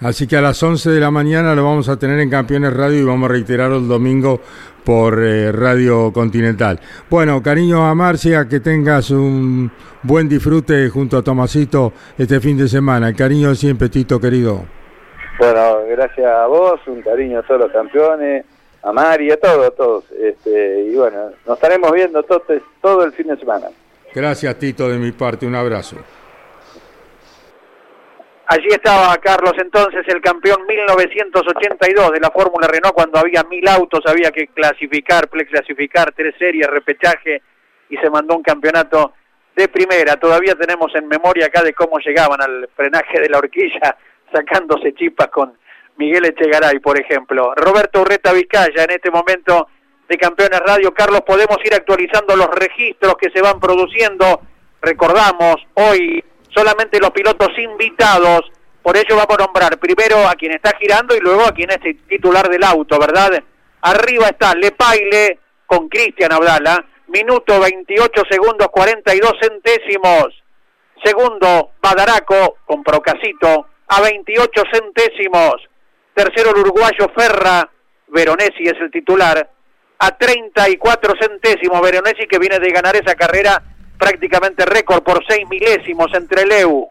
Así 0.00 0.26
que 0.26 0.36
a 0.36 0.42
las 0.42 0.62
11 0.62 0.90
de 0.90 1.00
la 1.00 1.10
mañana 1.10 1.54
lo 1.54 1.64
vamos 1.64 1.88
a 1.88 1.98
tener 1.98 2.20
en 2.20 2.28
Campeones 2.28 2.74
Radio 2.74 3.00
y 3.00 3.04
vamos 3.04 3.30
a 3.30 3.32
reiterarlo 3.32 3.78
el 3.78 3.88
domingo 3.88 4.38
por 4.84 5.18
eh, 5.22 5.50
Radio 5.50 6.12
Continental. 6.12 6.78
Bueno, 7.08 7.42
cariño 7.42 7.86
a 7.86 7.94
Marcia, 7.94 8.46
que 8.48 8.60
tengas 8.60 9.10
un 9.10 9.70
buen 10.02 10.28
disfrute 10.28 10.90
junto 10.90 11.16
a 11.16 11.22
Tomasito 11.22 11.94
este 12.18 12.38
fin 12.38 12.58
de 12.58 12.68
semana. 12.68 13.14
Cariño 13.14 13.54
siempre, 13.54 13.88
Tito 13.88 14.20
querido. 14.20 14.79
Bueno, 15.40 15.86
gracias 15.88 16.26
a 16.26 16.46
vos, 16.46 16.78
un 16.86 17.00
cariño 17.00 17.38
a 17.38 17.42
todos 17.42 17.62
los 17.62 17.72
campeones, 17.72 18.44
a 18.82 18.92
Mari, 18.92 19.30
a 19.30 19.40
todos, 19.40 19.68
a 19.68 19.70
todos. 19.70 20.04
Este, 20.12 20.82
y 20.82 20.94
bueno, 20.94 21.30
nos 21.46 21.56
estaremos 21.56 21.90
viendo 21.92 22.22
todo, 22.24 22.42
todo 22.82 23.04
el 23.04 23.14
fin 23.14 23.28
de 23.28 23.38
semana. 23.38 23.68
Gracias, 24.14 24.58
Tito, 24.58 24.86
de 24.90 24.98
mi 24.98 25.12
parte. 25.12 25.46
Un 25.46 25.54
abrazo. 25.54 25.96
Allí 28.48 28.68
estaba 28.68 29.16
Carlos 29.16 29.54
entonces, 29.56 30.06
el 30.08 30.20
campeón 30.20 30.66
1982 30.68 32.12
de 32.12 32.20
la 32.20 32.30
Fórmula 32.30 32.66
Renault, 32.66 32.94
cuando 32.94 33.18
había 33.18 33.42
mil 33.44 33.66
autos, 33.66 34.00
había 34.04 34.30
que 34.30 34.48
clasificar, 34.48 35.26
clasificar 35.30 36.12
tres 36.14 36.34
series, 36.38 36.66
repechaje, 36.66 37.40
y 37.88 37.96
se 37.96 38.10
mandó 38.10 38.36
un 38.36 38.42
campeonato 38.42 39.14
de 39.56 39.68
primera. 39.68 40.16
Todavía 40.16 40.54
tenemos 40.54 40.94
en 40.94 41.08
memoria 41.08 41.46
acá 41.46 41.62
de 41.62 41.72
cómo 41.72 41.98
llegaban 41.98 42.42
al 42.42 42.68
frenaje 42.76 43.20
de 43.20 43.28
la 43.30 43.38
horquilla, 43.38 43.96
sacándose 44.32 44.94
chipas 44.94 45.28
con 45.28 45.58
Miguel 45.96 46.24
Echegaray, 46.24 46.78
por 46.80 46.98
ejemplo. 46.98 47.52
Roberto 47.54 48.00
Urreta 48.02 48.32
Vizcaya, 48.32 48.84
en 48.84 48.90
este 48.90 49.10
momento 49.10 49.68
de 50.08 50.16
Campeones 50.16 50.60
Radio. 50.60 50.92
Carlos, 50.92 51.20
podemos 51.26 51.58
ir 51.64 51.74
actualizando 51.74 52.34
los 52.36 52.48
registros 52.48 53.14
que 53.20 53.30
se 53.30 53.42
van 53.42 53.60
produciendo. 53.60 54.40
Recordamos, 54.82 55.56
hoy 55.74 56.24
solamente 56.48 56.98
los 56.98 57.10
pilotos 57.10 57.50
invitados, 57.58 58.50
por 58.82 58.96
ello 58.96 59.14
vamos 59.16 59.36
a 59.38 59.44
nombrar 59.44 59.78
primero 59.78 60.26
a 60.26 60.34
quien 60.34 60.52
está 60.52 60.76
girando 60.78 61.14
y 61.14 61.20
luego 61.20 61.44
a 61.44 61.52
quien 61.52 61.70
es 61.70 61.78
titular 62.08 62.48
del 62.48 62.64
auto, 62.64 62.98
¿verdad? 62.98 63.42
Arriba 63.82 64.28
está 64.28 64.54
Lepaile 64.54 65.38
con 65.66 65.88
Cristian 65.88 66.32
Abdala, 66.32 66.84
minuto 67.08 67.60
28 67.60 68.22
segundos 68.28 68.68
42 68.68 69.32
centésimos. 69.40 70.42
Segundo, 71.04 71.72
Badaraco 71.80 72.56
con 72.64 72.82
Procasito 72.82 73.66
a 73.90 74.00
28 74.00 74.62
centésimos. 74.72 75.56
Tercero, 76.14 76.50
el 76.50 76.60
uruguayo 76.60 77.10
Ferra, 77.16 77.68
Veronesi 78.08 78.64
es 78.64 78.80
el 78.80 78.90
titular, 78.90 79.50
a 79.98 80.16
34 80.16 81.14
centésimos. 81.20 81.80
Veronesi 81.82 82.26
que 82.28 82.38
viene 82.38 82.60
de 82.60 82.70
ganar 82.70 82.94
esa 82.94 83.16
carrera 83.16 83.62
prácticamente 83.98 84.64
récord 84.64 85.02
por 85.02 85.24
seis 85.28 85.44
milésimos 85.48 86.06
entre 86.14 86.46
Leu. 86.46 86.88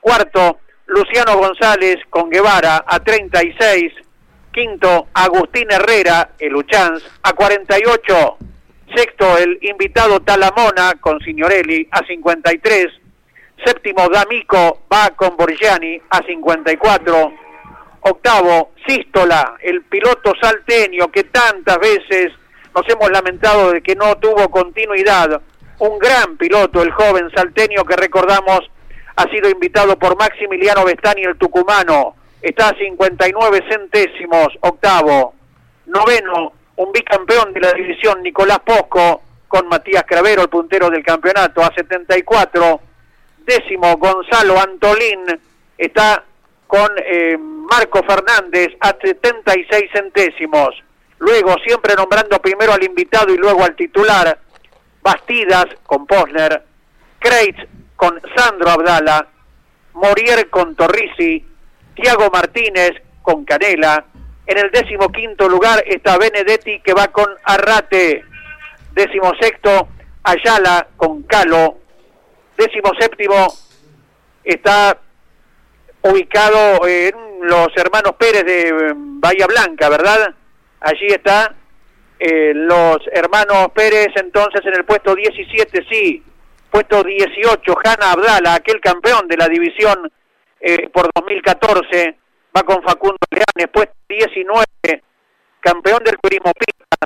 Cuarto, 0.00 0.60
Luciano 0.86 1.36
González 1.36 1.96
con 2.08 2.30
Guevara 2.30 2.84
a 2.86 3.00
36. 3.00 3.92
Quinto, 4.52 5.08
Agustín 5.14 5.70
Herrera, 5.70 6.32
el 6.38 6.54
Uchans, 6.54 7.02
a 7.22 7.32
48. 7.32 8.36
Sexto, 8.94 9.38
el 9.38 9.58
invitado 9.62 10.20
Talamona 10.20 10.92
con 11.00 11.18
Signorelli 11.20 11.88
a 11.90 12.06
53. 12.06 13.01
Séptimo, 13.64 14.08
D'Amico 14.08 14.82
va 14.92 15.10
con 15.16 15.36
Borgiani 15.36 16.00
a 16.10 16.22
54. 16.22 17.32
Octavo, 18.04 18.72
Sístola, 18.86 19.56
el 19.60 19.82
piloto 19.84 20.32
salteño 20.40 21.08
que 21.12 21.24
tantas 21.24 21.78
veces 21.78 22.32
nos 22.74 22.88
hemos 22.88 23.10
lamentado 23.10 23.72
de 23.72 23.82
que 23.82 23.94
no 23.94 24.16
tuvo 24.16 24.50
continuidad. 24.50 25.40
Un 25.78 25.98
gran 25.98 26.36
piloto, 26.36 26.82
el 26.82 26.90
joven 26.92 27.30
salteño 27.34 27.84
que 27.84 27.96
recordamos 27.96 28.60
ha 29.16 29.22
sido 29.30 29.48
invitado 29.48 29.96
por 29.98 30.18
Maximiliano 30.18 30.84
Bestani, 30.84 31.22
el 31.22 31.36
tucumano. 31.36 32.16
Está 32.40 32.70
a 32.70 32.76
59 32.76 33.64
centésimos, 33.70 34.48
octavo. 34.60 35.34
Noveno, 35.86 36.52
un 36.76 36.92
bicampeón 36.92 37.52
de 37.52 37.60
la 37.60 37.72
división, 37.72 38.22
Nicolás 38.22 38.60
Posco, 38.60 39.22
con 39.46 39.68
Matías 39.68 40.04
Cravero, 40.06 40.42
el 40.42 40.48
puntero 40.48 40.90
del 40.90 41.04
campeonato, 41.04 41.62
a 41.62 41.72
74. 41.74 42.80
Décimo, 43.44 43.96
Gonzalo 43.96 44.60
Antolín, 44.60 45.40
está 45.76 46.24
con 46.66 46.88
eh, 47.04 47.36
Marco 47.38 48.02
Fernández 48.02 48.68
a 48.80 48.96
76 49.00 49.90
centésimos. 49.92 50.74
Luego, 51.18 51.54
siempre 51.64 51.94
nombrando 51.94 52.40
primero 52.40 52.72
al 52.72 52.82
invitado 52.82 53.32
y 53.32 53.36
luego 53.36 53.64
al 53.64 53.76
titular, 53.76 54.38
Bastidas 55.02 55.66
con 55.84 56.06
Posner, 56.06 56.62
Kreitz 57.18 57.58
con 57.96 58.20
Sandro 58.34 58.70
Abdala, 58.70 59.28
Morier 59.94 60.48
con 60.48 60.74
Torrisi, 60.74 61.44
Tiago 61.94 62.30
Martínez 62.32 62.92
con 63.22 63.44
Canela. 63.44 64.04
En 64.46 64.58
el 64.58 64.70
décimo 64.70 65.10
quinto 65.10 65.48
lugar 65.48 65.84
está 65.86 66.18
Benedetti 66.18 66.80
que 66.80 66.94
va 66.94 67.08
con 67.08 67.28
Arrate. 67.44 68.24
Décimo 68.92 69.32
sexto, 69.40 69.88
Ayala 70.24 70.88
con 70.96 71.22
Calo. 71.22 71.81
Décimo 72.62 72.92
séptimo 72.96 73.46
está 74.44 74.96
ubicado 76.02 76.86
en 76.86 77.12
los 77.40 77.68
hermanos 77.74 78.12
Pérez 78.16 78.44
de 78.44 78.68
eh, 78.68 78.92
Bahía 78.94 79.48
Blanca, 79.48 79.88
¿verdad? 79.88 80.32
Allí 80.78 81.08
está 81.08 81.56
eh, 82.20 82.52
los 82.54 82.98
hermanos 83.10 83.70
Pérez 83.74 84.10
entonces 84.14 84.64
en 84.64 84.74
el 84.74 84.84
puesto 84.84 85.12
17, 85.12 85.86
sí. 85.90 86.22
Puesto 86.70 87.02
18, 87.02 87.78
Hanna 87.84 88.12
Abdala, 88.12 88.54
aquel 88.54 88.80
campeón 88.80 89.26
de 89.26 89.38
la 89.38 89.48
división 89.48 90.08
eh, 90.60 90.88
por 90.90 91.10
2014, 91.16 92.16
va 92.56 92.62
con 92.62 92.80
Facundo 92.84 93.18
Leanes, 93.28 93.72
puesto 93.72 93.96
19, 94.08 94.64
campeón 95.58 96.04
del 96.04 96.16
turismo 96.18 96.52
pista, 96.52 96.96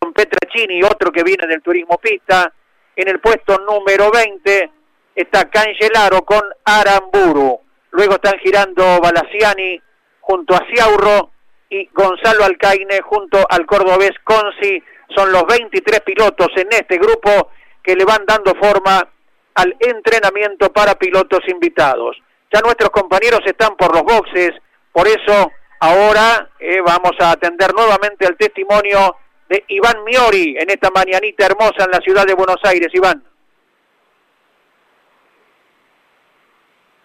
con 0.00 0.14
Petracini, 0.14 0.82
otro 0.82 1.12
que 1.12 1.22
viene 1.22 1.46
del 1.46 1.60
turismo 1.60 1.98
pista. 1.98 2.50
En 2.94 3.08
el 3.08 3.20
puesto 3.20 3.58
número 3.58 4.10
20 4.10 4.70
está 5.14 5.48
Cangelaro 5.48 6.22
con 6.22 6.42
Aramburu. 6.64 7.60
Luego 7.90 8.14
están 8.14 8.38
girando 8.38 9.00
Balaciani 9.00 9.80
junto 10.20 10.54
a 10.54 10.66
Ciaurro 10.70 11.30
y 11.70 11.88
Gonzalo 11.92 12.44
Alcaine 12.44 13.00
junto 13.02 13.44
al 13.48 13.64
cordobés 13.64 14.12
Consi. 14.24 14.82
Son 15.14 15.32
los 15.32 15.44
23 15.46 16.00
pilotos 16.00 16.48
en 16.56 16.68
este 16.70 16.98
grupo 16.98 17.50
que 17.82 17.96
le 17.96 18.04
van 18.04 18.24
dando 18.26 18.54
forma 18.54 19.08
al 19.54 19.76
entrenamiento 19.80 20.70
para 20.72 20.94
pilotos 20.94 21.40
invitados. 21.48 22.16
Ya 22.52 22.60
nuestros 22.60 22.90
compañeros 22.90 23.40
están 23.46 23.76
por 23.76 23.94
los 23.94 24.02
boxes, 24.02 24.50
por 24.92 25.08
eso 25.08 25.50
ahora 25.80 26.50
eh, 26.58 26.80
vamos 26.80 27.12
a 27.20 27.30
atender 27.30 27.74
nuevamente 27.74 28.26
el 28.26 28.36
testimonio 28.36 29.16
de 29.52 29.64
Iván 29.68 30.02
Miori 30.04 30.56
en 30.58 30.70
esta 30.70 30.90
mañanita 30.90 31.44
hermosa 31.44 31.84
en 31.84 31.90
la 31.90 31.98
ciudad 31.98 32.24
de 32.24 32.32
Buenos 32.32 32.56
Aires. 32.64 32.88
Iván. 32.94 33.22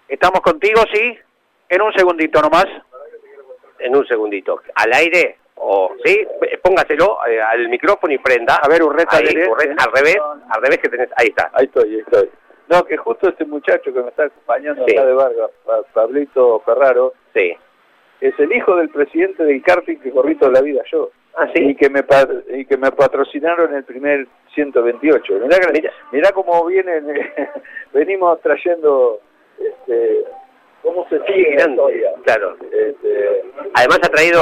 ¿Estamos 0.08 0.40
contigo, 0.40 0.82
sí? 0.94 1.18
En 1.68 1.82
un 1.82 1.92
segundito 1.92 2.42
nomás. 2.42 2.68
En 3.80 3.94
un 3.94 4.08
segundito. 4.08 4.62
¿Al 4.76 4.94
aire? 4.94 5.40
o 5.56 5.92
¿Sí? 6.06 6.26
Póngaselo 6.64 7.18
eh, 7.28 7.42
al 7.42 7.68
micrófono 7.68 8.14
y 8.14 8.18
prenda. 8.18 8.56
A 8.56 8.70
ver, 8.70 8.82
Urreta, 8.82 9.18
ahí, 9.18 9.26
Urreta 9.26 9.84
al 9.84 9.92
revés, 9.92 10.18
al 10.50 10.62
revés 10.62 10.78
que 10.78 10.88
tenés. 10.88 11.10
Ahí 11.18 11.28
está. 11.28 11.52
Ahí 11.52 11.66
estoy, 11.66 11.96
ahí 11.96 12.00
estoy. 12.00 12.30
No, 12.70 12.86
que 12.86 12.96
justo 12.96 13.28
este 13.28 13.44
muchacho 13.44 13.94
que 13.94 14.02
me 14.02 14.08
está 14.08 14.24
acompañando 14.26 14.84
acá 14.84 15.06
de 15.06 15.14
Vargas, 15.14 15.52
Pablito 15.94 16.62
Ferraro, 16.66 17.14
sí. 17.34 17.58
es 18.22 18.40
el 18.40 18.54
hijo 18.54 18.76
del 18.78 18.90
presidente 18.90 19.44
del 19.44 19.62
karting 19.62 19.98
que 19.98 20.12
corrí 20.12 20.36
toda 20.36 20.52
la 20.54 20.62
vida 20.62 20.82
yo. 20.90 21.12
Ah, 21.38 21.48
sí. 21.54 21.64
Y 21.64 21.76
que 21.76 21.90
me, 21.90 22.04
y 22.50 22.66
que 22.66 22.78
me 22.78 22.92
patrocinaron 22.92 23.74
el 23.76 23.84
primer 23.84 24.28
128. 24.56 25.34
Mirá, 25.34 25.58
mirá, 25.72 25.92
mirá 26.12 26.32
cómo 26.32 26.66
vienen, 26.66 27.06
venimos 27.94 28.42
trayendo 28.42 29.20
este, 29.60 30.24
cómo 30.82 31.08
se 31.10 31.20
sigue 31.26 31.56
Claro. 32.24 32.58
Este, 32.72 33.44
Además 33.76 34.00
ha 34.04 34.10
traído 34.10 34.42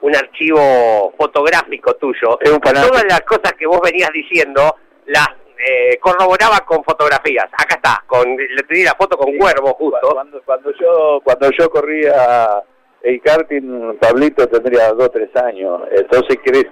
un 0.00 0.16
archivo 0.16 1.12
fotográfico 1.18 1.94
tuyo. 1.96 2.38
Todas 2.38 3.04
las 3.08 3.20
cosas 3.22 3.52
que 3.58 3.66
vos 3.66 3.80
venías 3.84 4.10
diciendo 4.12 4.76
las 5.06 5.28
eh, 5.58 5.98
corroboraba 6.00 6.60
con 6.60 6.82
fotografías. 6.82 7.46
Acá 7.52 7.76
está, 7.76 8.02
con 8.06 8.36
le 8.36 8.64
pedí 8.64 8.82
la 8.82 8.94
foto 8.94 9.16
con 9.16 9.36
cuervo 9.36 9.74
justo. 9.74 10.10
Cuando, 10.12 10.42
cuando 10.42 10.72
yo 10.72 11.20
cuando 11.22 11.50
yo 11.50 11.70
corría 11.70 12.62
el 13.02 13.20
karting, 13.20 13.96
Pablito 13.98 14.46
tendría 14.46 14.92
dos 14.92 15.10
tres 15.12 15.34
años, 15.36 15.82
entonces 15.90 16.38
crees 16.44 16.66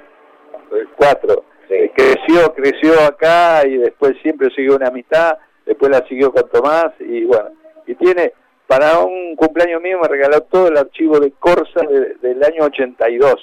cuatro. 0.97 1.45
Creció, 1.69 2.53
creció 2.55 3.01
acá 3.01 3.63
y 3.65 3.77
después 3.77 4.15
siempre 4.23 4.51
siguió 4.55 4.75
una 4.75 4.89
amistad 4.89 5.39
después 5.71 5.91
la 5.93 6.05
siguió 6.09 6.33
con 6.33 6.49
Tomás 6.49 6.93
y 6.99 7.25
bueno, 7.25 7.51
y 7.87 7.95
tiene, 7.95 8.33
para 8.67 8.99
un 9.01 9.37
cumpleaños 9.37 9.81
mío 9.81 9.99
me 10.03 10.09
regaló 10.09 10.41
todo 10.43 10.67
el 10.67 10.77
archivo 10.77 11.21
de 11.21 11.31
Corsa 11.33 11.81
del 12.21 12.43
año 12.43 12.65
82, 12.65 13.37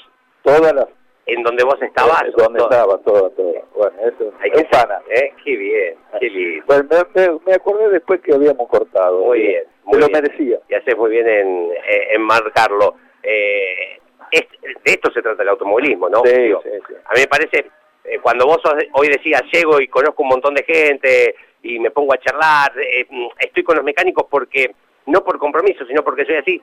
todas 0.43 0.73
las... 0.73 0.87
¿En 1.27 1.43
donde 1.43 1.63
vos 1.63 1.77
estabas? 1.81 2.23
Eh, 2.23 2.31
donde 2.35 2.59
estaba, 2.59 2.97
todo, 2.99 3.29
todo. 3.31 3.53
Bueno, 3.75 3.95
eso 4.01 4.33
Hay 4.39 4.51
que 4.51 4.67
sana, 4.71 4.99
¿eh? 5.09 5.33
Qué 5.43 5.55
bien, 5.55 5.95
qué 6.19 6.29
lindo. 6.29 6.65
Bueno, 6.67 7.39
me, 7.45 7.53
acordé 7.53 7.89
después 7.89 8.21
que 8.21 8.33
habíamos 8.33 8.67
cortado. 8.69 9.25
Muy 9.25 9.39
bien. 9.39 9.63
Muy 9.83 9.99
lo 9.99 10.07
merecía. 10.09 10.59
Y 10.69 10.73
haces 10.73 10.97
muy 10.97 11.11
bien 11.11 11.27
en, 11.27 11.69
en 12.11 12.21
marcarlo. 12.21 12.95
Eh, 13.23 13.99
de 14.31 14.91
esto 14.91 15.11
se 15.11 15.21
trata 15.21 15.43
el 15.43 15.49
automovilismo, 15.49 16.09
¿no? 16.09 16.21
Sí, 16.25 16.31
sí, 16.31 16.69
sí. 16.87 16.93
A 17.05 17.13
mí 17.13 17.21
me 17.21 17.27
parece, 17.27 17.69
eh, 18.03 18.19
cuando 18.21 18.45
vos 18.45 18.61
hoy 18.93 19.07
decías, 19.09 19.43
llego 19.51 19.79
y 19.81 19.87
conozco 19.87 20.23
un 20.23 20.29
montón 20.29 20.53
de 20.53 20.63
gente, 20.63 21.35
y 21.63 21.79
me 21.79 21.91
pongo 21.91 22.13
a 22.13 22.19
charlar, 22.19 22.71
eh, 22.79 23.07
estoy 23.39 23.63
con 23.63 23.75
los 23.75 23.85
mecánicos 23.85 24.25
porque, 24.29 24.73
no 25.07 25.23
por 25.23 25.37
compromiso, 25.39 25.85
sino 25.85 26.03
porque 26.03 26.25
soy 26.25 26.35
así, 26.35 26.61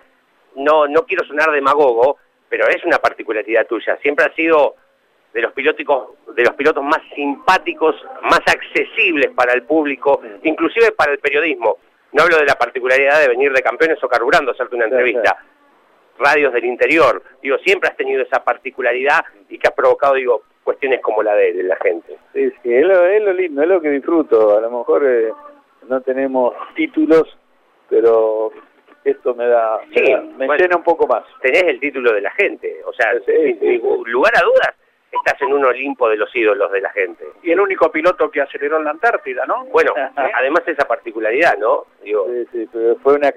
no, 0.56 0.86
no 0.86 1.04
quiero 1.04 1.26
sonar 1.26 1.50
demagogo, 1.50 2.18
pero 2.54 2.68
es 2.68 2.84
una 2.84 2.98
particularidad 2.98 3.66
tuya, 3.66 3.98
siempre 4.00 4.26
has 4.26 4.34
sido 4.36 4.76
de 5.32 5.42
los 5.42 5.52
pilotos, 5.54 6.10
de 6.36 6.44
los 6.44 6.54
pilotos 6.54 6.84
más 6.84 7.00
simpáticos, 7.12 7.96
más 8.22 8.42
accesibles 8.46 9.32
para 9.34 9.54
el 9.54 9.64
público, 9.64 10.22
inclusive 10.44 10.92
para 10.92 11.10
el 11.10 11.18
periodismo. 11.18 11.78
No 12.12 12.22
hablo 12.22 12.36
de 12.36 12.44
la 12.44 12.54
particularidad 12.54 13.20
de 13.22 13.26
venir 13.26 13.52
de 13.52 13.60
campeones 13.60 13.98
o 14.04 14.08
carburando 14.08 14.52
a 14.52 14.54
hacerte 14.54 14.76
una 14.76 14.84
entrevista. 14.84 15.36
Radios 16.16 16.52
del 16.52 16.64
interior, 16.64 17.24
digo, 17.42 17.58
siempre 17.58 17.90
has 17.90 17.96
tenido 17.96 18.22
esa 18.22 18.44
particularidad 18.44 19.24
y 19.48 19.58
que 19.58 19.66
has 19.66 19.74
provocado, 19.74 20.14
digo, 20.14 20.42
cuestiones 20.62 21.00
como 21.00 21.24
la 21.24 21.34
de, 21.34 21.60
la 21.64 21.76
gente. 21.82 22.16
Sí, 22.34 22.52
sí, 22.62 22.72
es 22.72 22.86
lo, 22.86 23.32
lindo, 23.32 23.62
es 23.62 23.68
lo 23.68 23.80
que 23.80 23.90
disfruto. 23.90 24.58
A 24.58 24.60
lo 24.60 24.70
mejor 24.70 25.04
eh, 25.04 25.32
no 25.88 26.00
tenemos 26.02 26.54
títulos, 26.76 27.36
pero 27.88 28.52
esto 29.04 29.34
me 29.34 29.46
da, 29.46 29.80
me, 30.36 30.46
llena 30.56 30.76
un 30.76 30.82
poco 30.82 31.06
más. 31.06 31.24
Tenés 31.40 31.64
el 31.64 31.80
título 31.80 32.12
de 32.12 32.22
la 32.22 32.30
gente, 32.32 32.80
o 32.86 32.92
sea, 32.92 33.12
lugar 34.06 34.32
a 34.36 34.44
dudas, 34.44 34.74
estás 35.12 35.40
en 35.42 35.52
un 35.52 35.64
Olimpo 35.64 36.08
de 36.08 36.16
los 36.16 36.34
ídolos 36.34 36.72
de 36.72 36.80
la 36.80 36.90
gente. 36.90 37.24
Y 37.42 37.52
el 37.52 37.60
único 37.60 37.90
piloto 37.90 38.30
que 38.30 38.40
aceleró 38.40 38.78
en 38.78 38.84
la 38.84 38.90
Antártida, 38.90 39.44
¿no? 39.46 39.66
Bueno, 39.66 39.92
además 40.34 40.62
esa 40.66 40.86
particularidad, 40.86 41.58
¿no? 41.58 41.86
Digo, 42.02 42.26
sí, 42.26 42.46
sí, 42.52 42.68
pero 42.72 42.96
fue 42.96 43.14
una 43.14 43.30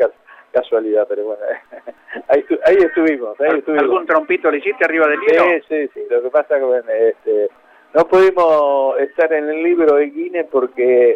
casualidad, 0.52 1.06
pero 1.08 1.26
bueno, 1.26 1.44
ahí, 2.30 2.46
ahí, 2.66 2.78
estuvimos, 2.78 3.40
ahí 3.42 3.60
estuvimos. 3.60 3.84
¿Algún 3.84 4.06
trompito 4.06 4.50
le 4.50 4.60
hiciste 4.60 4.86
arriba 4.86 5.08
del 5.08 5.20
libro? 5.20 5.44
Sí, 5.44 5.62
sí, 5.68 5.90
sí, 5.94 6.02
lo 6.10 6.22
que 6.22 6.30
pasa 6.30 6.56
es 6.56 6.60
que 6.62 6.66
bueno, 6.66 6.92
este, 6.92 7.50
no 7.94 8.08
pudimos 8.08 9.00
estar 9.00 9.32
en 9.34 9.50
el 9.50 9.64
libro 9.64 9.96
de 9.96 10.06
Guinness 10.06 10.48
porque 10.52 11.16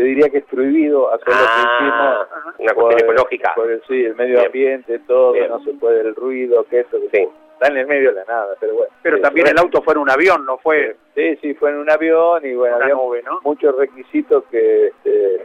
te 0.00 0.06
diría 0.06 0.30
que 0.30 0.38
es 0.38 0.44
prohibido 0.44 1.12
hacer 1.12 1.28
lo 1.28 1.34
que 1.34 1.40
ah, 1.46 1.76
hicimos. 1.76 2.56
Una 2.58 2.72
cuestión 2.72 3.10
ecológica. 3.10 3.52
Por 3.54 3.70
el, 3.70 3.82
sí, 3.86 4.02
el 4.02 4.16
medio 4.16 4.40
ambiente, 4.40 4.98
todo, 5.00 5.34
no 5.46 5.62
se 5.62 5.74
puede 5.74 6.00
el 6.00 6.14
ruido, 6.14 6.64
que 6.70 6.80
esto, 6.80 6.98
que 6.98 7.18
sí. 7.18 7.28
está 7.52 7.66
en 7.68 7.76
el 7.76 7.86
medio 7.86 8.08
de 8.08 8.20
la 8.20 8.24
nada, 8.24 8.54
pero 8.58 8.76
bueno. 8.76 8.90
Pero 9.02 9.20
también 9.20 9.48
el 9.48 9.58
auto 9.58 9.82
fue 9.82 9.92
en 9.92 10.00
un 10.00 10.08
avión, 10.08 10.46
¿no 10.46 10.56
fue? 10.56 10.96
Sí, 11.14 11.36
sí, 11.42 11.52
fue 11.52 11.68
en 11.68 11.76
un 11.76 11.90
avión 11.90 12.46
y 12.46 12.54
bueno, 12.54 12.76
había 12.76 12.94
muchos 13.42 13.76
requisitos 13.76 14.42
que, 14.50 14.86
este, 14.86 15.44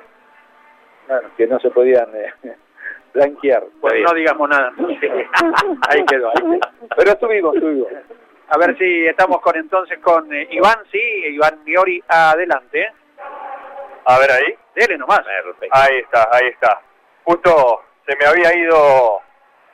bueno, 1.10 1.28
que 1.36 1.48
no 1.48 1.60
se 1.60 1.70
podían... 1.72 2.08
Eh, 2.16 2.34
blanquear. 3.14 3.66
Pues 3.82 3.94
no 4.04 4.14
digamos 4.14 4.48
nada. 4.48 4.74
ahí 5.90 6.06
quedó, 6.06 6.30
ahí 6.30 6.44
quedó. 6.44 6.60
Pero 6.96 7.12
estuvimos, 7.12 7.56
estuvimos. 7.56 7.88
A 8.48 8.58
ver 8.58 8.78
si 8.78 9.06
estamos 9.06 9.42
con 9.42 9.58
entonces 9.58 10.00
con 10.00 10.34
eh, 10.34 10.48
Iván, 10.52 10.80
sí, 10.92 11.00
Iván 11.00 11.60
Miori, 11.66 12.02
adelante. 12.08 12.88
A 14.06 14.20
ver 14.20 14.32
ahí. 14.32 14.58
Dele 14.76 14.98
nomás. 14.98 15.22
Ahí 15.72 16.00
está, 16.00 16.30
ahí 16.32 16.48
está. 16.48 16.82
Justo 17.24 17.84
se 18.08 18.16
me 18.18 18.26
había 18.26 18.56
ido 18.56 19.22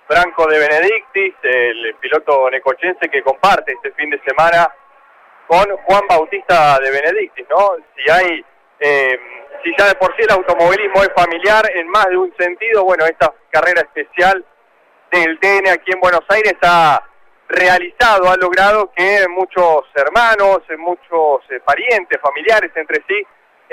Franco 0.08 0.46
de 0.48 0.60
Benedictis, 0.60 1.36
el 1.44 1.96
piloto 1.96 2.50
necochense 2.50 3.10
que 3.10 3.24
comparte 3.24 3.74
este 3.74 3.92
fin 3.94 4.10
de 4.10 4.22
semana 4.26 4.70
con 5.48 5.66
Juan 5.78 6.04
Bautista 6.08 6.80
de 6.80 6.92
Benedictis, 6.92 7.46
¿no? 7.50 7.76
Si 7.96 8.10
hay, 8.10 8.46
eh, 8.80 9.20
si 9.64 9.74
ya 9.78 9.88
de 9.88 9.96
por 9.96 10.16
sí 10.16 10.24
el 10.24 10.32
automovilismo 10.32 11.02
es 11.04 11.12
familiar 11.16 11.70
en 11.74 11.88
más 11.90 12.08
de 12.08 12.18
un 12.18 12.34
sentido, 12.38 12.84
bueno, 12.84 13.06
esta 13.06 13.34
carrera 13.50 13.82
especial 13.82 14.46
del 15.12 15.40
TN 15.40 15.68
aquí 15.70 15.92
en 15.92 16.00
Buenos 16.00 16.24
Aires 16.30 16.56
ha 16.62 17.04
realizado, 17.50 18.30
ha 18.30 18.38
logrado 18.38 18.92
que 18.96 19.26
muchos 19.30 19.84
hermanos, 19.96 20.60
muchos 20.78 21.42
eh, 21.52 21.60
parientes, 21.66 22.20
familiares 22.22 22.72
entre 22.76 23.04
sí, 23.08 23.22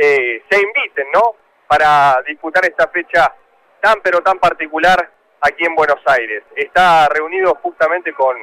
eh, 0.01 0.45
se 0.49 0.61
inviten, 0.61 1.09
¿no? 1.13 1.35
Para 1.67 2.23
disputar 2.25 2.65
esta 2.65 2.87
fecha 2.89 3.35
tan 3.81 4.01
pero 4.01 4.21
tan 4.21 4.39
particular 4.39 5.11
aquí 5.41 5.65
en 5.65 5.75
Buenos 5.75 6.01
Aires. 6.07 6.45
Está 6.55 7.09
reunido 7.09 7.57
justamente 7.57 8.13
con, 8.13 8.37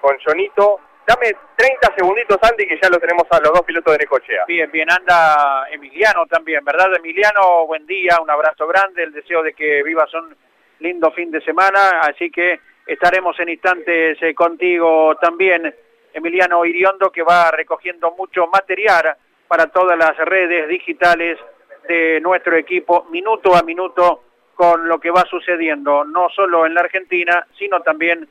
con 0.00 0.16
Jonito. 0.24 0.80
Dame 1.04 1.34
30 1.56 1.94
segunditos, 1.96 2.38
Andy, 2.40 2.64
que 2.64 2.78
ya 2.80 2.88
lo 2.88 3.00
tenemos 3.00 3.26
a 3.30 3.40
los 3.40 3.52
dos 3.52 3.62
pilotos 3.62 3.92
de 3.92 3.98
Necochea. 3.98 4.44
Bien, 4.46 4.70
bien, 4.70 4.88
anda 4.88 5.66
Emiliano 5.68 6.26
también, 6.26 6.64
¿verdad? 6.64 6.94
Emiliano, 6.94 7.66
buen 7.66 7.84
día, 7.84 8.18
un 8.22 8.30
abrazo 8.30 8.68
grande, 8.68 9.02
el 9.02 9.12
deseo 9.12 9.42
de 9.42 9.52
que 9.52 9.82
vivas 9.82 10.14
un 10.14 10.36
lindo 10.78 11.10
fin 11.10 11.32
de 11.32 11.40
semana, 11.40 12.00
así 12.02 12.30
que 12.30 12.60
estaremos 12.86 13.38
en 13.40 13.48
instantes 13.48 14.16
eh, 14.22 14.32
contigo 14.32 15.16
también, 15.16 15.74
Emiliano 16.12 16.64
Iriondo, 16.64 17.10
que 17.10 17.22
va 17.22 17.50
recogiendo 17.50 18.12
mucho 18.12 18.46
material 18.46 19.16
para 19.52 19.66
todas 19.66 19.98
las 19.98 20.16
redes 20.16 20.66
digitales 20.66 21.38
de 21.86 22.22
nuestro 22.22 22.56
equipo, 22.56 23.04
minuto 23.10 23.54
a 23.54 23.62
minuto, 23.62 24.22
con 24.54 24.88
lo 24.88 24.98
que 24.98 25.10
va 25.10 25.26
sucediendo, 25.28 26.04
no 26.04 26.30
solo 26.30 26.64
en 26.64 26.72
la 26.72 26.80
Argentina, 26.80 27.46
sino 27.58 27.82
también 27.82 28.26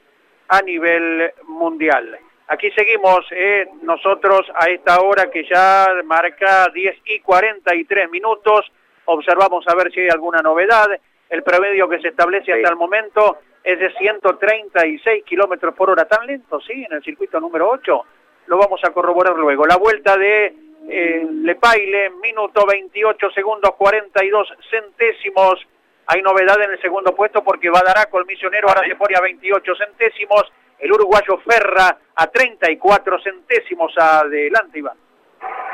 a 0.48 0.62
nivel 0.64 1.32
mundial. 1.46 2.18
Aquí 2.48 2.72
seguimos 2.72 3.20
eh, 3.30 3.68
nosotros 3.84 4.52
a 4.56 4.68
esta 4.72 5.00
hora 5.00 5.30
que 5.30 5.44
ya 5.48 5.90
marca 6.06 6.68
10 6.74 6.98
y 7.06 7.20
43 7.20 8.10
minutos, 8.10 8.72
observamos 9.06 9.64
a 9.68 9.76
ver 9.76 9.92
si 9.92 10.00
hay 10.00 10.10
alguna 10.10 10.42
novedad, 10.42 10.88
el 11.30 11.44
promedio 11.44 11.88
que 11.88 12.00
se 12.00 12.08
establece 12.08 12.52
hasta 12.52 12.70
el 12.70 12.78
momento 12.78 13.38
es 13.64 13.78
de 13.78 13.94
136 13.94 15.24
kilómetros 15.24 15.76
por 15.76 15.92
hora, 15.92 16.06
tan 16.06 16.26
lento, 16.26 16.60
sí, 16.62 16.84
en 16.84 16.94
el 16.94 17.04
circuito 17.04 17.40
número 17.40 17.70
8, 17.70 18.06
lo 18.48 18.58
vamos 18.58 18.82
a 18.84 18.90
corroborar 18.90 19.36
luego. 19.36 19.68
La 19.68 19.78
vuelta 19.78 20.18
de 20.18 20.71
eh, 20.92 21.26
Lepaile, 21.44 22.10
minuto 22.22 22.66
28 22.66 23.32
segundos 23.32 23.72
42 23.78 24.54
centésimos, 24.70 25.66
hay 26.08 26.22
novedad 26.22 26.62
en 26.62 26.72
el 26.72 26.82
segundo 26.82 27.16
puesto 27.16 27.42
porque 27.44 27.70
Badaraco, 27.70 28.20
el 28.20 28.26
misionero, 28.26 28.68
ahora 28.68 28.86
se 28.86 28.96
pone 28.98 29.16
a 29.16 29.22
28 29.22 29.74
centésimos, 29.76 30.52
el 30.80 30.92
uruguayo 30.92 31.38
Ferra 31.48 31.98
a 32.16 32.28
34 32.28 33.22
centésimos 33.22 33.98
adelante, 33.98 34.80
Iván. 34.80 34.98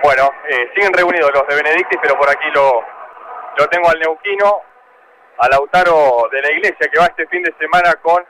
Bueno, 0.04 0.30
eh, 0.48 0.70
siguen 0.76 0.94
reunidos 0.94 1.32
los 1.34 1.48
de 1.48 1.56
Benedictis, 1.56 2.00
pero 2.00 2.16
por 2.16 2.30
aquí 2.30 2.48
lo, 2.54 2.84
lo 3.58 3.68
tengo 3.68 3.90
al 3.90 4.00
neuquino, 4.00 4.62
a 5.40 5.50
Lautaro 5.50 6.30
de 6.32 6.42
la 6.44 6.52
Iglesia, 6.52 6.90
que 6.92 7.00
va 7.00 7.08
este 7.08 7.26
fin 7.26 7.42
de 7.42 7.56
semana 7.58 7.96
con 7.96 8.24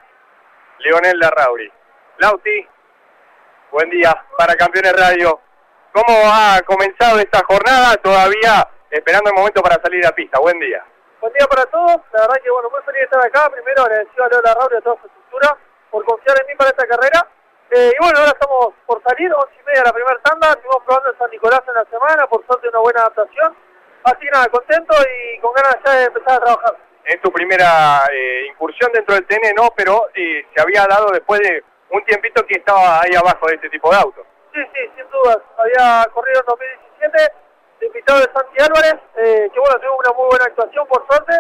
Leonel 0.80 1.20
Larrauri. 1.20 1.70
Lauti, 2.20 2.66
buen 3.72 3.90
día 3.90 4.16
para 4.38 4.56
Campeones 4.56 4.94
Radio. 4.94 5.47
¿Cómo 5.98 6.14
ha 6.30 6.62
comenzado 6.62 7.18
esta 7.18 7.42
jornada? 7.50 7.98
Todavía 7.98 8.70
esperando 8.92 9.32
el 9.32 9.36
momento 9.36 9.64
para 9.64 9.82
salir 9.82 10.06
a 10.06 10.12
pista. 10.12 10.38
Buen 10.38 10.60
día. 10.60 10.86
Buen 11.20 11.34
día 11.34 11.48
para 11.48 11.66
todos. 11.66 11.98
La 12.14 12.22
verdad 12.22 12.38
que, 12.44 12.52
bueno, 12.52 12.70
muy 12.70 12.82
feliz 12.86 13.00
de 13.00 13.06
estar 13.06 13.26
acá. 13.26 13.50
Primero 13.50 13.82
agradecido 13.82 14.26
a 14.26 14.28
Leo 14.30 14.42
Larrauri 14.44 14.76
y 14.76 14.78
a 14.78 14.82
toda 14.82 15.02
su 15.02 15.08
estructura 15.08 15.58
por 15.90 16.06
confiar 16.06 16.38
en 16.40 16.48
mí 16.50 16.54
para 16.54 16.70
esta 16.70 16.86
carrera. 16.86 17.26
Eh, 17.72 17.94
y 17.98 17.98
bueno, 17.98 18.20
ahora 18.20 18.30
estamos 18.30 18.78
por 18.86 19.02
salir, 19.02 19.34
once 19.34 19.58
y 19.58 19.66
media 19.66 19.82
de 19.82 19.88
la 19.90 19.94
primera 19.94 20.20
tanda. 20.22 20.50
Estuvimos 20.50 20.84
probando 20.86 21.10
en 21.10 21.18
San 21.18 21.32
Nicolás 21.32 21.62
en 21.66 21.74
la 21.74 21.86
semana, 21.90 22.28
por 22.28 22.46
suerte 22.46 22.70
una 22.70 22.80
buena 22.80 23.00
adaptación. 23.02 23.58
Así 24.04 24.20
que 24.22 24.30
nada, 24.30 24.48
contento 24.50 24.94
y 25.02 25.40
con 25.42 25.52
ganas 25.54 25.78
ya 25.84 25.92
de 25.94 26.04
empezar 26.14 26.34
a 26.38 26.46
trabajar 26.46 26.78
es 27.06 27.22
tu 27.22 27.32
primera 27.32 28.06
eh, 28.12 28.46
incursión 28.52 28.92
dentro 28.92 29.16
del 29.16 29.26
TN, 29.26 29.56
no, 29.56 29.72
pero 29.74 30.10
eh, 30.14 30.46
se 30.54 30.62
había 30.62 30.86
dado 30.86 31.10
después 31.10 31.40
de 31.40 31.64
un 31.90 32.04
tiempito 32.04 32.46
que 32.46 32.60
estaba 32.60 33.02
ahí 33.02 33.16
abajo 33.16 33.48
de 33.48 33.56
este 33.56 33.70
tipo 33.70 33.90
de 33.90 33.96
auto. 33.96 34.26
Sí, 34.54 34.62
sí, 34.74 34.82
sin 34.96 35.10
dudas. 35.10 35.38
Había 35.58 36.06
corrido 36.14 36.40
en 36.40 36.46
2017, 36.46 37.34
invitado 37.82 38.20
de 38.20 38.32
Santi 38.34 38.58
Álvarez, 38.62 38.98
eh, 39.16 39.50
que 39.54 39.60
bueno, 39.60 39.80
tuvo 39.80 39.98
una 39.98 40.14
muy 40.14 40.28
buena 40.30 40.46
actuación 40.46 40.88
por 40.88 41.06
suerte, 41.08 41.34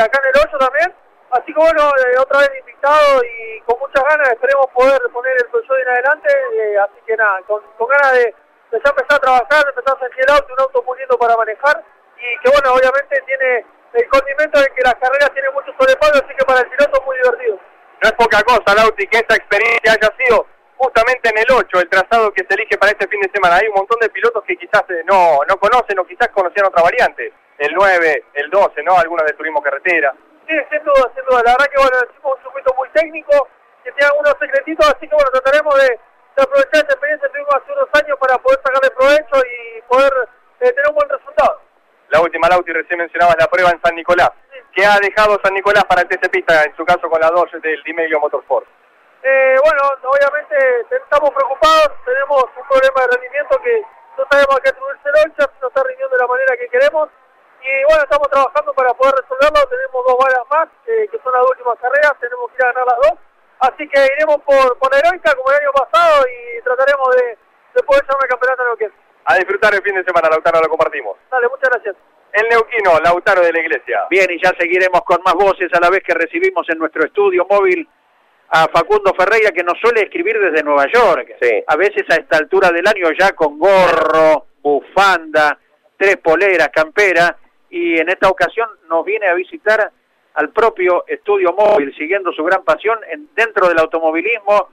acá 0.00 0.20
en 0.22 0.28
el 0.28 0.48
8 0.48 0.58
también. 0.58 0.94
Así 1.30 1.52
que 1.52 1.60
bueno, 1.60 1.90
otra 2.20 2.38
vez 2.38 2.50
invitado 2.60 3.22
y 3.24 3.60
con 3.62 3.78
muchas 3.80 4.02
ganas, 4.04 4.28
esperemos 4.30 4.66
poder 4.72 5.00
poner 5.12 5.32
el 5.32 5.42
episodio 5.42 5.82
en 5.82 5.88
adelante. 5.88 6.28
así 6.80 7.00
que 7.06 7.16
nada, 7.16 7.42
con, 7.46 7.62
ganas 7.88 8.12
de, 8.12 8.34
de, 8.70 8.80
ya 8.82 8.90
empezar 8.90 9.16
a 9.16 9.24
trabajar, 9.26 9.64
de 9.64 9.70
empezar 9.70 9.96
a 9.96 10.00
sentir 10.00 10.24
el 10.24 10.34
auto, 10.34 10.54
un 10.54 10.60
auto 10.60 10.82
muy 10.84 10.98
lindo 10.98 11.18
para 11.18 11.36
manejar 11.36 11.82
y 12.16 12.38
que 12.40 12.50
bueno, 12.50 12.74
obviamente 12.74 13.20
tiene 13.26 13.66
el 13.92 14.08
condimento 14.08 14.60
de 14.60 14.68
que 14.74 14.82
las 14.82 14.94
carreras 14.94 15.30
tienen 15.32 15.52
mucho 15.52 15.72
sobrepaso, 15.78 16.24
así 16.24 16.34
que 16.36 16.44
para 16.44 16.60
el 16.60 16.68
piloto 16.68 17.00
es 17.00 17.06
muy 17.06 17.16
divertido. 17.16 17.58
No 18.02 18.08
es 18.08 18.12
poca 18.12 18.42
cosa, 18.42 18.74
Lauti, 18.74 19.06
que 19.06 19.18
esta 19.18 19.36
experiencia 19.36 19.92
haya 19.92 20.10
sido 20.16 20.46
justamente 20.76 21.28
en 21.30 21.38
el 21.38 21.46
8, 21.50 21.80
el 21.80 21.88
trazado 21.88 22.32
que 22.32 22.44
se 22.46 22.54
elige 22.54 22.78
para 22.78 22.92
este 22.92 23.08
fin 23.08 23.20
de 23.20 23.30
semana. 23.32 23.56
Hay 23.56 23.68
un 23.68 23.74
montón 23.74 23.98
de 24.00 24.08
pilotos 24.08 24.44
que 24.44 24.56
quizás 24.56 24.82
eh, 24.90 25.02
no, 25.04 25.40
no 25.48 25.56
conocen 25.56 25.98
o 25.98 26.06
quizás 26.06 26.28
conocían 26.28 26.66
otra 26.66 26.82
variante. 26.82 27.32
El 27.58 27.74
9, 27.74 28.24
el 28.34 28.50
12, 28.50 28.82
¿no? 28.82 28.98
Algunos 28.98 29.26
de 29.26 29.32
turismo 29.32 29.62
carretera. 29.62 30.14
Sí, 30.46 30.54
sin 30.70 30.84
duda, 30.84 31.10
sin 31.14 31.24
duda. 31.24 31.42
La 31.44 31.52
verdad 31.52 31.66
que, 31.72 31.80
bueno, 31.80 31.96
es 31.96 32.12
un 32.22 32.42
circuito 32.42 32.74
muy 32.76 32.88
técnico, 32.90 33.48
que 33.82 33.92
tiene 33.92 34.10
algunos 34.10 34.34
secretitos, 34.38 34.86
así 34.86 35.08
que, 35.08 35.14
bueno, 35.14 35.30
trataremos 35.30 35.74
de, 35.80 35.98
aprovechar 36.36 36.84
esta 36.84 36.92
experiencia 36.92 37.28
que 37.28 37.32
tuvimos 37.32 37.54
hace 37.56 37.72
unos 37.72 37.88
años 37.96 38.16
para 38.20 38.38
poder 38.38 38.60
sacarle 38.62 38.90
provecho 38.90 39.36
y 39.40 39.82
poder 39.88 40.12
eh, 40.60 40.70
tener 40.70 40.88
un 40.90 40.94
buen 40.94 41.08
resultado 41.08 41.66
la 42.10 42.20
última 42.20 42.48
Lauti 42.48 42.72
recién 42.72 42.98
mencionabas 42.98 43.36
la 43.38 43.46
prueba 43.46 43.70
en 43.70 43.80
San 43.82 43.94
Nicolás. 43.94 44.30
¿Qué 44.74 44.84
ha 44.84 44.98
dejado 45.00 45.40
San 45.42 45.54
Nicolás 45.54 45.84
para 45.84 46.02
el 46.02 46.08
TC 46.08 46.30
Pista, 46.30 46.64
en 46.64 46.74
su 46.76 46.84
caso 46.84 47.08
con 47.08 47.20
la 47.20 47.30
2 47.30 47.50
del 47.62 47.82
Dimelio 47.82 48.20
Motorsport? 48.20 48.66
Eh, 49.26 49.56
bueno, 49.58 49.82
obviamente 50.06 50.54
estamos 51.02 51.30
preocupados, 51.34 51.90
tenemos 52.06 52.46
un 52.46 52.62
problema 52.70 53.00
de 53.02 53.10
rendimiento 53.10 53.58
que 53.58 53.82
no 54.14 54.22
sabemos 54.30 54.54
a 54.54 54.60
qué 54.62 54.70
atribuirse 54.70 55.02
el 55.02 55.34
si 55.34 55.58
no 55.58 55.66
está 55.66 55.82
rindiendo 55.82 56.14
de 56.14 56.22
la 56.22 56.30
manera 56.30 56.56
que 56.56 56.68
queremos. 56.68 57.10
Y 57.58 57.72
bueno, 57.90 58.06
estamos 58.06 58.30
trabajando 58.30 58.70
para 58.74 58.94
poder 58.94 59.18
resolverlo, 59.18 59.66
tenemos 59.66 59.98
dos 60.06 60.14
balas 60.14 60.46
más, 60.46 60.68
eh, 60.86 61.10
que 61.10 61.18
son 61.18 61.32
las 61.34 61.42
últimas 61.42 61.74
carreras, 61.82 62.14
tenemos 62.22 62.46
que 62.50 62.54
ir 62.54 62.62
a 62.62 62.70
ganar 62.70 62.86
las 62.86 62.98
dos. 63.02 63.18
Así 63.66 63.82
que 63.90 63.98
iremos 64.14 64.38
por, 64.46 64.78
por 64.78 64.94
la 64.94 64.98
heroica 65.02 65.34
como 65.34 65.50
el 65.50 65.58
año 65.58 65.72
pasado 65.74 66.22
y 66.30 66.62
trataremos 66.62 67.16
de, 67.18 67.26
de 67.74 67.82
poder 67.82 68.06
llevar 68.06 68.22
el 68.22 68.30
campeonato 68.30 68.62
en 68.62 68.68
lo 68.68 68.76
que 68.76 68.84
es 68.86 68.92
a 69.26 69.34
disfrutar 69.34 69.74
el 69.74 69.82
fin 69.82 69.96
de 69.96 70.04
semana, 70.04 70.30
Lautaro, 70.30 70.62
lo 70.62 70.68
compartimos. 70.68 71.18
Dale, 71.32 71.48
muchas 71.48 71.68
gracias. 71.68 71.96
El 72.32 72.48
Neuquino, 72.48 72.94
Lautaro 73.02 73.42
de 73.42 73.52
la 73.52 73.58
Iglesia. 73.58 74.06
Bien, 74.08 74.30
y 74.30 74.40
ya 74.40 74.54
seguiremos 74.56 75.02
con 75.02 75.18
más 75.24 75.34
voces 75.34 75.68
a 75.74 75.80
la 75.80 75.90
vez 75.90 76.04
que 76.06 76.14
recibimos 76.14 76.64
en 76.70 76.78
nuestro 76.78 77.04
estudio 77.04 77.44
móvil 77.50 77.88
a 78.48 78.68
Facundo 78.68 79.12
Ferreira, 79.14 79.50
que 79.50 79.64
nos 79.64 79.78
suele 79.80 80.02
escribir 80.02 80.38
desde 80.38 80.62
Nueva 80.62 80.86
York. 80.92 81.36
Sí. 81.40 81.62
A 81.66 81.76
veces 81.76 82.04
a 82.10 82.14
esta 82.14 82.38
altura 82.38 82.70
del 82.70 82.86
año 82.86 83.10
ya 83.18 83.32
con 83.32 83.58
gorro, 83.58 84.46
bufanda, 84.62 85.58
tres 85.96 86.16
poleras, 86.18 86.68
campera, 86.68 87.36
y 87.70 87.98
en 87.98 88.08
esta 88.08 88.28
ocasión 88.28 88.68
nos 88.88 89.04
viene 89.04 89.26
a 89.26 89.34
visitar 89.34 89.90
al 90.34 90.50
propio 90.50 91.04
estudio 91.06 91.52
móvil, 91.52 91.94
siguiendo 91.96 92.32
su 92.32 92.44
gran 92.44 92.62
pasión 92.62 92.98
en, 93.10 93.28
dentro 93.34 93.68
del 93.68 93.78
automovilismo 93.78 94.68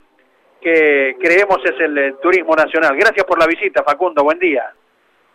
que 0.60 1.16
creemos 1.20 1.58
es 1.64 1.78
el, 1.78 2.16
turismo 2.22 2.54
nacional. 2.56 2.96
Gracias 2.96 3.24
por 3.24 3.38
la 3.38 3.46
visita, 3.46 3.82
Facundo, 3.82 4.24
buen 4.24 4.38
día. 4.38 4.72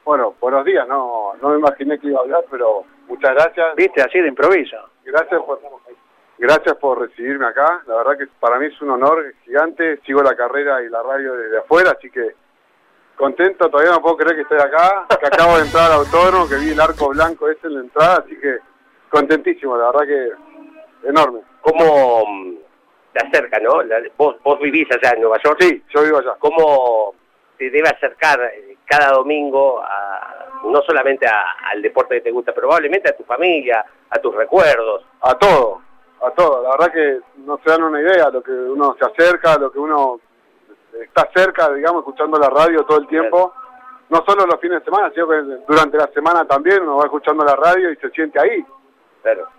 Bueno, 0.04 0.34
buenos 0.40 0.66
días, 0.66 0.88
no, 0.88 1.34
no 1.40 1.50
me 1.50 1.60
imaginé 1.60 2.00
que 2.00 2.08
iba 2.08 2.20
a 2.20 2.24
hablar, 2.24 2.44
pero 2.50 2.84
muchas 3.08 3.36
gracias. 3.36 3.76
Viste, 3.76 4.02
así 4.02 4.20
de 4.20 4.30
improviso. 4.30 4.78
Gracias 5.06 5.40
por, 5.44 5.60
gracias 6.40 6.76
por 6.78 7.00
recibirme 7.00 7.46
acá, 7.46 7.84
la 7.86 7.98
verdad 7.98 8.18
que 8.18 8.28
para 8.40 8.58
mí 8.58 8.66
es 8.68 8.82
un 8.82 8.92
honor 8.92 9.34
gigante, 9.46 10.00
sigo 10.06 10.24
la 10.24 10.36
carrera 10.36 10.82
y 10.82 10.90
la 10.90 11.04
radio 11.04 11.36
desde 11.36 11.60
afuera, 11.60 11.92
así 11.92 12.10
que 12.10 12.36
contento, 13.16 13.70
todavía 13.70 13.92
no 13.92 14.02
puedo 14.02 14.18
creer 14.18 14.36
que 14.36 14.42
estoy 14.44 14.60
acá, 14.60 15.06
que 15.20 15.28
acabo 15.28 15.58
de 15.58 15.66
entrar 15.66 15.92
al 15.92 16.00
autódromo, 16.00 16.48
que 16.48 16.56
vi 16.56 16.72
el 16.72 16.80
arco 16.80 17.10
blanco 17.10 17.50
ese 17.50 17.68
en 17.68 17.76
la 17.76 17.80
entrada, 17.82 18.24
así 18.26 18.36
que 18.40 18.58
contentísimo, 19.10 19.78
la 19.78 19.92
verdad 19.92 20.08
que 20.08 21.10
enorme. 21.10 21.42
¿Cómo 21.62 22.26
te 23.14 23.26
acerca, 23.26 23.60
¿no? 23.60 23.82
vos, 24.18 24.38
vos 24.44 24.60
vivís 24.60 24.88
allá 24.92 25.14
en 25.14 25.22
Nueva 25.22 25.38
York. 25.44 25.58
Sí, 25.62 25.84
yo 25.94 26.04
vivo 26.04 26.18
allá. 26.18 26.36
¿Cómo 26.40 27.16
te 27.58 27.70
debe 27.70 27.90
acercar 27.90 28.40
eh, 28.42 28.78
cada 28.86 29.12
domingo 29.12 29.82
a, 29.82 30.48
no 30.64 30.82
solamente 30.84 31.28
al 31.28 31.82
deporte 31.82 32.16
que 32.16 32.22
te 32.22 32.32
gusta, 32.32 32.54
probablemente 32.54 33.10
a 33.10 33.18
tu 33.18 33.24
familia, 33.24 33.86
a 34.10 34.20
tus 34.20 34.34
recuerdos? 34.36 35.04
a 35.22 35.38
todo, 35.38 35.82
a 36.22 36.32
todo. 36.32 36.64
La 36.64 36.72
verdad 36.72 36.92
que 36.92 37.20
no 37.38 37.60
se 37.64 37.70
dan 37.70 37.84
una 37.84 38.02
idea, 38.02 38.30
lo 38.30 38.42
que 38.42 38.52
uno 38.52 38.96
se 39.00 39.06
acerca, 39.06 39.58
lo 39.58 39.72
que 39.72 39.80
uno 39.80 40.20
está 41.02 41.30
cerca, 41.34 41.72
digamos, 41.74 42.02
escuchando 42.02 42.38
la 42.38 42.50
radio 42.50 42.84
todo 42.84 43.00
el 43.00 43.08
tiempo. 43.08 43.54
No 44.10 44.24
solo 44.28 44.46
los 44.46 44.60
fines 44.60 44.80
de 44.80 44.86
semana, 44.86 45.12
sino 45.14 45.28
que 45.28 45.36
durante 45.68 45.98
la 45.98 46.08
semana 46.08 46.46
también 46.46 46.82
uno 46.82 46.98
va 46.98 47.06
escuchando 47.06 47.44
la 47.44 47.56
radio 47.56 47.92
y 47.92 47.96
se 47.98 48.10
siente 48.10 48.40
ahí. 48.40 48.66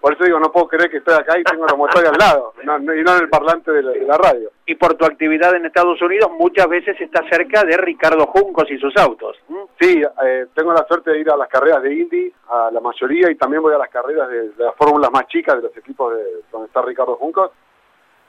Por 0.00 0.14
eso 0.14 0.24
digo, 0.24 0.40
no 0.40 0.50
puedo 0.50 0.66
creer 0.68 0.90
que 0.90 0.96
estoy 0.98 1.14
acá 1.14 1.38
y 1.38 1.44
tengo 1.44 1.66
los 1.66 1.76
motores 1.76 2.10
al 2.10 2.16
lado, 2.18 2.54
no- 2.64 2.78
no- 2.78 2.94
y 2.94 3.02
no 3.02 3.14
en 3.16 3.22
el 3.22 3.28
parlante 3.28 3.70
de 3.70 3.82
la, 3.82 3.90
de 3.92 4.04
la 4.06 4.16
radio. 4.16 4.50
Y 4.66 4.74
por 4.74 4.94
tu 4.94 5.04
actividad 5.04 5.54
en 5.54 5.66
Estados 5.66 6.00
Unidos 6.00 6.30
muchas 6.38 6.66
veces 6.68 6.98
estás 7.00 7.24
cerca 7.30 7.62
de 7.64 7.76
Ricardo 7.76 8.26
Juncos 8.26 8.70
y 8.70 8.78
sus 8.78 8.96
autos. 8.96 9.36
Sí, 9.78 10.02
eh, 10.24 10.46
tengo 10.54 10.72
la 10.72 10.84
suerte 10.86 11.10
de 11.10 11.20
ir 11.20 11.30
a 11.30 11.36
las 11.36 11.48
carreras 11.48 11.82
de 11.82 11.94
Indy, 11.94 12.32
a 12.48 12.70
la 12.72 12.80
mayoría, 12.80 13.30
y 13.30 13.34
también 13.34 13.62
voy 13.62 13.74
a 13.74 13.78
las 13.78 13.90
carreras 13.90 14.28
de, 14.28 14.48
de 14.50 14.64
las 14.64 14.74
fórmulas 14.76 15.10
más 15.12 15.26
chicas 15.28 15.56
de 15.56 15.62
los 15.62 15.76
equipos 15.76 16.14
de 16.14 16.22
donde 16.50 16.66
está 16.68 16.82
Ricardo 16.82 17.16
Juncos, 17.16 17.50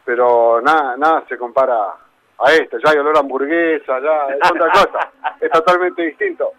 pero 0.03 0.61
nada, 0.61 0.97
nada 0.97 1.23
se 1.29 1.38
compara 1.38 1.95
a 2.39 2.53
esto, 2.53 2.77
ya 2.84 2.91
hay 2.91 2.97
olor 2.97 3.15
a 3.15 3.19
hamburguesa, 3.19 3.99
ya 3.99 4.27
es 4.34 4.51
otra 4.51 4.71
cosa, 4.71 5.11
es 5.39 5.49
totalmente 5.51 6.01
distinto. 6.01 6.51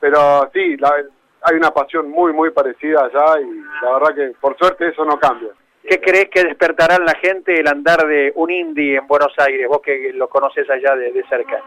Pero 0.00 0.48
sí, 0.52 0.76
la- 0.76 1.02
hay 1.42 1.56
una 1.56 1.70
pasión 1.70 2.10
muy, 2.10 2.32
muy 2.32 2.50
parecida 2.50 3.04
allá 3.04 3.40
y 3.40 3.62
la 3.84 3.92
verdad 3.94 4.14
que 4.14 4.34
por 4.40 4.56
suerte 4.58 4.88
eso 4.88 5.04
no 5.04 5.18
cambia. 5.18 5.50
¿Qué 5.82 6.00
crees 6.00 6.28
que 6.28 6.44
despertará 6.44 6.96
en 6.96 7.04
la 7.04 7.14
gente 7.14 7.58
el 7.58 7.66
andar 7.66 8.06
de 8.06 8.32
un 8.34 8.50
Indy 8.50 8.96
en 8.96 9.06
Buenos 9.06 9.32
Aires? 9.38 9.66
Vos 9.68 9.80
que 9.80 10.12
lo 10.12 10.28
conoces 10.28 10.68
allá 10.68 10.94
de, 10.96 11.12
de 11.12 11.24
cerca. 11.28 11.62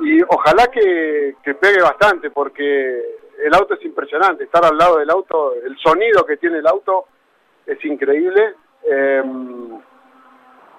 Y 0.00 0.22
ojalá 0.22 0.66
que, 0.68 1.36
que 1.42 1.54
pegue 1.54 1.82
bastante, 1.82 2.30
porque 2.30 3.02
el 3.42 3.54
auto 3.54 3.74
es 3.74 3.84
impresionante. 3.84 4.44
Estar 4.44 4.64
al 4.64 4.78
lado 4.78 4.98
del 4.98 5.10
auto, 5.10 5.54
el 5.54 5.76
sonido 5.78 6.24
que 6.24 6.36
tiene 6.38 6.58
el 6.58 6.66
auto 6.66 7.06
es 7.66 7.84
increíble. 7.84 8.54
eh, 8.84 9.22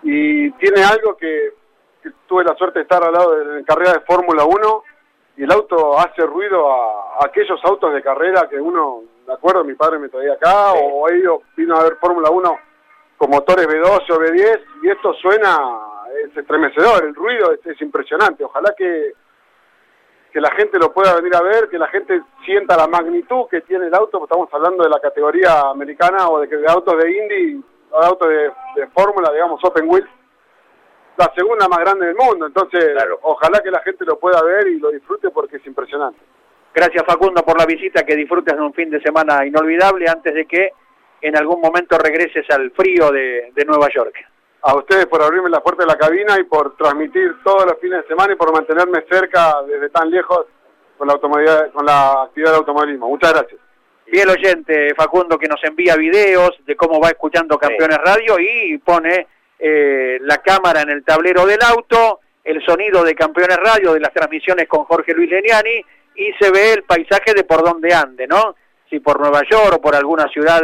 y 0.03 0.51
tiene 0.51 0.84
algo 0.84 1.18
que, 1.18 1.53
que 2.01 2.12
tuve 2.28 2.43
la 2.43 2.55
suerte 2.55 2.80
de 2.80 2.84
estar 2.84 3.03
al 3.03 3.12
lado 3.14 3.36
de, 3.36 3.60
en 3.60 3.66
carrera 3.66 3.93
de 3.93 3.99
Fórmula 4.01 4.45
1 4.45 4.84
y 5.38 5.44
el 5.44 5.52
auto 5.52 5.98
hace 6.00 6.26
ruido 6.26 6.70
a, 6.70 7.20
a 7.20 7.26
aquellos 7.26 7.64
autos 7.64 7.94
de 7.94 8.02
carrera 8.02 8.48
que 8.50 8.60
uno, 8.60 9.04
me 9.28 9.34
acuerdo, 9.34 9.64
mi 9.64 9.76
padre 9.76 10.00
me 10.00 10.10
traía 10.10 10.34
acá, 10.34 10.74
o 10.74 11.08
ellos 11.10 11.42
vino 11.56 11.76
a 11.76 11.84
ver 11.84 11.98
Fórmula 11.98 12.30
1 12.32 12.60
con 13.18 13.30
motores 13.30 13.68
B12 13.68 14.12
o 14.12 14.20
B10 14.20 14.62
y 14.84 14.90
esto 14.90 15.14
suena, 15.14 15.60
es 16.24 16.36
estremecedor, 16.36 17.06
el 17.06 17.16
ruido 17.16 17.52
es, 17.54 17.66
es 17.66 17.82
impresionante. 17.82 18.44
Ojalá 18.44 18.74
que, 18.76 19.14
que 20.32 20.42
la 20.42 20.52
gente 20.52 20.80
lo 20.80 20.92
pueda 20.92 21.16
venir 21.16 21.36
a 21.36 21.42
ver, 21.42 21.70
que 21.70 21.78
la 21.78 21.88
gente 21.88 22.22
sienta 22.44 22.76
la 22.76 22.88
magnitud 22.88 23.46
que 23.50 23.62
tiene 23.62 23.88
el 23.88 23.94
auto, 23.94 24.20
porque 24.20 24.34
estamos 24.34 24.54
hablando 24.54 24.84
de 24.84 24.90
la 24.90 25.00
categoría 25.00 25.62
americana 25.70 26.30
o 26.30 26.40
de, 26.40 26.48
de 26.48 26.68
autos 26.68 26.96
de 26.98 27.12
Indy, 27.12 27.64
o 27.92 28.00
de 28.02 28.08
autos 28.08 28.28
de, 28.28 28.52
de 28.76 28.88
Fórmula, 28.88 29.32
digamos, 29.32 29.64
Open 29.64 29.88
Wheels, 29.88 30.10
la 31.18 31.32
segunda 31.36 31.68
más 31.68 31.80
grande 31.80 32.07
del 32.07 32.15
mundo. 32.15 32.45
Entonces, 32.45 32.93
ojalá 33.24 33.59
que 33.61 33.72
la 33.72 33.82
gente 33.82 34.05
lo 34.05 34.20
pueda 34.20 34.41
ver 34.43 34.68
y 34.68 34.80
lo 34.80 34.91
disfrute 34.91 35.30
porque 35.30 35.57
es 35.57 35.65
impresionante. 35.65 36.20
Gracias 36.74 37.03
Facundo 37.05 37.43
por 37.43 37.57
la 37.57 37.65
visita, 37.65 38.03
que 38.05 38.15
disfrutes 38.15 38.55
de 38.55 38.61
un 38.61 38.74
fin 38.74 38.89
de 38.89 39.01
semana 39.01 39.45
inolvidable 39.45 40.07
antes 40.07 40.34
de 40.34 40.45
que 40.45 40.72
en 41.22 41.36
algún 41.36 41.59
momento 41.59 41.97
regreses 41.97 42.45
al 42.51 42.70
frío 42.72 43.09
de, 43.09 43.51
de 43.55 43.65
Nueva 43.65 43.88
York. 43.89 44.13
A 44.61 44.76
ustedes 44.76 45.07
por 45.07 45.22
abrirme 45.24 45.49
la 45.49 45.61
puerta 45.61 45.84
de 45.84 45.88
la 45.88 45.97
cabina 45.97 46.38
y 46.39 46.43
por 46.43 46.76
transmitir 46.78 47.38
todos 47.43 47.65
los 47.65 47.80
fines 47.80 48.01
de 48.03 48.07
semana 48.07 48.34
y 48.34 48.36
por 48.36 48.51
mantenerme 48.53 49.03
cerca 49.09 49.55
desde 49.68 49.89
tan 49.89 50.11
lejos 50.11 50.45
con 50.97 51.07
la, 51.07 51.13
automovilidad- 51.15 51.72
con 51.72 51.86
la 51.86 52.24
actividad 52.24 52.51
de 52.51 52.57
automovilismo. 52.57 53.07
Muchas 53.07 53.34
gracias. 53.34 53.59
Fiel 54.05 54.30
oyente, 54.30 54.93
Facundo, 54.95 55.38
que 55.38 55.47
nos 55.47 55.63
envía 55.63 55.95
videos 55.95 56.51
de 56.65 56.76
cómo 56.76 56.99
va 57.01 57.09
escuchando 57.09 57.57
Campeones 57.57 57.97
Radio 57.97 58.39
y 58.39 58.78
pone 58.78 59.28
eh, 59.60 60.18
la 60.22 60.38
cámara 60.38 60.82
en 60.82 60.89
el 60.89 61.03
tablero 61.03 61.45
del 61.45 61.60
auto, 61.62 62.20
el 62.43 62.64
sonido 62.66 63.03
de 63.03 63.16
Campeones 63.16 63.58
Radio, 63.58 63.93
de 63.93 63.99
las 63.99 64.14
transmisiones 64.14 64.68
con 64.68 64.86
Jorge 64.86 65.14
Luis 65.14 65.30
Leniani, 65.30 65.84
y 66.16 66.34
se 66.39 66.51
ve 66.51 66.74
el 66.74 66.84
paisaje 66.84 67.34
de 67.34 67.43
por 67.43 67.64
donde 67.64 67.93
ande, 67.93 68.28
¿no? 68.28 68.55
Si 68.89 68.99
por 68.99 69.20
Nueva 69.20 69.41
York 69.49 69.74
o 69.76 69.82
por 69.82 69.95
alguna 69.95 70.28
ciudad 70.30 70.62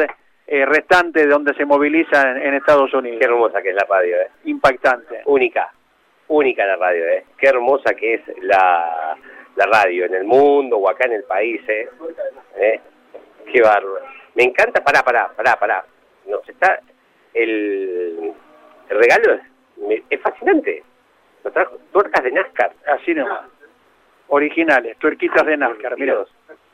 eh, 0.48 0.66
restante 0.66 1.22
de 1.22 1.28
donde 1.28 1.54
se 1.56 1.66
moviliza 1.66 2.22
en, 2.32 2.38
en 2.38 2.54
Estados 2.56 2.94
Unidos. 2.94 3.20
Qué 3.20 3.26
hermosa 3.26 3.62
que 3.62 3.70
es 3.70 3.76
la 3.76 3.86
radio, 3.90 4.18
¿eh? 4.18 4.30
Impactante. 4.46 5.22
Única, 5.26 5.72
única 6.28 6.66
la 6.66 6.76
radio, 6.76 7.06
¿eh? 7.06 7.26
Qué 7.38 7.48
hermosa 7.48 7.94
que 7.94 8.16
es 8.16 8.22
la, 8.42 9.16
la 9.56 9.66
radio 9.66 10.06
en 10.06 10.16
el 10.16 10.24
mundo 10.24 10.78
o 10.78 10.90
acá 10.90 11.06
en 11.06 11.14
el 11.14 11.24
país, 11.24 11.62
¿eh? 11.68 11.90
¿Eh? 12.58 12.82
Qué 13.52 13.62
bárbaro. 13.62 14.06
Me 14.36 14.44
encanta, 14.44 14.84
pará, 14.84 15.04
pará, 15.04 15.32
pará, 15.36 15.56
pará. 15.60 15.86
Nos 16.28 16.48
está, 16.48 16.80
el, 17.34 18.34
el 18.94 19.00
regalo 19.00 19.40
es, 20.10 20.22
fascinante. 20.22 20.84
Nos 21.44 21.54
trajo 21.54 21.78
tuercas 21.92 22.24
de 22.24 22.32
NASCAR. 22.32 22.74
Así 22.88 23.14
nomás. 23.14 23.42
Originales, 24.28 24.98
tuerquitas 24.98 25.46
de 25.46 25.58
NASCAR, 25.58 25.98
mira. 25.98 26.24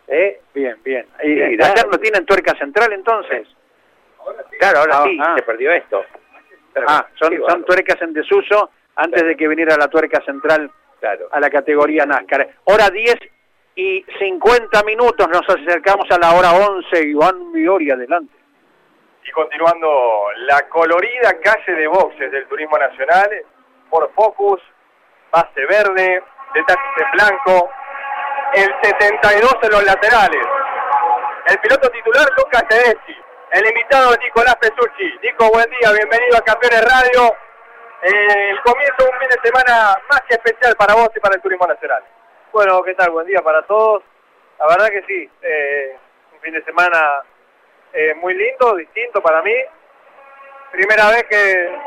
¿Eh? 0.07 0.41
Bien, 0.53 0.77
bien. 0.83 1.05
¿Y 1.23 1.35
Sí, 1.35 1.57
no 1.91 1.97
tienen 1.99 2.25
tuerca 2.25 2.55
central 2.57 2.93
entonces? 2.93 3.47
Claro, 4.59 4.79
ahora 4.79 4.97
Ah, 4.99 5.03
sí, 5.05 5.17
ah. 5.21 5.35
se 5.37 5.43
perdió 5.43 5.71
esto. 5.71 6.03
Ah, 6.87 7.07
son, 7.15 7.37
son 7.47 7.63
tuercas 7.65 8.01
en 8.01 8.13
desuso 8.13 8.69
antes 8.95 9.23
de 9.23 9.35
que 9.35 9.47
viniera 9.47 9.75
la 9.77 9.87
tuerca 9.87 10.21
central 10.23 10.71
Claro. 10.99 11.27
a 11.31 11.39
la 11.39 11.49
categoría 11.49 12.05
NASCAR. 12.05 12.47
Hora 12.65 12.89
10 12.89 13.15
y 13.75 14.05
50 14.19 14.83
minutos, 14.83 15.27
nos 15.29 15.47
acercamos 15.49 16.05
a 16.11 16.17
la 16.19 16.33
hora 16.33 16.51
11. 16.53 17.07
Iván 17.07 17.51
Miori, 17.51 17.89
adelante. 17.91 18.33
Y 19.29 19.31
continuando 19.31 20.25
la 20.37 20.67
colorida 20.69 21.39
calle 21.43 21.73
de 21.75 21.85
boxes 21.85 22.31
del 22.31 22.47
Turismo 22.47 22.79
Nacional, 22.79 23.29
por 23.87 24.11
Focus, 24.15 24.59
base 25.31 25.65
verde, 25.67 26.23
detalles 26.51 26.83
en 26.97 27.11
blanco, 27.11 27.69
el 28.55 28.73
72 28.81 29.53
en 29.61 29.69
los 29.69 29.83
laterales. 29.83 30.47
El 31.45 31.59
piloto 31.59 31.91
titular 31.91 32.25
Lucas 32.37 32.63
Tedeschi, 32.69 33.15
el 33.51 33.67
invitado 33.67 34.15
Nicolás 34.15 34.55
Pesucci. 34.55 35.19
Nico, 35.21 35.51
buen 35.51 35.69
día, 35.79 35.91
bienvenido 35.91 36.35
a 36.35 36.41
Campeones 36.41 36.83
Radio. 36.85 37.35
El 38.01 38.59
comienzo 38.63 38.95
de 38.97 39.11
un 39.11 39.19
fin 39.19 39.29
de 39.29 39.47
semana 39.47 39.95
más 40.09 40.21
que 40.27 40.33
especial 40.41 40.75
para 40.75 40.95
vos 40.95 41.09
y 41.15 41.19
para 41.19 41.35
el 41.35 41.41
Turismo 41.43 41.67
Nacional. 41.67 42.03
Bueno, 42.51 42.81
¿qué 42.81 42.95
tal? 42.95 43.11
Buen 43.11 43.27
día 43.27 43.43
para 43.43 43.61
todos. 43.67 44.01
La 44.57 44.65
verdad 44.69 44.87
que 44.87 45.03
sí, 45.03 45.29
eh, 45.43 45.99
un 46.33 46.39
fin 46.39 46.53
de 46.53 46.63
semana 46.63 47.21
eh, 47.93 48.13
muy 48.15 48.33
lindo, 48.33 48.75
distinto 48.75 49.21
para 49.21 49.41
mí. 49.41 49.53
Primera 50.71 51.09
vez 51.09 51.23
que, 51.29 51.77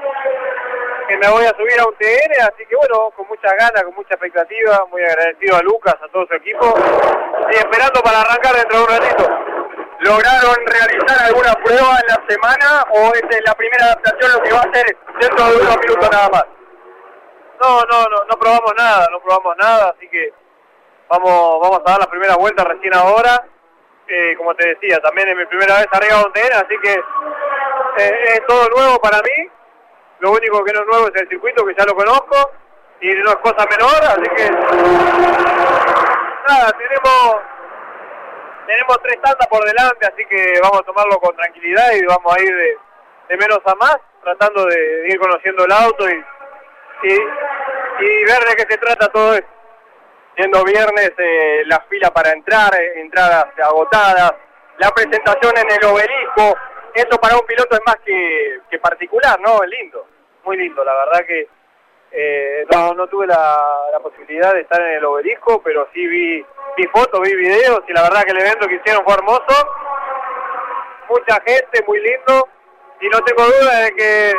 que 1.08 1.16
me 1.18 1.28
voy 1.28 1.44
a 1.44 1.50
subir 1.50 1.78
a 1.80 1.86
un 1.86 1.94
TN, 1.94 2.32
así 2.42 2.66
que 2.68 2.76
bueno, 2.76 3.10
con 3.16 3.28
muchas 3.28 3.52
ganas, 3.52 3.82
con 3.84 3.94
mucha 3.94 4.14
expectativa, 4.14 4.84
muy 4.90 5.02
agradecido 5.02 5.56
a 5.56 5.62
Lucas, 5.62 5.94
a 6.02 6.08
todo 6.08 6.26
su 6.26 6.34
equipo, 6.34 6.74
y 7.50 7.54
esperando 7.54 8.00
para 8.02 8.22
arrancar 8.22 8.54
dentro 8.56 8.78
de 8.78 8.84
un 8.84 8.90
ratito. 8.90 9.42
¿Lograron 10.00 10.56
realizar 10.66 11.26
alguna 11.26 11.52
prueba 11.62 11.96
en 12.00 12.06
la 12.08 12.24
semana 12.28 12.84
o 12.90 13.14
es 13.14 13.22
la 13.46 13.54
primera 13.54 13.84
adaptación 13.84 14.32
lo 14.32 14.42
que 14.42 14.52
va 14.52 14.58
a 14.58 14.68
hacer 14.68 14.96
dentro 15.20 15.44
de 15.46 15.56
unos 15.62 15.78
minutos 15.78 16.10
nada 16.10 16.28
más? 16.28 16.44
No, 17.60 17.84
no, 17.84 18.02
no, 18.10 18.24
no 18.28 18.36
probamos 18.36 18.72
nada, 18.76 19.06
no 19.12 19.20
probamos 19.20 19.56
nada, 19.58 19.94
así 19.96 20.08
que 20.08 20.32
vamos, 21.08 21.60
vamos 21.60 21.80
a 21.86 21.90
dar 21.92 22.00
la 22.00 22.10
primera 22.10 22.34
vuelta 22.34 22.64
recién 22.64 22.92
ahora. 22.96 23.46
Eh, 24.08 24.34
como 24.36 24.54
te 24.54 24.68
decía, 24.68 24.98
también 24.98 25.28
es 25.28 25.36
mi 25.36 25.46
primera 25.46 25.76
vez 25.76 25.86
arriba 25.92 26.18
de 26.18 26.24
un 26.24 26.32
TN, 26.32 26.52
así 26.54 26.76
que 26.82 26.92
eh, 26.92 28.24
es 28.34 28.46
todo 28.46 28.68
nuevo 28.70 28.98
para 29.00 29.18
mí. 29.22 29.50
Lo 30.20 30.32
único 30.32 30.64
que 30.64 30.72
no 30.72 30.80
es 30.80 30.86
nuevo 30.86 31.08
es 31.08 31.22
el 31.22 31.28
circuito, 31.28 31.64
que 31.64 31.74
ya 31.74 31.84
lo 31.84 31.94
conozco, 31.94 32.50
y 33.00 33.08
no 33.14 33.30
es 33.30 33.36
cosa 33.36 33.66
menor, 33.70 34.04
así 34.04 34.28
que 34.36 34.50
nada, 36.48 36.72
tenemos 36.78 37.42
tenemos 38.66 38.98
tres 39.02 39.20
tandas 39.20 39.46
por 39.48 39.64
delante, 39.64 40.06
así 40.06 40.24
que 40.26 40.60
vamos 40.62 40.80
a 40.80 40.84
tomarlo 40.84 41.18
con 41.18 41.34
tranquilidad 41.36 41.92
y 41.92 42.06
vamos 42.06 42.34
a 42.34 42.40
ir 42.40 42.56
de, 42.56 42.78
de 43.28 43.36
menos 43.36 43.60
a 43.64 43.74
más, 43.74 43.96
tratando 44.22 44.64
de, 44.66 45.08
ir 45.08 45.18
conociendo 45.18 45.64
el 45.64 45.72
auto 45.72 46.08
y, 46.08 46.24
y 47.02 48.24
ver 48.24 48.44
de 48.48 48.56
qué 48.56 48.66
se 48.68 48.78
trata 48.78 49.08
todo 49.08 49.34
esto. 49.34 49.51
Siendo 50.36 50.64
viernes 50.64 51.12
eh, 51.18 51.62
la 51.66 51.80
fila 51.88 52.10
para 52.10 52.32
entrar, 52.32 52.74
eh, 52.74 53.00
entradas 53.00 53.46
agotadas, 53.62 54.32
la 54.78 54.90
presentación 54.90 55.52
en 55.58 55.70
el 55.70 55.84
obelisco, 55.84 56.56
eso 56.94 57.18
para 57.20 57.36
un 57.36 57.46
piloto 57.46 57.74
es 57.76 57.82
más 57.86 57.96
que, 58.04 58.60
que 58.70 58.78
particular, 58.78 59.38
¿no? 59.40 59.62
Es 59.62 59.68
lindo. 59.68 60.06
Muy 60.44 60.56
lindo, 60.56 60.82
la 60.84 60.94
verdad 60.94 61.26
que 61.26 61.48
eh, 62.10 62.66
no, 62.72 62.94
no 62.94 63.06
tuve 63.06 63.26
la, 63.26 63.58
la 63.92 64.00
posibilidad 64.00 64.52
de 64.52 64.62
estar 64.62 64.80
en 64.80 64.96
el 64.96 65.04
obelisco, 65.04 65.62
pero 65.62 65.88
sí 65.94 66.06
vi, 66.06 66.44
vi 66.76 66.86
fotos, 66.88 67.20
vi 67.20 67.34
videos 67.34 67.80
y 67.88 67.92
la 67.92 68.02
verdad 68.02 68.22
que 68.24 68.32
el 68.32 68.40
evento 68.40 68.66
que 68.66 68.74
hicieron 68.76 69.04
fue 69.04 69.14
hermoso. 69.14 69.68
Mucha 71.08 71.40
gente, 71.46 71.84
muy 71.86 72.00
lindo 72.00 72.48
y 73.00 73.08
no 73.08 73.20
tengo 73.20 73.44
duda 73.44 73.80
de 73.80 73.90
que 73.92 74.32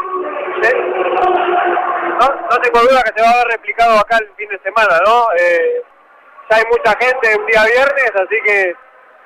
no, 2.19 2.47
no 2.49 2.57
tengo 2.61 2.79
duda 2.79 3.03
que 3.03 3.13
se 3.15 3.23
va 3.23 3.31
a 3.31 3.37
ver 3.37 3.47
replicado 3.47 3.99
acá 3.99 4.17
el 4.17 4.31
fin 4.35 4.49
de 4.49 4.59
semana, 4.59 4.99
¿no? 5.05 5.27
Eh, 5.37 5.83
ya 6.49 6.57
hay 6.57 6.63
mucha 6.69 6.97
gente 6.99 7.35
un 7.37 7.45
día 7.45 7.63
viernes, 7.65 8.11
así 8.15 8.41
que 8.43 8.75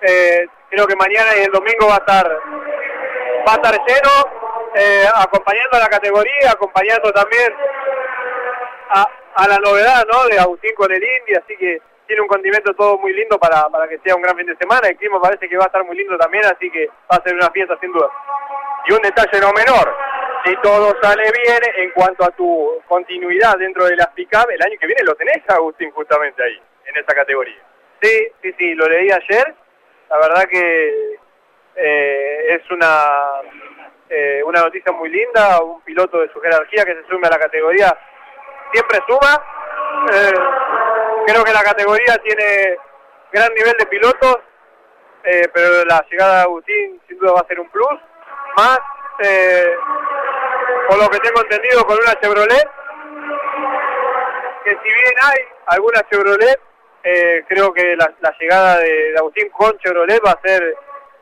eh, 0.02 0.48
creo 0.70 0.88
que 0.88 0.96
mañana 0.96 1.36
y 1.38 1.44
el 1.44 1.52
domingo 1.52 1.88
va 1.88 1.96
a 1.96 1.98
estar 1.98 2.40
va 3.48 3.54
a 3.54 3.56
estar 3.56 3.74
lleno, 3.74 4.12
eh, 4.76 5.06
acompañando 5.16 5.78
a 5.78 5.80
la 5.80 5.88
categoría, 5.88 6.52
acompañando 6.52 7.12
también 7.14 7.54
a, 8.90 9.08
a 9.36 9.48
la 9.48 9.58
novedad 9.60 10.06
¿no? 10.12 10.26
de 10.26 10.40
Agustín 10.40 10.76
con 10.76 10.92
el 10.92 11.02
Indy, 11.02 11.36
así 11.36 11.56
que 11.58 11.82
tiene 12.08 12.22
un 12.22 12.28
condimento 12.28 12.74
todo 12.74 12.98
muy 12.98 13.14
lindo 13.14 13.38
para, 13.38 13.64
para 13.70 13.88
que 13.88 14.00
sea 14.00 14.16
un 14.16 14.22
gran 14.22 14.36
fin 14.36 14.48
de 14.48 14.56
semana. 14.58 14.88
El 14.88 14.98
clima 14.98 15.22
parece 15.22 15.48
que 15.48 15.58
va 15.58 15.66
a 15.66 15.68
estar 15.68 15.84
muy 15.84 15.98
lindo 15.98 16.18
también, 16.18 16.46
así 16.46 16.72
que 16.72 16.88
va 16.88 17.18
a 17.18 17.24
ser 17.24 17.36
una 17.36 17.50
fiesta 17.52 17.78
sin 17.82 17.92
duda. 17.92 18.10
Y 18.88 18.94
un 18.94 19.02
detalle 19.02 19.42
no 19.42 19.52
menor, 19.52 19.96
si 20.48 20.56
todo 20.62 20.96
sale 21.02 21.24
bien 21.44 21.60
en 21.76 21.92
cuanto 21.92 22.24
a 22.24 22.32
tu 22.32 22.82
continuidad 22.88 23.58
dentro 23.58 23.86
de 23.86 23.98
las 23.98 24.08
pick-up, 24.10 24.50
el 24.50 24.62
año 24.62 24.78
que 24.80 24.88
viene 24.88 25.04
lo 25.04 25.16
tenés, 25.16 25.42
Agustín, 25.50 25.92
justamente 25.92 26.42
ahí, 26.42 26.62
en 26.86 26.96
esa 26.96 27.14
categoría. 27.14 27.62
Sí, 28.02 28.28
sí, 28.42 28.56
sí, 28.58 28.74
lo 28.76 28.88
leí 28.88 29.12
ayer. 29.12 29.56
La 30.10 30.18
verdad 30.18 30.46
que 30.50 31.20
eh, 31.76 32.56
es 32.56 32.72
una, 32.72 33.42
eh, 34.10 34.42
una 34.46 34.62
noticia 34.62 34.92
muy 34.94 35.10
linda, 35.10 35.62
un 35.62 35.82
piloto 35.82 36.22
de 36.22 36.32
su 36.32 36.40
jerarquía 36.40 36.86
que 36.86 36.96
se 36.96 37.08
sume 37.10 37.28
a 37.28 37.32
la 37.32 37.40
categoría 37.40 37.98
siempre 38.72 39.00
suma. 39.06 39.44
Eh, 40.14 40.34
creo 41.26 41.44
que 41.44 41.54
la 41.54 41.64
categoría 41.64 42.18
tiene 42.24 42.78
gran 43.34 43.54
nivel 43.54 43.74
de 43.78 43.86
pilotos, 43.88 44.38
pero 45.54 45.84
la 45.84 46.06
llegada 46.10 46.38
de 46.38 46.42
Agustín 46.44 47.02
sin 47.06 47.18
duda 47.18 47.34
va 47.34 47.42
a 47.42 47.48
ser 47.48 47.60
un 47.60 47.70
plus. 47.70 48.00
Más, 48.56 48.80
eh, 49.20 49.76
por 50.88 50.98
lo 50.98 51.10
que 51.10 51.20
tengo 51.20 51.42
entendido, 51.42 51.84
con 51.86 51.98
una 51.98 52.20
Chevrolet, 52.20 52.70
que 54.64 54.72
si 54.72 54.94
bien 54.94 55.14
hay 55.22 55.40
alguna 55.68 56.02
Chevrolet, 56.10 56.60
eh, 57.04 57.44
creo 57.48 57.74
que 57.74 57.96
la, 57.96 58.36
llegada 58.40 58.80
de, 58.80 59.12
de, 59.12 59.18
Agustín 59.18 59.50
con 59.50 59.78
Chevrolet 59.80 60.20
va 60.26 60.32
a 60.32 60.42
ser 60.42 60.76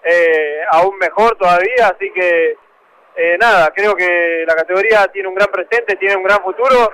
eh, 0.03 0.61
aún 0.71 0.97
mejor 0.97 1.35
todavía, 1.37 1.87
así 1.95 2.11
que 2.11 2.57
eh, 3.17 3.37
nada, 3.39 3.71
creo 3.73 3.95
que 3.95 4.43
la 4.45 4.55
categoría 4.55 5.07
tiene 5.07 5.29
un 5.29 5.35
gran 5.35 5.47
presente, 5.47 5.95
tiene 5.95 6.17
un 6.17 6.23
gran 6.23 6.41
futuro. 6.43 6.91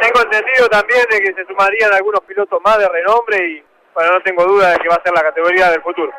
Tengo 0.00 0.20
entendido 0.22 0.68
también 0.68 1.04
de 1.10 1.20
que 1.20 1.34
se 1.34 1.46
sumarían 1.46 1.92
algunos 1.92 2.20
pilotos 2.22 2.60
más 2.64 2.78
de 2.78 2.88
renombre 2.88 3.38
y 3.38 3.64
bueno, 3.94 4.12
no 4.12 4.22
tengo 4.22 4.44
duda 4.44 4.70
de 4.70 4.78
que 4.78 4.88
va 4.88 4.96
a 4.96 5.02
ser 5.02 5.12
la 5.12 5.22
categoría 5.22 5.70
del 5.70 5.82
futuro. 5.82 6.12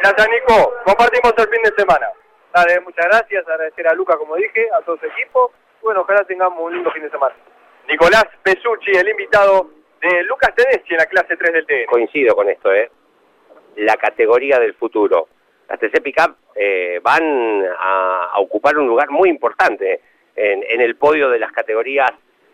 Gracias 0.00 0.28
Nico, 0.28 0.74
compartimos 0.84 1.32
el 1.36 1.48
fin 1.48 1.62
de 1.62 1.72
semana. 1.76 2.08
Dale, 2.52 2.80
muchas 2.80 3.06
gracias, 3.06 3.48
agradecer 3.48 3.88
a 3.88 3.94
Luca 3.94 4.16
como 4.16 4.36
dije, 4.36 4.68
a 4.72 4.82
todo 4.82 4.98
su 4.98 5.06
equipo. 5.06 5.52
Bueno, 5.82 6.02
ojalá 6.02 6.24
tengamos 6.24 6.62
un 6.62 6.74
lindo 6.74 6.90
fin 6.90 7.02
de 7.02 7.10
semana. 7.10 7.34
Nicolás 7.88 8.26
Pesucci, 8.42 8.92
el 8.92 9.08
invitado 9.08 9.70
de 10.00 10.22
Lucas 10.24 10.54
Tedeschi 10.54 10.92
en 10.92 10.98
la 10.98 11.06
clase 11.06 11.36
3 11.36 11.52
del 11.52 11.66
TN. 11.66 11.86
Coincido 11.86 12.36
con 12.36 12.48
esto, 12.48 12.72
¿eh? 12.72 12.90
La 13.76 13.96
categoría 13.96 14.58
del 14.58 14.74
futuro. 14.74 15.28
Las 15.68 15.80
TC 15.80 16.02
Pickup 16.02 16.36
eh, 16.54 17.00
van 17.02 17.64
a, 17.78 18.30
a, 18.34 18.40
ocupar 18.40 18.76
un 18.76 18.86
lugar 18.86 19.10
muy 19.10 19.30
importante 19.30 20.00
en, 20.36 20.62
en 20.68 20.80
el 20.82 20.96
podio 20.96 21.30
de 21.30 21.38
las 21.38 21.52
categorías 21.52 22.10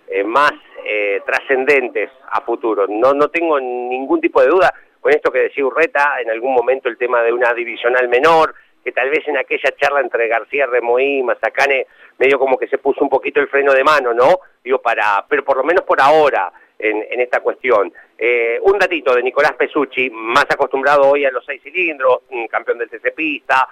eh, 0.07 0.25
más 0.25 0.53
eh, 0.87 1.21
trascendentes 1.27 2.11
a 2.31 2.41
futuro. 2.43 2.87
No, 2.89 3.13
no 3.13 3.29
tengo 3.29 3.59
ningún 3.61 4.21
tipo 4.21 4.41
de 4.41 4.49
duda 4.49 4.73
con 5.01 5.13
esto 5.13 5.31
que 5.31 5.41
decía 5.41 5.65
Urreta, 5.65 6.21
en 6.21 6.31
algún 6.31 6.55
momento 6.55 6.89
el 6.89 6.97
tema 6.97 7.23
de 7.23 7.33
una 7.33 7.53
divisional 7.53 8.09
menor, 8.09 8.55
que 8.89 8.93
tal 8.93 9.11
vez 9.11 9.29
en 9.29 9.37
aquella 9.37 9.71
charla 9.77 10.01
entre 10.01 10.29
García 10.29 10.67
Remoí 10.67 11.19
y 11.19 11.23
Mazacane 11.23 11.87
medio 12.17 12.39
como 12.39 12.57
que 12.57 12.69
se 12.69 12.79
puso 12.79 13.05
un 13.05 13.11
poquito 13.11 13.39
el 13.39 13.49
freno 13.49 13.75
de 13.75 13.85
mano, 13.85 14.15
¿no? 14.15 14.41
Digo, 14.65 14.79
para, 14.79 15.27
pero 15.29 15.45
por 15.45 15.59
lo 15.59 15.63
menos 15.63 15.85
por 15.85 16.01
ahora, 16.01 16.51
en, 16.79 17.21
esta 17.21 17.41
cuestión. 17.41 17.93
Eh, 18.17 18.59
un 18.63 18.79
datito 18.79 19.15
de 19.15 19.23
Nicolás 19.23 19.53
Pesucci, 19.59 20.09
más 20.11 20.47
acostumbrado 20.49 21.11
hoy 21.11 21.27
a 21.27 21.31
los 21.31 21.45
seis 21.45 21.63
cilindros, 21.63 22.23
campeón 22.49 22.79
del 22.79 22.89
TC 22.89 23.15
Pista, 23.15 23.69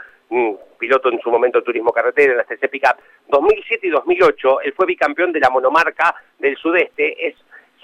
piloto 0.78 1.10
en 1.10 1.20
su 1.20 1.30
momento 1.30 1.60
de 1.60 1.64
turismo 1.64 1.92
carretera 1.92 2.32
en 2.32 2.38
las 2.38 2.46
TC 2.46 2.68
Pickup. 2.68 2.96
2007 3.28 3.86
y 3.86 3.90
2008, 3.90 4.60
él 4.62 4.74
fue 4.74 4.84
bicampeón 4.84 5.32
de 5.32 5.40
la 5.40 5.48
monomarca 5.48 6.14
del 6.38 6.58
sudeste. 6.58 7.26
Es 7.26 7.36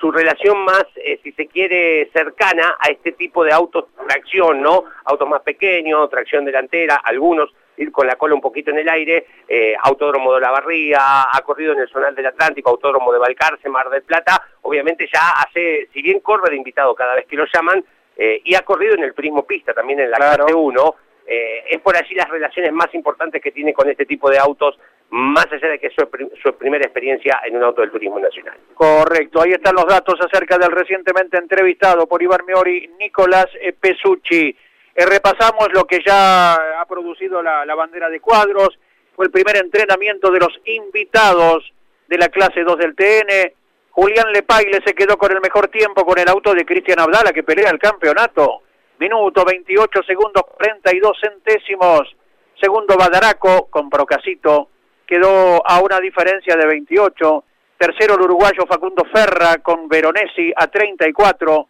su 0.03 0.11
relación 0.11 0.65
más, 0.65 0.85
eh, 0.97 1.21
si 1.23 1.31
se 1.31 1.47
quiere, 1.47 2.11
cercana 2.13 2.75
a 2.81 2.91
este 2.91 3.13
tipo 3.13 3.45
de 3.45 3.53
autos 3.53 3.85
tracción, 4.09 4.61
¿no? 4.61 4.83
Autos 5.05 5.29
más 5.29 5.43
pequeños, 5.43 6.11
tracción 6.11 6.45
delantera, 6.45 6.97
algunos 7.05 7.55
ir 7.77 7.93
con 7.93 8.09
la 8.09 8.17
cola 8.17 8.35
un 8.35 8.41
poquito 8.41 8.73
en 8.73 8.79
el 8.79 8.89
aire, 8.89 9.27
eh, 9.47 9.75
Autódromo 9.81 10.35
de 10.35 10.41
la 10.41 10.51
Barría, 10.51 11.23
ha 11.33 11.41
corrido 11.43 11.73
en 11.73 11.79
el 11.79 11.89
Zonal 11.89 12.17
del 12.17 12.27
Atlántico, 12.27 12.71
Autódromo 12.71 13.13
de 13.13 13.21
Balcarce, 13.21 13.69
Mar 13.69 13.89
del 13.91 14.03
Plata, 14.03 14.43
obviamente 14.63 15.09
ya 15.11 15.35
hace, 15.41 15.89
si 15.93 16.03
bien 16.03 16.19
corre 16.19 16.51
de 16.51 16.57
invitado 16.57 16.97
cada 16.97 17.15
vez 17.15 17.27
que 17.27 17.37
lo 17.37 17.45
llaman, 17.53 17.85
eh, 18.17 18.41
y 18.45 18.57
ha 18.57 18.63
corrido 18.63 18.95
en 18.95 19.05
el 19.05 19.15
Prismo 19.15 19.47
Pista 19.47 19.73
también 19.73 20.01
en 20.01 20.11
la 20.11 20.17
claro. 20.17 20.47
clase 20.47 20.55
1, 20.55 20.95
eh, 21.27 21.65
es 21.71 21.81
por 21.81 21.97
allí 21.97 22.15
las 22.17 22.29
relaciones 22.29 22.73
más 22.73 22.93
importantes 22.95 23.41
que 23.41 23.53
tiene 23.53 23.73
con 23.73 23.89
este 23.89 24.05
tipo 24.05 24.29
de 24.29 24.39
autos, 24.39 24.79
más 25.13 25.47
allá 25.53 25.69
de 25.69 25.79
que 25.79 25.91
su, 25.91 26.55
primera 26.55 26.85
experiencia 26.85 27.41
en 27.45 27.57
un 27.57 27.63
auto 27.63 27.83
del 27.83 27.91
turismo 27.91 28.19
nacional. 28.19 28.57
Correcto, 28.73 29.43
ahí 29.43 29.53
están 29.53 29.75
los 29.75 29.85
datos 29.87 30.19
acerca 30.21 30.57
del 30.57 30.73
recientemente 30.73 31.37
entrevistado 31.37 32.07
por 32.07 32.23
Miori, 32.45 32.91
Nicolás 32.99 33.47
Pesucci. 33.79 34.57
Eh, 34.95 35.07
repasamos 35.07 35.69
lo 35.75 35.85
que 35.85 36.01
ya 36.05 36.55
ha 36.55 36.87
producido 36.87 37.43
la, 37.43 37.67
la, 37.67 37.75
bandera 37.75 38.09
de 38.09 38.21
cuadros, 38.21 38.79
fue 39.15 39.27
el 39.27 39.31
primer 39.31 39.57
entrenamiento 39.57 40.31
de 40.31 40.41
los 40.41 40.59
invitados 40.65 41.71
de 42.09 42.17
la 42.17 42.29
clase 42.29 42.63
2 42.63 42.79
del 42.79 42.95
TN. 42.95 43.53
Julián 43.91 44.33
Lepaile 44.33 44.81
se 44.83 44.95
quedó 44.95 45.19
con 45.19 45.31
el 45.31 45.43
mejor 45.43 45.69
tiempo 45.69 46.07
con 46.07 46.19
el 46.19 46.29
auto 46.29 46.55
de 46.55 46.65
Cristian 46.65 47.01
Abdala 47.01 47.33
que 47.33 47.43
pelea 47.43 47.69
el 47.69 47.79
campeonato. 47.79 48.63
Minuto 48.99 49.45
28 49.45 50.03
segundos 50.05 50.43
42 50.57 51.19
centésimos. 51.21 52.17
Segundo 52.59 52.97
Badaraco 52.97 53.67
con 53.69 53.91
Procasito 53.91 54.72
quedó 55.13 55.63
a 55.69 55.83
una 55.83 56.01
diferencia 56.01 56.57
de 56.57 56.65
28. 56.65 57.45
Tercero 57.77 58.15
el 58.15 58.23
uruguayo 58.23 58.65
Facundo 58.67 59.05
Ferra 59.13 59.59
con 59.59 59.87
Veronesi 59.87 60.51
a 60.57 60.69
34. 60.69 61.69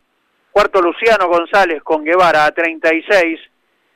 Cuarto 0.52 0.80
Luciano 0.80 1.26
González 1.26 1.82
con 1.82 2.04
Guevara 2.04 2.44
a 2.44 2.52
36. 2.52 3.40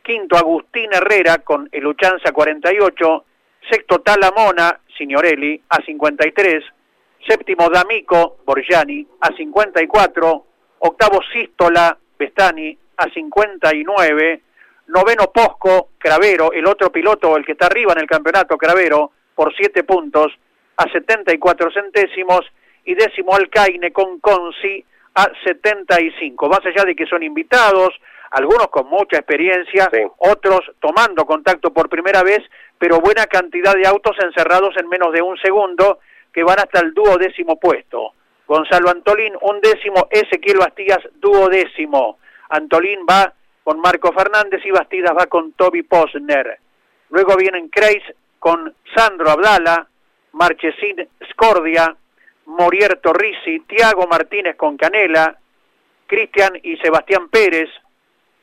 Quinto 0.02 0.36
Agustín 0.36 0.90
Herrera 0.92 1.38
con 1.44 1.68
Eluchanza 1.70 2.32
48. 2.32 3.24
Sexto 3.70 4.00
Talamona 4.00 4.80
Signorelli 4.98 5.62
a 5.68 5.76
53. 5.80 6.64
Séptimo 7.24 7.68
D'Amico 7.68 8.38
Borgiani 8.44 9.06
a 9.20 9.32
54. 9.32 10.46
Octavo 10.78 11.20
Sístola 11.32 11.96
Bestani 12.18 12.76
a 12.96 13.08
59. 13.08 14.42
Noveno 14.88 15.30
Posco 15.32 15.90
Cravero, 15.98 16.50
el 16.52 16.66
otro 16.66 16.90
piloto, 16.90 17.36
el 17.36 17.44
que 17.44 17.52
está 17.52 17.66
arriba 17.66 17.92
en 17.92 18.00
el 18.00 18.08
campeonato 18.08 18.56
Cravero, 18.56 19.12
por 19.36 19.54
7 19.54 19.84
puntos 19.84 20.32
a 20.76 20.90
74 20.90 21.70
centésimos. 21.70 22.40
Y 22.84 22.94
décimo 22.94 23.34
Alcaine 23.34 23.92
con 23.92 24.20
Consi 24.20 24.84
a 25.14 25.30
75. 25.44 26.48
Más 26.48 26.60
allá 26.64 26.84
de 26.84 26.94
que 26.94 27.06
son 27.06 27.22
invitados, 27.22 27.90
algunos 28.30 28.68
con 28.68 28.88
mucha 28.88 29.16
experiencia, 29.16 29.88
sí. 29.92 30.02
otros 30.18 30.60
tomando 30.80 31.24
contacto 31.24 31.72
por 31.72 31.88
primera 31.88 32.22
vez, 32.22 32.40
pero 32.78 33.00
buena 33.00 33.26
cantidad 33.26 33.74
de 33.74 33.86
autos 33.86 34.16
encerrados 34.22 34.76
en 34.76 34.88
menos 34.88 35.12
de 35.12 35.22
un 35.22 35.36
segundo 35.38 35.98
que 36.32 36.44
van 36.44 36.58
hasta 36.58 36.80
el 36.80 36.92
duodécimo 36.92 37.58
puesto. 37.58 38.12
Gonzalo 38.46 38.90
Antolín, 38.90 39.34
un 39.40 39.60
décimo, 39.60 40.06
Ezequiel 40.10 40.58
Bastías, 40.58 41.00
duodécimo. 41.14 42.18
Antolín 42.50 43.00
va 43.10 43.32
con 43.64 43.80
Marco 43.80 44.12
Fernández 44.12 44.64
y 44.64 44.70
Bastidas 44.70 45.12
va 45.16 45.26
con 45.26 45.52
Toby 45.54 45.82
Posner. 45.82 46.58
Luego 47.10 47.36
vienen 47.36 47.68
Kreis 47.68 48.02
con 48.46 48.72
Sandro 48.94 49.28
Abdala, 49.30 49.88
Marchesín 50.34 51.08
Scordia, 51.32 51.96
Morier 52.44 53.00
Torrisi, 53.00 53.58
Tiago 53.66 54.06
Martínez 54.06 54.54
con 54.54 54.76
Canela, 54.76 55.36
Cristian 56.06 56.52
y 56.62 56.76
Sebastián 56.76 57.28
Pérez. 57.28 57.68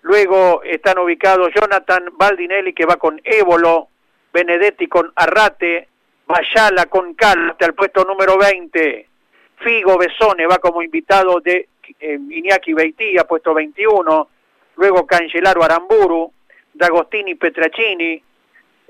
Luego 0.02 0.62
están 0.62 0.98
ubicados 0.98 1.54
Jonathan 1.56 2.10
Baldinelli 2.18 2.74
que 2.74 2.86
va 2.86 2.98
con 2.98 3.22
Évolo, 3.24 3.88
Benedetti 4.34 4.88
con 4.88 5.10
Arrate, 5.16 5.88
Mayala 6.28 6.88
con 6.88 7.14
Cal 7.14 7.52
hasta 7.52 7.66
el 7.66 7.74
puesto 7.74 8.04
número 8.04 8.38
20. 8.38 9.08
Figo 9.56 9.98
Besone 9.98 10.46
va 10.48 10.58
como 10.58 10.82
invitado 10.82 11.40
de 11.40 11.70
eh, 12.02 12.20
Iñaki 12.30 12.74
Beitía, 12.74 13.24
puesto 13.24 13.54
21. 13.54 14.28
Luego 14.76 15.08
Cangelaro 15.08 15.64
Aramburu, 15.64 16.30
D'Agostini 16.74 17.36
Petracini. 17.36 18.22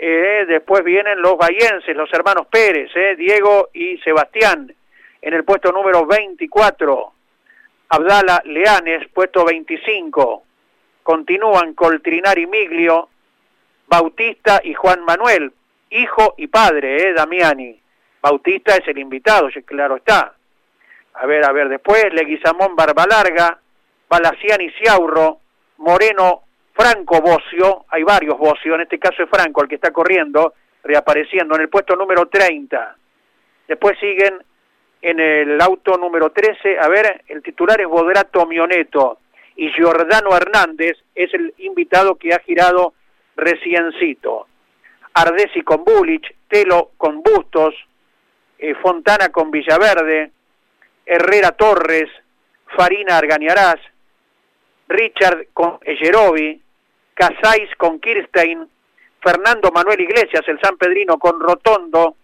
Eh, 0.06 0.44
después 0.46 0.84
vienen 0.84 1.22
los 1.22 1.38
bahienses, 1.38 1.96
los 1.96 2.12
hermanos 2.12 2.46
Pérez, 2.48 2.92
eh, 2.94 3.16
Diego 3.16 3.70
y 3.72 3.98
Sebastián 4.00 4.76
en 5.22 5.34
el 5.34 5.46
puesto 5.46 5.72
número 5.72 6.06
24. 6.06 7.14
Abdala 7.88 8.42
Leanes, 8.44 9.08
puesto 9.14 9.46
25. 9.46 10.44
Continúan 11.04 11.74
Coltrinari 11.74 12.48
Miglio, 12.48 13.08
Bautista 13.88 14.60
y 14.62 14.74
Juan 14.74 15.06
Manuel, 15.06 15.54
hijo 15.92 16.34
y 16.36 16.48
padre, 16.48 17.02
eh, 17.02 17.14
Damiani. 17.14 17.80
Bautista 18.22 18.76
es 18.76 18.86
el 18.90 18.98
invitado, 18.98 19.48
claro 19.66 19.96
está. 19.96 20.36
A 21.14 21.26
ver, 21.26 21.46
a 21.46 21.54
ver, 21.54 21.70
después 21.70 22.14
Leguizamón 22.14 22.76
Barbalarga, 22.76 23.58
Balaciani 24.10 24.70
Ciaurro, 24.72 25.40
Moreno 25.78 26.43
Franco 26.74 27.22
Bocio, 27.22 27.86
hay 27.90 28.04
varios 28.04 28.38
Bocio, 28.38 28.76
en 28.76 28.82
este 28.82 29.00
caso 29.00 29.24
es 29.24 29.30
Franco 29.30 29.62
el 29.62 29.70
que 29.70 29.76
está 29.76 29.92
corriendo, 29.92 30.56
reapareciendo 30.84 31.56
en 31.56 31.62
el 31.62 31.70
puesto 31.70 31.96
número 31.96 32.28
30. 32.28 32.98
Después 33.68 33.98
siguen 34.00 34.44
en 35.02 35.20
el 35.20 35.62
auto 35.62 35.98
número 35.98 36.32
13, 36.32 36.80
a 36.80 36.88
ver, 36.88 37.24
el 37.28 37.44
titular 37.44 37.80
es 37.80 37.88
Bodrato 37.88 38.46
Mioneto 38.46 39.20
y 39.56 39.70
Giordano 39.72 40.36
Hernández 40.36 40.98
es 41.14 41.34
el 41.34 41.54
invitado 41.60 42.16
que 42.16 42.34
ha 42.34 42.40
girado 42.40 42.94
reciencito. 43.36 44.48
Ardesi 45.14 45.62
con 45.62 45.84
Bulich, 45.84 46.26
Telo 46.48 46.92
con 46.98 47.22
Bustos, 47.22 47.76
eh, 48.58 48.74
Fontana 48.76 49.30
con 49.30 49.52
Villaverde, 49.52 50.32
Herrera 51.06 51.52
Torres, 51.52 52.10
Farina 52.76 53.18
Arganiarás, 53.18 53.80
Richard 54.88 55.48
con 55.54 55.80
Egerovi, 55.84 56.63
Casais 57.14 57.70
con 57.78 58.00
Kirstein, 58.00 58.68
Fernando 59.22 59.72
Manuel 59.72 60.02
Iglesias, 60.02 60.44
el 60.48 60.60
San 60.62 60.78
Pedrino 60.78 61.18
con 61.18 61.40
Rotondo, 61.40 62.16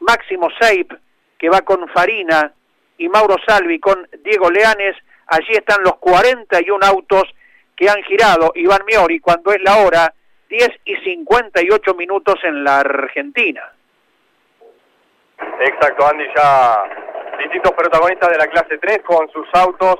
Máximo 0.00 0.48
Seip, 0.60 0.92
que 1.38 1.48
va 1.48 1.62
con 1.62 1.88
Farina, 1.88 2.52
y 3.00 3.08
Mauro 3.08 3.36
Salvi 3.46 3.80
con 3.80 4.06
Diego 4.22 4.50
Leanes, 4.50 4.94
allí 5.26 5.52
están 5.52 5.82
los 5.82 5.96
41 5.96 6.84
autos 6.86 7.24
que 7.74 7.88
han 7.88 8.02
girado. 8.02 8.52
Iván 8.54 8.82
Miori 8.86 9.20
cuando 9.20 9.52
es 9.52 9.62
la 9.62 9.78
hora 9.78 10.12
10 10.50 10.68
y 10.84 10.96
58 10.96 11.94
minutos 11.94 12.36
en 12.42 12.62
la 12.62 12.80
Argentina. 12.80 13.72
Exacto, 15.60 16.06
Andy, 16.06 16.24
ya 16.36 16.76
distintos 17.38 17.72
protagonistas 17.72 18.30
de 18.30 18.36
la 18.36 18.46
clase 18.48 18.76
3 18.76 18.98
con 19.02 19.30
sus 19.30 19.48
autos 19.54 19.96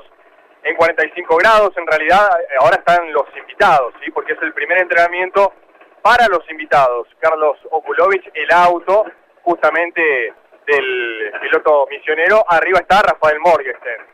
en 0.63 0.75
45 0.75 1.35
grados. 1.37 1.71
En 1.77 1.87
realidad, 1.87 2.29
eh, 2.41 2.55
ahora 2.59 2.77
están 2.77 3.11
los 3.11 3.25
invitados, 3.37 3.93
¿sí? 4.03 4.11
porque 4.11 4.33
es 4.33 4.41
el 4.41 4.53
primer 4.53 4.79
entrenamiento 4.79 5.53
para 6.01 6.27
los 6.27 6.49
invitados. 6.49 7.07
Carlos 7.19 7.57
Okulovich, 7.69 8.29
el 8.33 8.51
auto 8.51 9.05
justamente 9.43 10.33
del 10.65 11.31
piloto 11.41 11.87
misionero. 11.89 12.43
Arriba 12.47 12.79
está 12.79 13.01
Rafael 13.01 13.39
Morgenstern. 13.39 14.05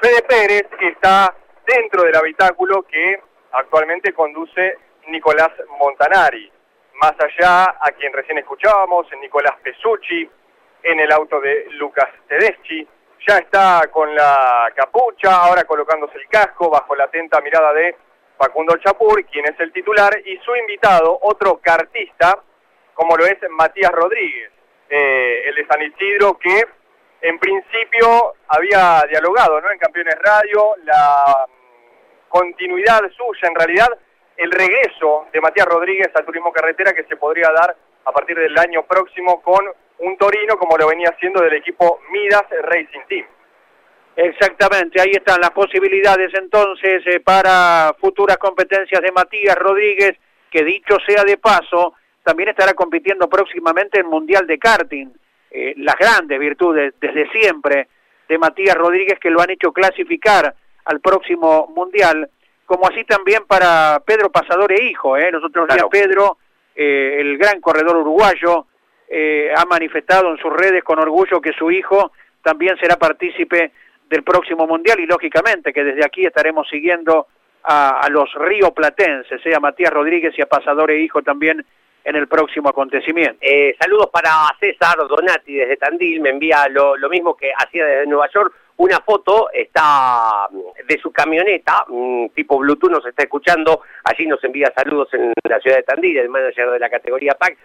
Fede 0.00 0.22
Pérez 0.22 0.66
está 0.80 1.34
dentro 1.66 2.02
del 2.02 2.16
habitáculo 2.16 2.82
que 2.82 3.20
actualmente 3.52 4.12
conduce 4.12 4.78
Nicolás 5.08 5.50
Montanari. 5.78 6.50
Más 6.94 7.14
allá, 7.18 7.76
a 7.80 7.90
quien 7.92 8.12
recién 8.12 8.38
escuchábamos, 8.38 9.06
Nicolás 9.20 9.54
Pesucci, 9.62 10.28
en 10.82 11.00
el 11.00 11.12
auto 11.12 11.40
de 11.40 11.66
Lucas 11.72 12.08
Tedeschi. 12.28 12.86
Ya 13.26 13.38
está 13.38 13.88
con 13.90 14.14
la 14.14 14.72
capucha, 14.74 15.42
ahora 15.42 15.64
colocándose 15.64 16.18
el 16.18 16.28
casco 16.28 16.70
bajo 16.70 16.94
la 16.94 17.04
atenta 17.04 17.40
mirada 17.40 17.72
de 17.72 17.96
Facundo 18.38 18.76
Chapur, 18.76 19.24
quien 19.26 19.44
es 19.46 19.58
el 19.58 19.72
titular, 19.72 20.12
y 20.24 20.38
su 20.38 20.54
invitado, 20.54 21.18
otro 21.22 21.58
cartista, 21.58 22.38
como 22.94 23.16
lo 23.16 23.26
es 23.26 23.38
Matías 23.50 23.90
Rodríguez, 23.90 24.52
eh, 24.88 25.42
el 25.46 25.54
de 25.56 25.66
San 25.66 25.82
Isidro, 25.82 26.38
que 26.38 26.64
en 27.20 27.38
principio 27.38 28.34
había 28.46 29.02
dialogado 29.10 29.58
en 29.58 29.78
Campeones 29.78 30.14
Radio, 30.20 30.76
la 30.84 31.46
mm, 31.46 32.28
continuidad 32.28 33.00
suya 33.16 33.48
en 33.48 33.54
realidad, 33.54 33.88
el 34.36 34.52
regreso 34.52 35.26
de 35.32 35.40
Matías 35.40 35.66
Rodríguez 35.66 36.08
al 36.14 36.24
turismo 36.24 36.52
carretera 36.52 36.92
que 36.92 37.04
se 37.04 37.16
podría 37.16 37.50
dar 37.50 37.76
a 38.04 38.12
partir 38.12 38.38
del 38.38 38.56
año 38.56 38.84
próximo 38.84 39.42
con 39.42 39.64
un 39.98 40.16
Torino 40.16 40.56
como 40.56 40.76
lo 40.76 40.88
venía 40.88 41.10
haciendo 41.10 41.42
del 41.42 41.54
equipo 41.54 42.00
Midas 42.10 42.44
Racing 42.62 43.06
Team. 43.08 43.26
Exactamente, 44.16 45.00
ahí 45.00 45.12
están 45.12 45.40
las 45.40 45.50
posibilidades 45.50 46.32
entonces 46.34 47.02
eh, 47.06 47.20
para 47.20 47.94
futuras 48.00 48.36
competencias 48.36 49.00
de 49.00 49.12
Matías 49.12 49.56
Rodríguez, 49.56 50.16
que 50.50 50.64
dicho 50.64 50.96
sea 51.06 51.22
de 51.22 51.36
paso, 51.36 51.94
también 52.24 52.48
estará 52.48 52.74
compitiendo 52.74 53.28
próximamente 53.28 54.00
en 54.00 54.06
Mundial 54.06 54.46
de 54.46 54.58
Karting. 54.58 55.08
Eh, 55.50 55.74
las 55.78 55.96
grandes 55.96 56.38
virtudes 56.38 56.92
desde 57.00 57.30
siempre 57.30 57.88
de 58.28 58.38
Matías 58.38 58.76
Rodríguez 58.76 59.18
que 59.18 59.30
lo 59.30 59.40
han 59.40 59.50
hecho 59.50 59.72
clasificar 59.72 60.54
al 60.84 61.00
próximo 61.00 61.68
Mundial, 61.74 62.28
como 62.66 62.86
así 62.86 63.04
también 63.04 63.44
para 63.46 64.02
Pedro 64.04 64.30
Pasador 64.30 64.72
e 64.72 64.84
Hijo. 64.84 65.16
¿eh? 65.16 65.30
Nosotros 65.32 65.64
otros 65.70 65.88
Pedro, 65.90 66.38
eh, 66.74 67.16
el 67.20 67.38
gran 67.38 67.60
corredor 67.60 67.96
uruguayo, 67.96 68.66
eh, 69.08 69.52
ha 69.56 69.64
manifestado 69.64 70.30
en 70.30 70.38
sus 70.38 70.52
redes 70.52 70.84
con 70.84 70.98
orgullo 70.98 71.40
que 71.40 71.52
su 71.52 71.70
hijo 71.70 72.12
también 72.42 72.76
será 72.78 72.96
partícipe 72.96 73.72
del 74.08 74.22
próximo 74.22 74.66
Mundial 74.66 75.00
y 75.00 75.06
lógicamente 75.06 75.72
que 75.72 75.84
desde 75.84 76.04
aquí 76.04 76.24
estaremos 76.24 76.68
siguiendo 76.68 77.26
a, 77.64 78.08
los 78.10 78.32
río 78.34 78.72
platenses, 78.72 79.42
sea 79.42 79.60
Matías 79.60 79.92
Rodríguez 79.92 80.32
y 80.38 80.42
a 80.42 80.46
Pasador 80.46 80.90
e 80.90 81.02
Hijo 81.02 81.22
también 81.22 81.64
en 82.04 82.16
el 82.16 82.26
próximo 82.26 82.70
acontecimiento. 82.70 83.36
Eh, 83.40 83.76
saludos 83.78 84.08
para 84.10 84.30
César 84.58 84.96
Donati 84.96 85.54
desde 85.54 85.76
Tandil, 85.76 86.20
me 86.20 86.30
envía 86.30 86.66
lo, 86.68 86.96
lo 86.96 87.10
mismo 87.10 87.36
que 87.36 87.52
hacía 87.54 87.84
desde 87.84 88.06
Nueva 88.06 88.28
York, 88.32 88.54
una 88.78 89.00
foto 89.00 89.50
está 89.52 90.48
mm, 90.50 90.86
de 90.86 90.98
su 91.00 91.10
camioneta, 91.10 91.84
mm, 91.88 92.28
tipo 92.28 92.58
Bluetooth 92.58 92.90
nos 92.90 93.06
está 93.06 93.24
escuchando, 93.24 93.82
allí 94.04 94.26
nos 94.26 94.42
envía 94.44 94.72
saludos 94.74 95.12
en 95.12 95.32
la 95.44 95.60
ciudad 95.60 95.76
de 95.76 95.82
Tandil, 95.82 96.16
el 96.16 96.28
manager 96.28 96.70
de 96.70 96.78
la 96.78 96.88
categoría 96.88 97.34
PAC. 97.34 97.58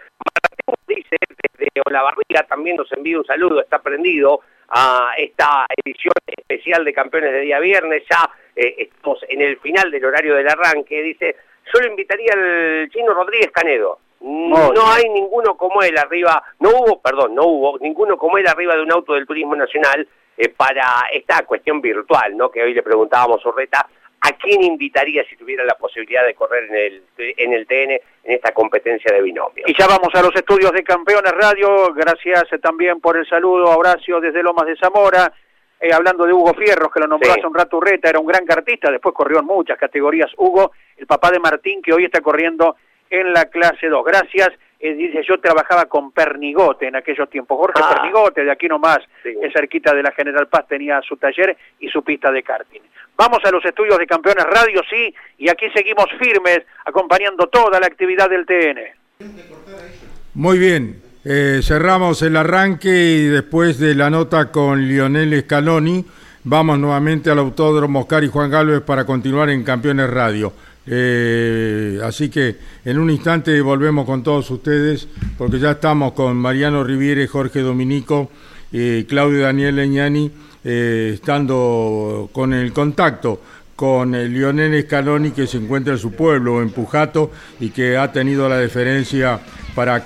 Dice 1.04 1.18
desde 1.58 1.82
Olavarría 1.86 2.44
también 2.48 2.78
nos 2.78 2.92
envía 2.92 3.18
un 3.18 3.26
saludo, 3.26 3.62
está 3.62 3.80
prendido 3.80 4.42
a 4.70 5.14
esta 5.18 5.66
edición 5.84 6.14
especial 6.26 6.84
de 6.84 6.94
Campeones 6.94 7.32
de 7.32 7.42
Día 7.42 7.60
Viernes, 7.60 8.04
ya 8.10 8.30
eh, 8.56 8.76
estamos 8.78 9.20
en 9.28 9.42
el 9.42 9.58
final 9.60 9.92
del 9.92 10.06
horario 10.06 10.36
del 10.36 10.48
arranque, 10.48 11.02
dice, 11.02 11.36
solo 11.72 11.88
invitaría 11.88 12.34
al 12.34 12.90
chino 12.90 13.14
Rodríguez 13.14 13.52
Canedo. 13.52 14.00
No, 14.22 14.72
no 14.72 14.90
hay 14.90 15.10
ninguno 15.10 15.58
como 15.58 15.84
él 15.84 15.98
arriba, 15.98 16.42
no 16.60 16.70
hubo, 16.70 17.02
perdón, 17.02 17.36
no 17.36 17.44
hubo 17.44 17.78
ninguno 17.80 18.18
como 18.18 18.38
él 18.38 18.48
arriba 18.48 18.74
de 18.74 18.82
un 18.82 18.92
auto 18.92 19.14
del 19.14 19.28
Turismo 19.28 19.54
Nacional 19.54 20.08
eh, 20.38 20.48
para 20.48 21.08
esta 21.12 21.46
cuestión 21.46 21.82
virtual, 21.82 22.38
¿no? 22.38 22.50
Que 22.50 22.64
hoy 22.64 22.74
le 22.74 22.82
preguntábamos 22.82 23.46
a 23.46 23.50
Urreta, 23.50 23.86
¿a 24.24 24.32
quién 24.38 24.64
invitaría 24.64 25.24
si 25.26 25.36
tuviera 25.36 25.66
la 25.66 25.76
posibilidad 25.76 26.26
de 26.26 26.34
correr 26.34 26.64
en 26.70 26.76
el, 26.76 27.04
en 27.18 27.54
el 27.54 27.68
TN 27.68 27.92
en 27.92 28.02
esta 28.24 28.54
competencia 28.54 29.14
de 29.14 29.22
binomio? 29.22 29.66
Y 29.68 29.78
ya 29.78 29.86
vamos 29.86 30.10
a 30.14 30.22
los 30.22 30.34
estudios 30.34 30.72
de 30.72 30.84
Campeones 30.84 31.34
Radio, 31.34 31.94
gracias 31.94 32.46
también 32.62 33.02
por 33.02 33.18
el 33.18 33.28
saludo, 33.28 33.78
Horacio 33.78 34.22
desde 34.22 34.42
Lomas 34.42 34.66
de 34.66 34.78
Zamora, 34.78 35.34
eh, 35.80 35.92
hablando 35.92 36.26
de 36.26 36.32
Hugo 36.32 36.54
Fierros, 36.54 36.90
que 36.94 37.02
lo 37.02 37.08
nombró 37.08 37.32
hace 37.32 37.46
un 37.46 37.54
rato 37.54 37.78
Urreta, 37.78 38.10
era 38.10 38.20
un 38.20 38.26
gran 38.26 38.46
cartista, 38.46 38.90
después 38.90 39.14
corrió 39.14 39.40
en 39.40 39.46
muchas 39.46 39.78
categorías, 39.78 40.32
Hugo, 40.38 40.72
el 40.96 41.06
papá 41.06 41.30
de 41.30 41.40
Martín, 41.40 41.82
que 41.82 41.92
hoy 41.92 42.06
está 42.06 42.22
corriendo 42.22 42.78
en 43.10 43.34
la 43.34 43.46
clase 43.46 43.88
2. 43.88 44.06
Gracias 44.06 44.52
dice, 44.92 45.24
yo 45.28 45.40
trabajaba 45.40 45.86
con 45.86 46.12
Pernigote 46.12 46.88
en 46.88 46.96
aquellos 46.96 47.30
tiempos. 47.30 47.58
Jorge 47.58 47.82
ah. 47.84 47.96
Pernigote, 47.96 48.44
de 48.44 48.52
aquí 48.52 48.68
nomás, 48.68 49.00
en 49.24 49.52
cerquita 49.52 49.94
de 49.94 50.04
la 50.04 50.12
General 50.12 50.48
Paz, 50.48 50.68
tenía 50.68 51.02
su 51.02 51.16
taller 51.16 51.56
y 51.80 51.88
su 51.88 52.04
pista 52.04 52.32
de 52.32 52.44
karting. 52.44 52.82
Vamos 53.16 53.40
a 53.46 53.52
los 53.52 53.64
estudios 53.64 53.98
de 53.98 54.08
Campeones 54.08 54.46
Radio, 54.46 54.82
sí, 54.90 55.14
y 55.38 55.50
aquí 55.50 55.70
seguimos 55.74 56.08
firmes, 56.20 56.64
acompañando 56.86 57.48
toda 57.48 57.80
la 57.80 57.86
actividad 57.86 58.30
del 58.30 58.46
TN. 58.46 58.80
Muy 60.34 60.58
bien, 60.58 61.02
eh, 61.24 61.62
cerramos 61.64 62.22
el 62.24 62.36
arranque 62.36 62.90
y 62.90 63.26
después 63.28 63.80
de 63.80 63.96
la 63.96 64.10
nota 64.10 64.52
con 64.52 64.88
Lionel 64.88 65.40
Scaloni, 65.44 66.04
vamos 66.44 66.80
nuevamente 66.80 67.30
al 67.30 67.40
Autódromo 67.40 68.02
Oscar 68.02 68.24
y 68.24 68.28
Juan 68.28 68.50
Galvez 68.50 68.82
para 68.82 69.06
continuar 69.06 69.50
en 69.50 69.64
Campeones 69.64 70.10
Radio. 70.10 70.52
Eh, 70.86 72.00
así 72.04 72.30
que 72.30 72.58
en 72.84 72.98
un 72.98 73.10
instante 73.10 73.60
volvemos 73.62 74.06
con 74.06 74.24
todos 74.24 74.50
ustedes, 74.52 75.08
porque 75.38 75.60
ya 75.60 75.72
estamos 75.72 76.14
con 76.14 76.36
Mariano 76.38 76.84
Riviere, 76.84 77.28
Jorge 77.28 77.62
Dominico, 77.62 78.30
eh, 78.72 79.06
Claudio 79.08 79.44
Daniel 79.44 79.76
Leñani, 79.76 80.32
eh, 80.64 81.12
estando 81.14 82.30
con 82.32 82.54
el 82.54 82.74
contacto 82.74 83.42
con 83.76 84.14
el 84.14 84.32
Lionel 84.32 84.84
Scaloni 84.84 85.32
que 85.32 85.48
se 85.48 85.58
encuentra 85.58 85.94
en 85.94 86.00
su 86.00 86.12
pueblo, 86.12 86.62
en 86.62 86.70
Pujato, 86.70 87.32
y 87.60 87.72
que 87.72 87.98
ha 87.98 88.12
tenido 88.12 88.48
la 88.48 88.58
deferencia 88.58 89.40
para 89.74 90.04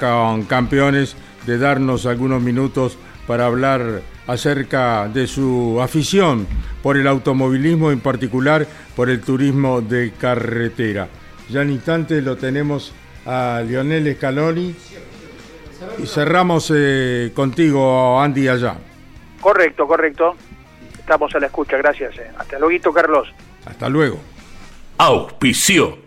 campeones 0.47 1.15
de 1.45 1.57
darnos 1.57 2.05
algunos 2.05 2.41
minutos 2.41 2.97
para 3.27 3.45
hablar 3.45 4.01
acerca 4.27 5.07
de 5.07 5.25
su 5.25 5.79
afición 5.81 6.45
por 6.83 6.97
el 6.97 7.07
automovilismo, 7.07 7.91
en 7.91 7.99
particular 7.99 8.67
por 8.95 9.09
el 9.09 9.21
turismo 9.21 9.81
de 9.81 10.11
carretera. 10.11 11.07
Ya 11.49 11.61
en 11.61 11.71
instante 11.71 12.21
lo 12.21 12.35
tenemos 12.35 12.93
a 13.25 13.61
Lionel 13.65 14.15
Scaloni 14.15 14.75
y 15.97 16.05
cerramos 16.05 16.71
eh, 16.75 17.31
contigo, 17.33 18.21
Andy, 18.21 18.47
allá. 18.47 18.75
Correcto, 19.41 19.87
correcto. 19.87 20.35
Estamos 20.99 21.33
a 21.35 21.39
la 21.39 21.47
escucha, 21.47 21.77
gracias. 21.77 22.17
Eh. 22.17 22.31
Hasta 22.37 22.59
luego, 22.59 22.93
Carlos. 22.93 23.33
Hasta 23.65 23.87
luego. 23.87 24.19
Auspicio 24.97 26.06